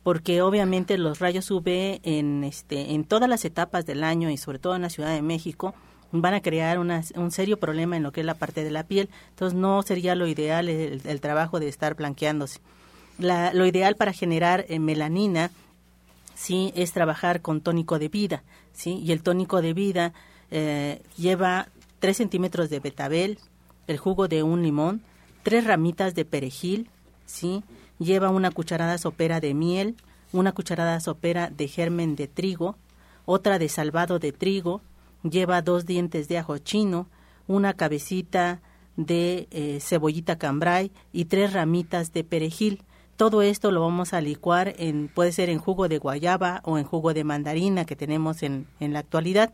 porque 0.04 0.42
obviamente 0.42 0.98
los 0.98 1.18
rayos 1.18 1.50
UV 1.50 2.00
en 2.02 2.44
este 2.44 2.92
en 2.92 3.04
todas 3.04 3.28
las 3.28 3.44
etapas 3.44 3.86
del 3.86 4.04
año 4.04 4.30
y 4.30 4.36
sobre 4.36 4.58
todo 4.58 4.76
en 4.76 4.82
la 4.82 4.90
Ciudad 4.90 5.14
de 5.14 5.22
México 5.22 5.74
van 6.12 6.34
a 6.34 6.42
crear 6.42 6.78
un 6.78 7.30
serio 7.32 7.58
problema 7.58 7.96
en 7.96 8.04
lo 8.04 8.12
que 8.12 8.20
es 8.20 8.26
la 8.26 8.34
parte 8.34 8.62
de 8.62 8.70
la 8.70 8.84
piel. 8.84 9.08
Entonces 9.30 9.58
no 9.58 9.82
sería 9.82 10.14
lo 10.14 10.28
ideal 10.28 10.68
el, 10.68 11.20
trabajo 11.20 11.58
de 11.58 11.68
estar 11.68 11.96
blanqueándose. 11.96 12.60
lo 13.18 13.66
ideal 13.66 13.96
para 13.96 14.12
generar 14.12 14.64
eh, 14.68 14.78
melanina 14.78 15.50
sí 16.34 16.72
es 16.74 16.92
trabajar 16.92 17.40
con 17.40 17.60
tónico 17.60 17.98
de 17.98 18.08
vida, 18.08 18.42
sí 18.72 19.00
y 19.04 19.12
el 19.12 19.22
tónico 19.22 19.62
de 19.62 19.72
vida 19.72 20.12
eh, 20.50 21.02
lleva 21.16 21.68
3 22.00 22.16
centímetros 22.16 22.70
de 22.70 22.80
betabel, 22.80 23.38
el 23.86 23.98
jugo 23.98 24.28
de 24.28 24.42
un 24.42 24.62
limón, 24.62 25.02
tres 25.42 25.64
ramitas 25.64 26.14
de 26.14 26.24
perejil, 26.24 26.88
sí 27.26 27.62
lleva 27.98 28.30
una 28.30 28.50
cucharada 28.50 28.98
sopera 28.98 29.40
de 29.40 29.54
miel, 29.54 29.96
una 30.32 30.52
cucharada 30.52 30.98
sopera 31.00 31.50
de 31.50 31.68
germen 31.68 32.16
de 32.16 32.28
trigo, 32.28 32.76
otra 33.24 33.58
de 33.58 33.68
salvado 33.68 34.18
de 34.18 34.32
trigo, 34.32 34.80
lleva 35.22 35.62
dos 35.62 35.86
dientes 35.86 36.28
de 36.28 36.38
ajo 36.38 36.58
chino, 36.58 37.08
una 37.46 37.74
cabecita 37.74 38.60
de 38.96 39.48
eh, 39.50 39.78
cebollita 39.80 40.36
cambray 40.38 40.92
y 41.12 41.26
tres 41.26 41.52
ramitas 41.52 42.12
de 42.12 42.24
perejil. 42.24 42.82
Todo 43.16 43.42
esto 43.42 43.70
lo 43.70 43.80
vamos 43.80 44.12
a 44.12 44.20
licuar 44.20 44.74
en, 44.76 45.08
puede 45.08 45.30
ser 45.30 45.48
en 45.48 45.58
jugo 45.58 45.86
de 45.88 45.98
guayaba 45.98 46.60
o 46.64 46.78
en 46.78 46.84
jugo 46.84 47.14
de 47.14 47.22
mandarina 47.22 47.84
que 47.84 47.94
tenemos 47.94 48.42
en, 48.42 48.66
en 48.80 48.92
la 48.92 48.98
actualidad. 48.98 49.52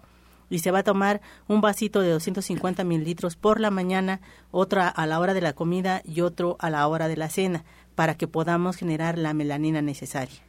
Y 0.49 0.61
se 0.61 0.71
va 0.71 0.79
a 0.79 0.83
tomar 0.83 1.21
un 1.47 1.61
vasito 1.61 2.01
de 2.01 2.11
250 2.11 2.83
mililitros 2.85 3.37
por 3.37 3.61
la 3.61 3.71
mañana, 3.71 4.21
otra 4.51 4.89
a 4.89 5.07
la 5.07 5.21
hora 5.21 5.35
de 5.35 5.43
la 5.43 5.53
comida 5.53 6.01
y 6.05 6.23
otro 6.23 6.57
a 6.59 6.71
la 6.71 6.89
hora 6.89 7.07
de 7.07 7.17
la 7.17 7.29
cena, 7.29 7.65
para 7.95 8.17
que 8.17 8.27
podamos 8.27 8.77
generar 8.77 9.19
la 9.19 9.35
melanina 9.35 9.83
necesaria. 9.83 10.41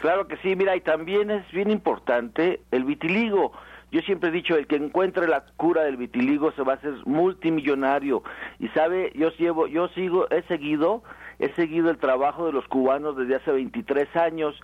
Claro 0.00 0.26
que 0.26 0.38
sí, 0.38 0.56
mira, 0.56 0.74
y 0.74 0.80
también 0.80 1.30
es 1.30 1.48
bien 1.52 1.70
importante 1.70 2.60
el 2.70 2.84
vitiligo. 2.84 3.52
Yo 3.92 4.00
siempre 4.00 4.30
he 4.30 4.32
dicho, 4.32 4.56
el 4.56 4.66
que 4.66 4.76
encuentre 4.76 5.28
la 5.28 5.44
cura 5.56 5.82
del 5.82 5.98
vitiligo 5.98 6.50
se 6.52 6.62
va 6.62 6.72
a 6.72 6.76
hacer 6.76 6.94
multimillonario. 7.04 8.24
Y 8.58 8.68
sabe, 8.68 9.12
yo 9.14 9.30
llevo, 9.38 9.68
yo 9.68 9.86
sigo, 9.88 10.28
he 10.30 10.42
seguido 10.48 11.04
he 11.38 11.52
seguido 11.54 11.90
el 11.90 11.98
trabajo 11.98 12.46
de 12.46 12.52
los 12.52 12.66
cubanos 12.68 13.16
desde 13.16 13.36
hace 13.36 13.52
23 13.52 14.14
años 14.16 14.54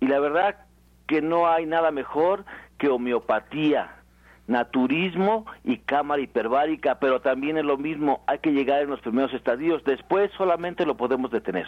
y 0.00 0.06
la 0.06 0.20
verdad 0.20 0.56
que 1.06 1.22
no 1.22 1.48
hay 1.48 1.66
nada 1.66 1.90
mejor 1.90 2.44
que 2.78 2.88
homeopatía, 2.88 3.98
naturismo 4.46 5.46
y 5.64 5.78
cámara 5.78 6.22
hiperbárica, 6.22 6.98
pero 6.98 7.20
también 7.20 7.58
es 7.58 7.64
lo 7.64 7.76
mismo, 7.76 8.22
hay 8.26 8.38
que 8.38 8.50
llegar 8.50 8.82
en 8.82 8.90
los 8.90 9.00
primeros 9.00 9.32
estadios, 9.34 9.82
después 9.84 10.30
solamente 10.36 10.86
lo 10.86 10.96
podemos 10.96 11.30
detener. 11.30 11.66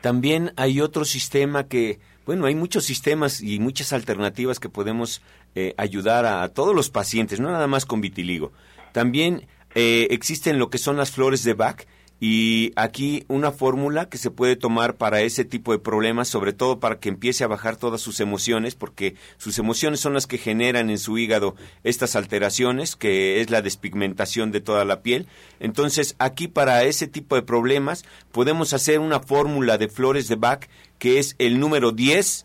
También 0.00 0.52
hay 0.56 0.80
otro 0.80 1.04
sistema 1.04 1.64
que, 1.64 2.00
bueno, 2.26 2.46
hay 2.46 2.54
muchos 2.54 2.84
sistemas 2.84 3.40
y 3.40 3.60
muchas 3.60 3.92
alternativas 3.92 4.58
que 4.60 4.68
podemos 4.68 5.22
eh, 5.54 5.74
ayudar 5.76 6.26
a, 6.26 6.48
todos 6.48 6.74
los 6.74 6.90
pacientes, 6.90 7.40
no 7.40 7.50
nada 7.50 7.66
más 7.66 7.86
con 7.86 8.00
vitiligo. 8.00 8.52
También 8.92 9.46
eh, 9.74 10.08
existen 10.10 10.58
lo 10.58 10.70
que 10.70 10.78
son 10.78 10.96
las 10.96 11.12
flores 11.12 11.44
de 11.44 11.54
Bach, 11.54 11.84
y 12.20 12.72
aquí 12.74 13.24
una 13.28 13.52
fórmula 13.52 14.08
que 14.08 14.18
se 14.18 14.30
puede 14.30 14.56
tomar 14.56 14.96
para 14.96 15.20
ese 15.20 15.44
tipo 15.44 15.70
de 15.70 15.78
problemas, 15.78 16.26
sobre 16.26 16.52
todo 16.52 16.80
para 16.80 16.98
que 16.98 17.08
empiece 17.08 17.44
a 17.44 17.48
bajar 17.48 17.76
todas 17.76 18.00
sus 18.00 18.18
emociones, 18.18 18.74
porque 18.74 19.14
sus 19.36 19.58
emociones 19.58 20.00
son 20.00 20.14
las 20.14 20.26
que 20.26 20.38
generan 20.38 20.90
en 20.90 20.98
su 20.98 21.16
hígado 21.16 21.54
estas 21.84 22.16
alteraciones, 22.16 22.96
que 22.96 23.40
es 23.40 23.50
la 23.50 23.62
despigmentación 23.62 24.50
de 24.50 24.60
toda 24.60 24.84
la 24.84 25.00
piel. 25.02 25.26
Entonces, 25.60 26.16
aquí 26.18 26.48
para 26.48 26.82
ese 26.82 27.06
tipo 27.06 27.36
de 27.36 27.42
problemas 27.42 28.04
podemos 28.32 28.72
hacer 28.72 28.98
una 28.98 29.20
fórmula 29.20 29.78
de 29.78 29.88
flores 29.88 30.26
de 30.26 30.36
Bach 30.36 30.66
que 30.98 31.20
es 31.20 31.36
el 31.38 31.60
número 31.60 31.92
10, 31.92 32.44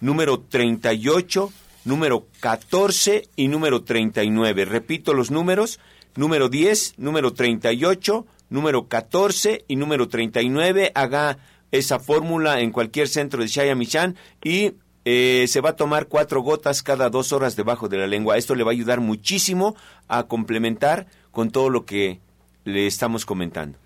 número 0.00 0.40
38, 0.40 1.52
número 1.84 2.26
14 2.40 3.28
y 3.36 3.46
número 3.46 3.84
39. 3.84 4.64
Repito 4.64 5.14
los 5.14 5.30
números, 5.30 5.78
número 6.16 6.48
10, 6.48 6.94
número 6.98 7.32
38, 7.32 8.26
número 8.52 8.86
14 8.86 9.64
y 9.66 9.76
número 9.76 10.08
39. 10.08 10.92
Haga 10.94 11.38
esa 11.72 11.98
fórmula 11.98 12.60
en 12.60 12.70
cualquier 12.70 13.08
centro 13.08 13.42
de 13.42 13.48
Shayamichan 13.48 14.16
y 14.44 14.74
eh, 15.04 15.46
se 15.48 15.60
va 15.60 15.70
a 15.70 15.76
tomar 15.76 16.06
cuatro 16.06 16.42
gotas 16.42 16.82
cada 16.82 17.10
dos 17.10 17.32
horas 17.32 17.56
debajo 17.56 17.88
de 17.88 17.98
la 17.98 18.06
lengua. 18.06 18.36
Esto 18.36 18.54
le 18.54 18.62
va 18.62 18.70
a 18.70 18.72
ayudar 18.72 19.00
muchísimo 19.00 19.74
a 20.06 20.24
complementar 20.24 21.06
con 21.32 21.50
todo 21.50 21.70
lo 21.70 21.84
que 21.84 22.20
le 22.64 22.86
estamos 22.86 23.26
comentando. 23.26 23.78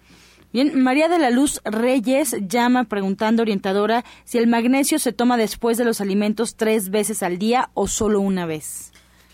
Bien, 0.52 0.82
María 0.82 1.08
de 1.08 1.18
la 1.18 1.30
Luz 1.30 1.60
Reyes 1.64 2.36
llama 2.48 2.84
preguntando, 2.84 3.42
orientadora, 3.42 4.04
si 4.24 4.38
el 4.38 4.46
magnesio 4.46 4.98
se 4.98 5.12
toma 5.12 5.36
después 5.36 5.76
de 5.76 5.84
los 5.84 6.00
alimentos 6.00 6.56
tres 6.56 6.90
veces 6.90 7.22
al 7.22 7.38
día 7.38 7.70
o 7.74 7.88
solo 7.88 8.20
una 8.20 8.46
vez. 8.46 8.92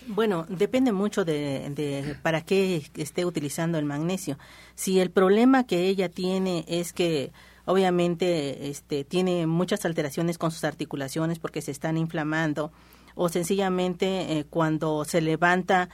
Bueno, 0.08 0.46
depende 0.48 0.92
mucho 0.92 1.24
de, 1.24 2.16
para 2.22 2.42
qué 2.42 2.84
esté 2.96 3.24
utilizando 3.24 3.78
el 3.78 3.84
magnesio. 3.84 4.38
Si 4.74 5.00
el 5.00 5.10
problema 5.10 5.64
que 5.64 5.86
ella 5.88 6.08
tiene 6.08 6.64
es 6.68 6.92
que 6.92 7.32
obviamente 7.64 8.68
este, 8.68 9.04
tiene 9.04 9.46
muchas 9.46 9.84
alteraciones 9.84 10.38
con 10.38 10.50
sus 10.50 10.64
articulaciones 10.64 11.38
porque 11.38 11.62
se 11.62 11.70
están 11.70 11.96
inflamando 11.96 12.72
o 13.14 13.28
sencillamente 13.28 14.38
eh, 14.38 14.44
cuando 14.48 15.04
se 15.04 15.20
levanta 15.20 15.88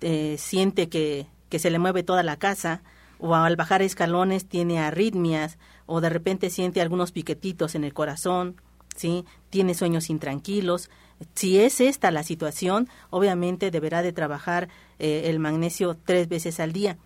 eh, 0.00 0.36
siente 0.38 0.88
que, 0.88 1.26
que 1.48 1.58
se 1.58 1.70
le 1.70 1.78
mueve 1.78 2.02
toda 2.02 2.22
la 2.22 2.36
casa 2.36 2.82
o 3.18 3.36
al 3.36 3.54
bajar 3.54 3.82
escalones 3.82 4.46
tiene 4.46 4.80
arritmias 4.80 5.58
o 5.86 6.00
de 6.00 6.08
repente 6.08 6.50
siente 6.50 6.80
algunos 6.80 7.12
piquetitos 7.12 7.76
en 7.76 7.84
el 7.84 7.94
corazón, 7.94 8.56
¿sí? 8.96 9.24
tiene 9.48 9.74
sueños 9.74 10.10
intranquilos, 10.10 10.90
si 11.34 11.58
es 11.58 11.80
esta 11.80 12.10
la 12.10 12.22
situación, 12.22 12.88
obviamente 13.10 13.70
deberá 13.70 14.02
de 14.02 14.12
trabajar 14.12 14.68
eh, 14.98 15.22
el 15.26 15.38
magnesio 15.38 15.96
tres 16.04 16.28
veces 16.28 16.60
al 16.60 16.72
día. 16.72 16.98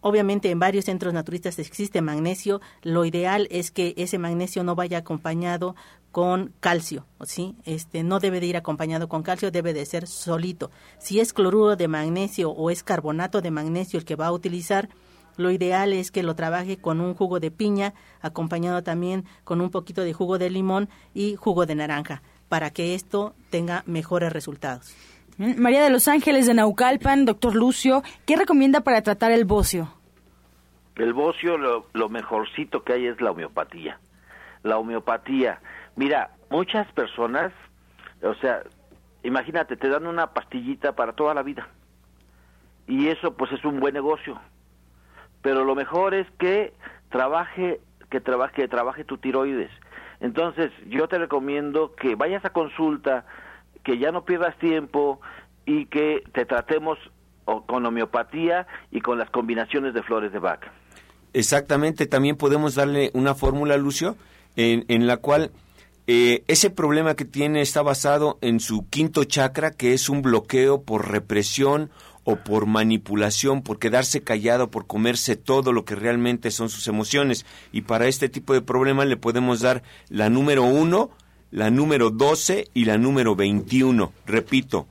obviamente 0.00 0.50
en 0.50 0.58
varios 0.58 0.84
centros 0.84 1.14
naturistas 1.14 1.58
existe 1.58 2.02
magnesio. 2.02 2.60
Lo 2.82 3.04
ideal 3.04 3.48
es 3.50 3.70
que 3.70 3.94
ese 3.96 4.18
magnesio 4.18 4.62
no 4.62 4.74
vaya 4.74 4.98
acompañado 4.98 5.74
con 6.12 6.52
calcio, 6.60 7.06
¿sí? 7.24 7.56
Este 7.64 8.02
no 8.02 8.20
debe 8.20 8.38
de 8.38 8.46
ir 8.46 8.56
acompañado 8.58 9.08
con 9.08 9.22
calcio, 9.22 9.50
debe 9.50 9.72
de 9.72 9.86
ser 9.86 10.06
solito. 10.06 10.70
Si 10.98 11.20
es 11.20 11.32
cloruro 11.32 11.74
de 11.76 11.88
magnesio 11.88 12.50
o 12.50 12.70
es 12.70 12.82
carbonato 12.82 13.40
de 13.40 13.50
magnesio 13.50 13.98
el 13.98 14.04
que 14.04 14.16
va 14.16 14.26
a 14.26 14.32
utilizar, 14.32 14.90
lo 15.38 15.50
ideal 15.50 15.94
es 15.94 16.10
que 16.10 16.22
lo 16.22 16.36
trabaje 16.36 16.76
con 16.76 17.00
un 17.00 17.14
jugo 17.14 17.40
de 17.40 17.50
piña, 17.50 17.94
acompañado 18.20 18.82
también 18.82 19.24
con 19.44 19.62
un 19.62 19.70
poquito 19.70 20.02
de 20.02 20.12
jugo 20.12 20.36
de 20.36 20.50
limón 20.50 20.90
y 21.14 21.36
jugo 21.36 21.64
de 21.64 21.74
naranja 21.74 22.22
para 22.52 22.68
que 22.68 22.94
esto 22.94 23.32
tenga 23.48 23.82
mejores 23.86 24.30
resultados. 24.30 24.94
María 25.38 25.82
de 25.82 25.88
los 25.88 26.06
Ángeles 26.06 26.46
de 26.46 26.52
Naucalpan, 26.52 27.24
doctor 27.24 27.54
Lucio, 27.54 28.02
¿qué 28.26 28.36
recomienda 28.36 28.82
para 28.82 29.00
tratar 29.00 29.32
el 29.32 29.46
bocio? 29.46 29.88
El 30.96 31.14
bocio, 31.14 31.56
lo, 31.56 32.08
mejorcito 32.10 32.84
que 32.84 32.92
hay 32.92 33.06
es 33.06 33.18
la 33.22 33.30
homeopatía. 33.30 33.98
La 34.64 34.76
homeopatía. 34.76 35.62
Mira, 35.96 36.32
muchas 36.50 36.86
personas, 36.92 37.54
o 38.22 38.34
sea, 38.34 38.60
imagínate, 39.22 39.78
te 39.78 39.88
dan 39.88 40.06
una 40.06 40.34
pastillita 40.34 40.92
para 40.94 41.14
toda 41.14 41.32
la 41.32 41.42
vida. 41.42 41.68
Y 42.86 43.08
eso 43.08 43.34
pues 43.34 43.50
es 43.52 43.64
un 43.64 43.80
buen 43.80 43.94
negocio. 43.94 44.38
Pero 45.40 45.64
lo 45.64 45.74
mejor 45.74 46.12
es 46.12 46.26
que 46.38 46.74
trabaje, 47.08 47.80
que 48.10 48.20
trabaje, 48.20 48.56
que 48.56 48.68
trabaje 48.68 49.04
tu 49.04 49.16
tiroides 49.16 49.70
entonces, 50.22 50.70
yo 50.88 51.08
te 51.08 51.18
recomiendo 51.18 51.94
que 51.96 52.14
vayas 52.14 52.44
a 52.44 52.50
consulta, 52.50 53.26
que 53.82 53.98
ya 53.98 54.12
no 54.12 54.24
pierdas 54.24 54.56
tiempo 54.58 55.20
y 55.66 55.86
que 55.86 56.22
te 56.32 56.46
tratemos 56.46 56.96
con 57.44 57.84
homeopatía 57.84 58.68
y 58.92 59.00
con 59.00 59.18
las 59.18 59.28
combinaciones 59.30 59.94
de 59.94 60.02
flores 60.04 60.32
de 60.32 60.38
Bach. 60.38 60.60
Exactamente, 61.32 62.06
también 62.06 62.36
podemos 62.36 62.76
darle 62.76 63.10
una 63.14 63.34
fórmula, 63.34 63.76
Lucio, 63.76 64.16
en, 64.54 64.84
en 64.86 65.08
la 65.08 65.16
cual 65.16 65.50
eh, 66.06 66.44
ese 66.46 66.70
problema 66.70 67.16
que 67.16 67.24
tiene 67.24 67.60
está 67.60 67.82
basado 67.82 68.38
en 68.42 68.60
su 68.60 68.88
quinto 68.88 69.24
chakra, 69.24 69.72
que 69.72 69.92
es 69.92 70.08
un 70.08 70.22
bloqueo 70.22 70.82
por 70.82 71.10
represión 71.10 71.90
o 72.24 72.36
por 72.36 72.66
manipulación, 72.66 73.62
por 73.62 73.78
quedarse 73.78 74.22
callado, 74.22 74.70
por 74.70 74.86
comerse 74.86 75.36
todo 75.36 75.72
lo 75.72 75.84
que 75.84 75.94
realmente 75.94 76.50
son 76.50 76.68
sus 76.68 76.86
emociones. 76.88 77.44
Y 77.72 77.82
para 77.82 78.06
este 78.06 78.28
tipo 78.28 78.54
de 78.54 78.62
problemas 78.62 79.06
le 79.06 79.16
podemos 79.16 79.60
dar 79.60 79.82
la 80.08 80.30
número 80.30 80.62
uno, 80.64 81.10
la 81.50 81.70
número 81.70 82.10
12 82.10 82.68
y 82.74 82.84
la 82.84 82.98
número 82.98 83.34
21. 83.34 84.12
Repito, 84.26 84.86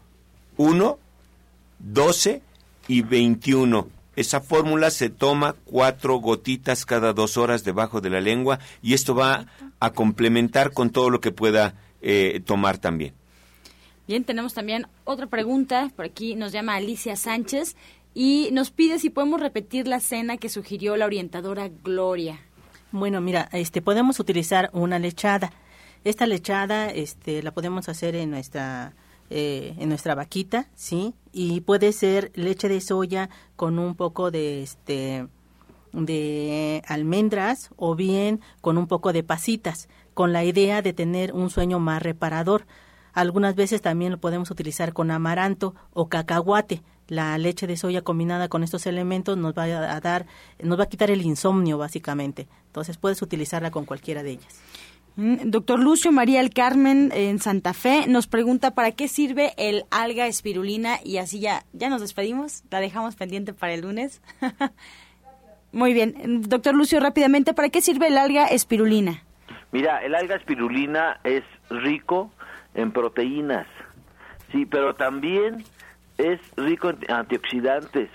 1, 0.57 0.99
12 1.79 2.41
y 2.87 3.01
21. 3.01 3.87
Esa 4.15 4.41
fórmula 4.41 4.91
se 4.91 5.09
toma 5.09 5.55
cuatro 5.63 6.15
gotitas 6.17 6.85
cada 6.85 7.13
dos 7.13 7.37
horas 7.37 7.63
debajo 7.63 8.01
de 8.01 8.09
la 8.09 8.19
lengua 8.19 8.59
y 8.81 8.93
esto 8.93 9.15
va 9.15 9.47
a 9.79 9.91
complementar 9.91 10.73
con 10.73 10.89
todo 10.89 11.09
lo 11.09 11.21
que 11.21 11.31
pueda 11.31 11.75
eh, 12.01 12.41
tomar 12.45 12.77
también. 12.77 13.13
Bien, 14.07 14.23
tenemos 14.23 14.53
también 14.53 14.87
otra 15.03 15.27
pregunta. 15.27 15.91
Por 15.95 16.05
aquí 16.05 16.35
nos 16.35 16.51
llama 16.51 16.75
Alicia 16.75 17.15
Sánchez 17.15 17.75
y 18.13 18.49
nos 18.51 18.71
pide 18.71 18.99
si 18.99 19.09
podemos 19.09 19.39
repetir 19.39 19.87
la 19.87 19.99
cena 19.99 20.37
que 20.37 20.49
sugirió 20.49 20.97
la 20.97 21.05
orientadora 21.05 21.69
Gloria. 21.83 22.39
Bueno, 22.91 23.21
mira, 23.21 23.47
este 23.53 23.81
podemos 23.81 24.19
utilizar 24.19 24.69
una 24.73 24.99
lechada. 24.99 25.53
Esta 26.03 26.25
lechada 26.25 26.89
este 26.89 27.41
la 27.43 27.51
podemos 27.51 27.87
hacer 27.87 28.15
en 28.15 28.31
nuestra 28.31 28.93
eh, 29.29 29.75
en 29.77 29.87
nuestra 29.87 30.13
vaquita, 30.13 30.67
¿sí? 30.75 31.13
Y 31.31 31.61
puede 31.61 31.93
ser 31.93 32.31
leche 32.35 32.67
de 32.67 32.81
soya 32.81 33.29
con 33.55 33.79
un 33.79 33.95
poco 33.95 34.29
de 34.29 34.61
este 34.61 35.25
de 35.93 36.81
almendras 36.85 37.69
o 37.77 37.95
bien 37.95 38.41
con 38.59 38.77
un 38.77 38.87
poco 38.87 39.13
de 39.13 39.23
pasitas, 39.23 39.87
con 40.13 40.33
la 40.33 40.43
idea 40.43 40.81
de 40.81 40.91
tener 40.91 41.31
un 41.31 41.49
sueño 41.49 41.79
más 41.79 42.03
reparador. 42.03 42.65
Algunas 43.13 43.55
veces 43.55 43.81
también 43.81 44.11
lo 44.11 44.19
podemos 44.19 44.51
utilizar 44.51 44.93
con 44.93 45.11
amaranto 45.11 45.75
o 45.93 46.09
cacahuate. 46.09 46.81
La 47.07 47.37
leche 47.37 47.67
de 47.67 47.75
soya 47.75 48.01
combinada 48.01 48.47
con 48.47 48.63
estos 48.63 48.85
elementos 48.85 49.37
nos 49.37 49.53
va 49.53 49.63
a 49.63 49.99
dar, 49.99 50.25
nos 50.63 50.79
va 50.79 50.83
a 50.83 50.89
quitar 50.89 51.11
el 51.11 51.21
insomnio 51.21 51.77
básicamente. 51.77 52.47
Entonces 52.67 52.97
puedes 52.97 53.21
utilizarla 53.21 53.71
con 53.71 53.85
cualquiera 53.85 54.23
de 54.23 54.31
ellas. 54.31 54.61
Mm, 55.17 55.49
doctor 55.49 55.77
Lucio 55.77 56.11
María 56.13 56.39
El 56.39 56.53
Carmen 56.53 57.11
en 57.13 57.39
Santa 57.39 57.73
Fe 57.73 58.05
nos 58.07 58.27
pregunta 58.27 58.71
para 58.71 58.93
qué 58.93 59.09
sirve 59.09 59.51
el 59.57 59.83
alga 59.91 60.27
espirulina 60.27 60.99
y 61.03 61.17
así 61.17 61.41
ya, 61.41 61.65
ya 61.73 61.89
nos 61.89 61.99
despedimos, 61.99 62.63
la 62.71 62.79
dejamos 62.79 63.15
pendiente 63.17 63.53
para 63.53 63.73
el 63.73 63.81
lunes. 63.81 64.21
Muy 65.73 65.93
bien, 65.93 66.43
doctor 66.43 66.75
Lucio, 66.75 66.99
rápidamente, 66.99 67.53
¿para 67.53 67.69
qué 67.69 67.81
sirve 67.81 68.07
el 68.07 68.17
alga 68.17 68.45
espirulina? 68.47 69.23
Mira, 69.71 70.03
el 70.03 70.15
alga 70.15 70.35
espirulina 70.35 71.19
es 71.23 71.43
rico 71.69 72.31
en 72.73 72.91
proteínas, 72.91 73.67
sí, 74.51 74.65
pero 74.65 74.95
también 74.95 75.63
es 76.17 76.39
rico 76.57 76.89
en 76.89 77.11
antioxidantes. 77.11 78.09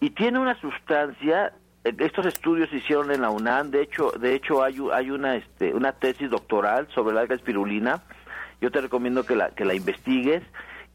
Y 0.00 0.10
tiene 0.10 0.38
una 0.38 0.58
sustancia 0.60 1.52
estos 1.84 2.26
estudios 2.26 2.68
se 2.70 2.76
hicieron 2.76 3.10
en 3.10 3.22
la 3.22 3.30
UNAM, 3.30 3.70
de 3.70 3.82
hecho, 3.82 4.10
de 4.12 4.34
hecho 4.34 4.62
hay, 4.62 4.76
hay 4.92 5.10
una, 5.10 5.36
este, 5.36 5.72
una 5.74 5.92
tesis 5.92 6.30
doctoral 6.30 6.88
sobre 6.94 7.14
la 7.14 7.22
alga 7.22 7.34
espirulina, 7.34 8.02
yo 8.60 8.70
te 8.70 8.80
recomiendo 8.80 9.24
que 9.24 9.36
la, 9.36 9.50
que 9.50 9.64
la 9.64 9.74
investigues, 9.74 10.42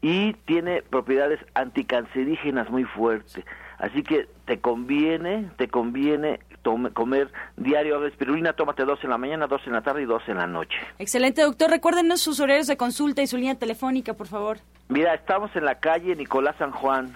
y 0.02 0.34
tiene 0.44 0.82
propiedades 0.82 1.40
anticancerígenas 1.54 2.70
muy 2.70 2.84
fuertes, 2.84 3.44
así 3.78 4.02
que 4.02 4.28
te 4.44 4.60
conviene, 4.60 5.50
te 5.56 5.68
conviene 5.68 6.40
comer 6.92 7.30
diario 7.56 8.04
espirulina, 8.06 8.54
tómate 8.54 8.84
dos 8.84 8.98
en 9.04 9.10
la 9.10 9.18
mañana, 9.18 9.46
dos 9.46 9.60
en 9.66 9.72
la 9.72 9.82
tarde 9.82 10.02
y 10.02 10.06
dos 10.06 10.22
en 10.26 10.38
la 10.38 10.46
noche. 10.46 10.76
Excelente, 10.98 11.42
doctor, 11.42 11.70
recuérdenos 11.70 12.20
sus 12.20 12.40
horarios 12.40 12.66
de 12.66 12.76
consulta 12.76 13.22
y 13.22 13.26
su 13.26 13.36
línea 13.36 13.54
telefónica, 13.54 14.14
por 14.14 14.26
favor. 14.26 14.58
Mira, 14.88 15.14
estamos 15.14 15.54
en 15.54 15.64
la 15.64 15.76
calle 15.76 16.16
Nicolás 16.16 16.56
San 16.58 16.72
Juan, 16.72 17.14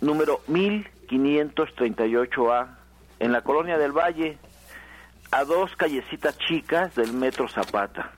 número 0.00 0.40
1538A 0.48 2.66
en 3.20 3.32
la 3.32 3.40
colonia 3.42 3.78
del 3.78 3.92
Valle, 3.92 4.38
a 5.30 5.44
dos 5.44 5.76
callecitas 5.76 6.36
chicas 6.38 6.94
del 6.94 7.12
Metro 7.12 7.46
Zapata. 7.48 8.12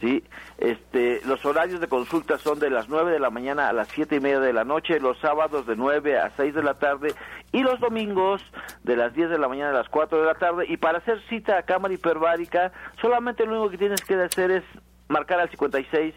¿Sí? 0.00 0.24
Este, 0.58 1.20
los 1.26 1.44
horarios 1.44 1.80
de 1.80 1.88
consulta 1.88 2.38
son 2.38 2.58
de 2.58 2.70
las 2.70 2.88
9 2.88 3.12
de 3.12 3.20
la 3.20 3.30
mañana 3.30 3.68
a 3.68 3.72
las 3.72 3.88
siete 3.88 4.16
y 4.16 4.20
media 4.20 4.40
de 4.40 4.52
la 4.52 4.64
noche, 4.64 5.00
los 5.00 5.18
sábados 5.18 5.66
de 5.66 5.76
9 5.76 6.18
a 6.18 6.30
6 6.36 6.54
de 6.54 6.62
la 6.62 6.74
tarde 6.74 7.14
y 7.52 7.62
los 7.62 7.78
domingos 7.80 8.42
de 8.82 8.96
las 8.96 9.14
10 9.14 9.30
de 9.30 9.38
la 9.38 9.48
mañana 9.48 9.70
a 9.70 9.74
las 9.74 9.88
4 9.88 10.20
de 10.20 10.26
la 10.26 10.34
tarde. 10.34 10.66
Y 10.68 10.76
para 10.76 10.98
hacer 10.98 11.20
cita 11.28 11.58
a 11.58 11.62
cámara 11.62 11.94
hiperbárica, 11.94 12.72
solamente 13.00 13.44
lo 13.44 13.52
único 13.52 13.70
que 13.70 13.78
tienes 13.78 14.00
que 14.02 14.14
hacer 14.14 14.50
es 14.50 14.64
marcar 15.08 15.40
al 15.40 15.50
56 15.50 16.14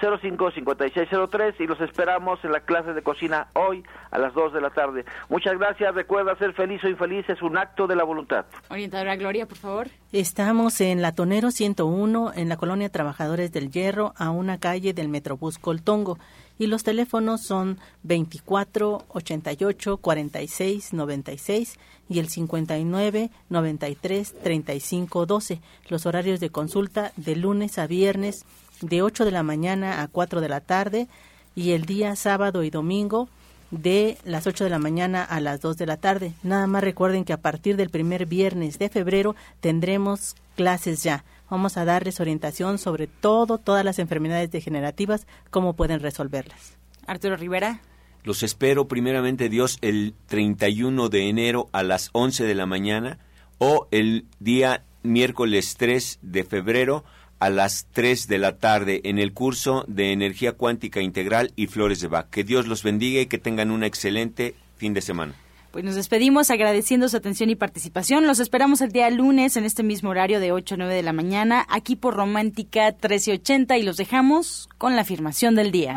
055603 0.00 1.60
y 1.60 1.66
los 1.66 1.80
esperamos 1.80 2.42
en 2.44 2.52
la 2.52 2.60
clase 2.60 2.92
de 2.92 3.02
cocina 3.02 3.48
hoy 3.54 3.84
a 4.10 4.18
las 4.18 4.34
2 4.34 4.52
de 4.52 4.60
la 4.60 4.70
tarde. 4.70 5.04
Muchas 5.28 5.58
gracias. 5.58 5.94
Recuerda 5.94 6.36
ser 6.36 6.52
feliz 6.52 6.82
o 6.84 6.88
infeliz 6.88 7.28
es 7.28 7.42
un 7.42 7.56
acto 7.56 7.86
de 7.86 7.96
la 7.96 8.04
voluntad. 8.04 8.46
Orientadora 8.68 9.16
Gloria, 9.16 9.46
por 9.46 9.58
favor. 9.58 9.88
Estamos 10.12 10.80
en 10.80 11.02
Latonero 11.02 11.50
101 11.50 12.32
en 12.34 12.48
la 12.48 12.56
colonia 12.56 12.88
Trabajadores 12.88 13.52
del 13.52 13.70
Hierro 13.70 14.14
a 14.16 14.30
una 14.30 14.58
calle 14.58 14.92
del 14.92 15.08
Metrobús 15.08 15.58
Coltongo 15.58 16.18
y 16.58 16.66
los 16.68 16.84
teléfonos 16.84 17.42
son 17.42 17.78
24 18.04 19.04
88 19.08 19.96
46 19.96 20.92
96 20.92 21.78
y 22.08 22.18
el 22.18 22.28
59 22.28 23.30
93 23.48 24.34
35 24.42 25.26
12. 25.26 25.60
Los 25.88 26.06
horarios 26.06 26.40
de 26.40 26.50
consulta 26.50 27.12
de 27.16 27.36
lunes 27.36 27.78
a 27.78 27.86
viernes 27.86 28.44
de 28.86 29.02
8 29.02 29.24
de 29.24 29.30
la 29.30 29.42
mañana 29.42 30.02
a 30.02 30.08
4 30.08 30.40
de 30.40 30.48
la 30.48 30.60
tarde 30.60 31.08
y 31.54 31.72
el 31.72 31.84
día 31.84 32.16
sábado 32.16 32.62
y 32.62 32.70
domingo 32.70 33.28
de 33.70 34.18
las 34.24 34.46
8 34.46 34.64
de 34.64 34.70
la 34.70 34.78
mañana 34.78 35.22
a 35.22 35.40
las 35.40 35.60
2 35.60 35.76
de 35.76 35.86
la 35.86 35.96
tarde. 35.96 36.32
Nada 36.42 36.66
más 36.66 36.84
recuerden 36.84 37.24
que 37.24 37.32
a 37.32 37.40
partir 37.40 37.76
del 37.76 37.90
primer 37.90 38.26
viernes 38.26 38.78
de 38.78 38.88
febrero 38.88 39.34
tendremos 39.60 40.36
clases 40.56 41.02
ya. 41.02 41.24
Vamos 41.50 41.76
a 41.76 41.84
darles 41.84 42.20
orientación 42.20 42.78
sobre 42.78 43.06
todo, 43.06 43.58
todas 43.58 43.84
las 43.84 43.98
enfermedades 43.98 44.50
degenerativas, 44.50 45.26
cómo 45.50 45.74
pueden 45.74 46.00
resolverlas. 46.00 46.76
Arturo 47.06 47.36
Rivera. 47.36 47.80
Los 48.22 48.42
espero 48.42 48.88
primeramente 48.88 49.50
Dios 49.50 49.78
el 49.82 50.14
31 50.28 51.10
de 51.10 51.28
enero 51.28 51.68
a 51.72 51.82
las 51.82 52.08
11 52.12 52.44
de 52.44 52.54
la 52.54 52.64
mañana 52.64 53.18
o 53.58 53.86
el 53.90 54.26
día 54.40 54.84
miércoles 55.02 55.76
3 55.76 56.20
de 56.22 56.44
febrero 56.44 57.04
a 57.44 57.50
las 57.50 57.88
3 57.92 58.26
de 58.26 58.38
la 58.38 58.56
tarde 58.56 59.02
en 59.04 59.18
el 59.18 59.34
curso 59.34 59.84
de 59.86 60.12
Energía 60.12 60.52
Cuántica 60.52 61.02
Integral 61.02 61.52
y 61.56 61.66
Flores 61.66 62.00
de 62.00 62.08
Bach. 62.08 62.30
Que 62.30 62.42
Dios 62.42 62.66
los 62.66 62.82
bendiga 62.82 63.20
y 63.20 63.26
que 63.26 63.36
tengan 63.36 63.70
un 63.70 63.84
excelente 63.84 64.54
fin 64.78 64.94
de 64.94 65.02
semana. 65.02 65.34
Pues 65.70 65.84
nos 65.84 65.94
despedimos 65.94 66.50
agradeciendo 66.50 67.06
su 67.06 67.18
atención 67.18 67.50
y 67.50 67.54
participación. 67.54 68.26
Los 68.26 68.40
esperamos 68.40 68.80
el 68.80 68.92
día 68.92 69.10
lunes 69.10 69.58
en 69.58 69.64
este 69.64 69.82
mismo 69.82 70.08
horario 70.08 70.40
de 70.40 70.52
8 70.52 70.76
a 70.76 70.78
9 70.78 70.94
de 70.94 71.02
la 71.02 71.12
mañana, 71.12 71.66
aquí 71.68 71.96
por 71.96 72.14
Romántica 72.14 72.86
1380 72.92 73.76
y 73.76 73.82
los 73.82 73.98
dejamos 73.98 74.70
con 74.78 74.96
la 74.96 75.02
afirmación 75.02 75.54
del 75.54 75.70
día. 75.70 75.94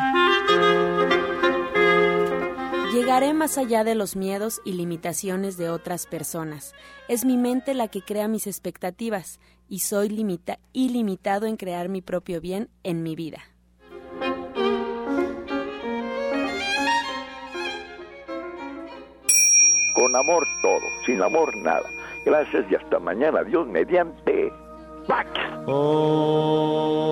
Llegaré 2.94 3.34
más 3.34 3.58
allá 3.58 3.86
de 3.86 3.96
los 3.96 4.18
miedos 4.18 4.60
y 4.66 4.74
limitaciones 4.74 5.56
de 5.56 5.70
otras 5.70 6.08
personas. 6.08 6.74
Es 7.08 7.24
mi 7.24 7.38
mente 7.38 7.74
la 7.74 7.88
que 7.88 8.02
crea 8.02 8.28
mis 8.28 8.48
expectativas 8.48 9.40
y 9.70 9.80
soy 9.80 10.10
limita 10.10 10.60
ilimitado 10.74 11.46
en 11.46 11.58
crear 11.58 11.90
mi 11.90 12.02
propio 12.02 12.42
bien 12.42 12.70
en 12.84 13.04
mi 13.04 13.16
vida. 13.16 13.40
Con 19.94 20.16
amor 20.16 20.48
todo, 20.62 20.82
sin 21.06 21.22
amor 21.22 21.56
nada. 21.58 21.90
Gracias 22.26 22.66
y 22.72 22.76
hasta 22.76 23.00
mañana. 23.00 23.44
Dios 23.44 23.68
mediante. 23.68 24.52
Pax. 25.08 25.30
Oh. 25.66 27.08